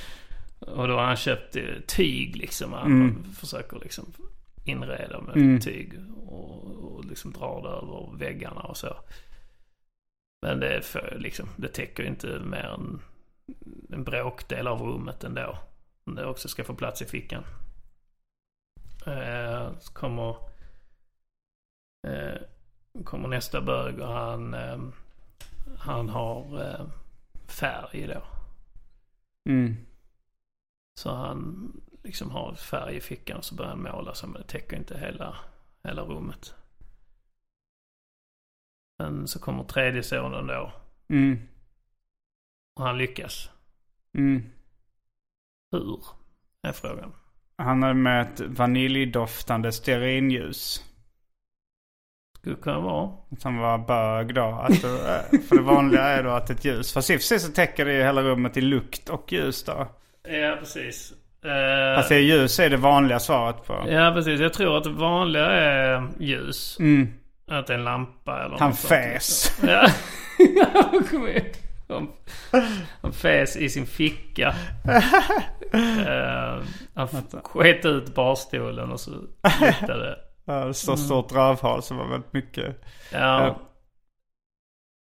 [0.60, 2.72] och då har han köpt eh, tyg liksom.
[2.72, 3.24] Han Mm.
[3.34, 4.12] försöker liksom
[4.64, 5.92] inreda med tyg.
[6.26, 8.96] Och, och liksom drar det över väggarna och så.
[10.46, 13.00] Men det, för, liksom, det täcker inte mer än
[13.92, 15.58] en bråkdel av rummet ändå.
[16.06, 17.44] Om det också ska få plats i fickan.
[19.06, 20.36] Eh, så kommer,
[23.04, 24.78] kommer nästa bög och han, eh,
[25.78, 26.86] han har eh,
[27.46, 28.22] färg då.
[29.50, 29.76] Mm.
[31.00, 31.72] Så han
[32.02, 34.98] liksom har färg i fickan och så börjar han måla så men det täcker inte
[34.98, 35.36] hela,
[35.82, 36.54] hela rummet.
[38.98, 40.72] Men så kommer tredje sonen då.
[41.08, 41.38] Mm.
[42.74, 43.50] Och han lyckas.
[44.12, 44.42] Mm.
[45.70, 46.00] Hur?
[46.62, 47.12] Är frågan.
[47.56, 50.93] Han är med ett vaniljdoftande stearinljus.
[52.44, 53.10] Skulle kunna vara.
[53.42, 54.66] Han var bög då.
[54.68, 56.92] Det, för det vanliga är då att ett ljus.
[56.92, 59.64] Fast i och för sig så täcker det ju hela rummet i lukt och ljus
[59.64, 59.86] då.
[60.28, 61.12] Ja, precis.
[61.44, 63.84] Eh, Alltså ljus är det vanliga svaret på.
[63.88, 64.40] ja, precis.
[64.40, 66.76] Jag tror att det vanliga är ljus.
[66.80, 67.08] Mm.
[67.50, 69.60] Att det är en lampa eller Han något sånt.
[69.62, 69.86] Ja.
[71.88, 72.08] Han,
[73.02, 74.54] han fäs i sin ficka.
[76.06, 76.62] Eh,
[76.94, 77.08] han
[77.44, 79.10] sket ut barstolen och så
[79.60, 80.18] luktade
[80.72, 82.82] Så stort rövhål som var väldigt mycket.
[83.12, 83.44] Ja.
[83.44, 83.56] Ja.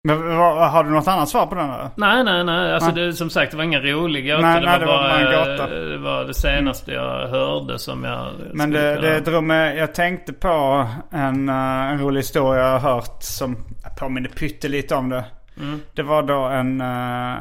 [0.08, 1.90] Men har du något annat svar på den då?
[1.96, 2.74] Nej, nej, nej.
[2.74, 3.06] Alltså Nej.
[3.06, 4.48] det, som sagt, det var inga roliga gåtor.
[4.48, 5.68] Nej, det, nej, var det var bara, en gåta.
[5.68, 10.34] Det var det senaste jag hörde som jag Men det, det drog mig, jag tänkte
[10.34, 13.58] på en, eh, en rolig historia jag har hört som
[14.00, 15.26] påminner pyttelite om det.
[15.58, 15.80] Mm.
[15.94, 17.38] Det var då en, eh,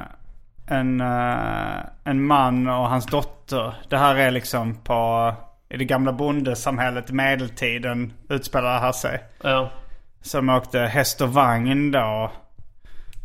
[0.67, 3.75] en, eh, en man och hans dotter.
[3.89, 5.33] Det här är liksom på,
[5.69, 9.25] i det gamla bondesamhället i medeltiden utspelar det här sig.
[9.43, 9.71] Ja.
[10.23, 12.33] Som åkte häst och vagn då.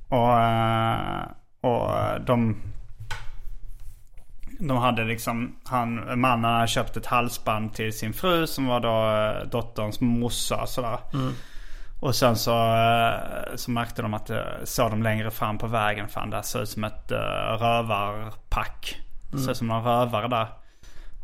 [0.10, 1.22] Och, eh,
[1.62, 2.62] och de,
[4.60, 9.10] de hade liksom, han, mannen hade köpt ett halsband till sin fru som var då
[9.10, 11.00] eh, dotterns morsa sådär.
[12.00, 16.08] Och sen så, eh, så märkte de att det såg de längre fram på vägen.
[16.08, 17.12] Fan det här såg ut som ett
[17.60, 19.02] rövarpack.
[19.32, 20.48] Det såg ut som några rövare där.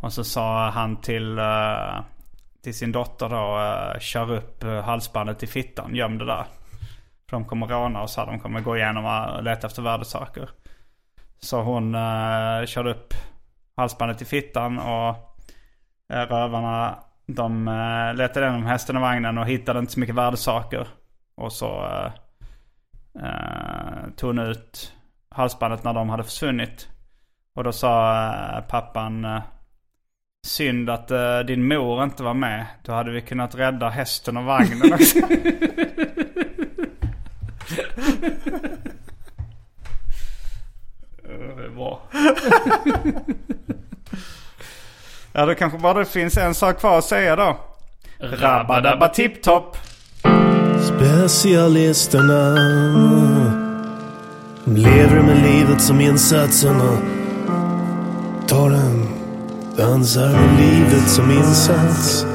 [0.02, 1.99] Och så sa han till, eh,
[2.64, 6.45] till sin dotter då, eh, kör upp eh, halsbandet i fittan, göm det där.
[7.30, 10.49] För de kommer råna oss här, de kommer gå igenom och leta efter värdesaker.
[11.40, 13.14] Så hon uh, körde upp
[13.76, 15.10] halsbandet i fittan och
[16.14, 16.95] uh, rövarna
[17.26, 20.88] de uh, letade igenom hästen och vagnen och hittade inte så mycket värdesaker.
[21.36, 22.11] Och så uh,
[23.24, 24.94] uh, tog hon ut
[25.30, 26.90] halsbandet när de hade försvunnit.
[27.56, 29.41] Och då sa uh, pappan uh,
[30.45, 32.65] Synd att uh, din mor inte var med.
[32.84, 35.19] Då hade vi kunnat rädda hästen och vagnen också.
[41.57, 42.01] Det är bra.
[45.34, 47.57] ja, då kanske bara det finns en sak kvar att säga då.
[48.19, 49.77] Rabba-dabba tipp-topp.
[50.81, 52.53] Specialisterna
[54.65, 56.97] lever med livet som insatserna
[58.47, 59.16] Tar en
[59.78, 62.26] dansar med livet som insats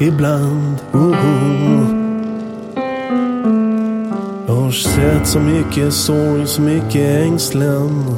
[0.00, 1.16] Ibland, oh
[4.46, 8.16] Jag har sett så mycket sorg, så mycket ängslan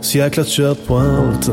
[0.00, 1.50] Så jäkla trött på allt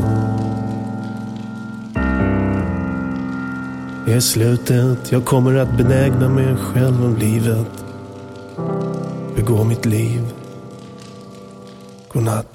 [4.06, 7.84] Det är slutet, jag kommer att benägna mig själv om livet.
[9.36, 10.20] Begå mitt liv.
[12.08, 12.53] Godnatt.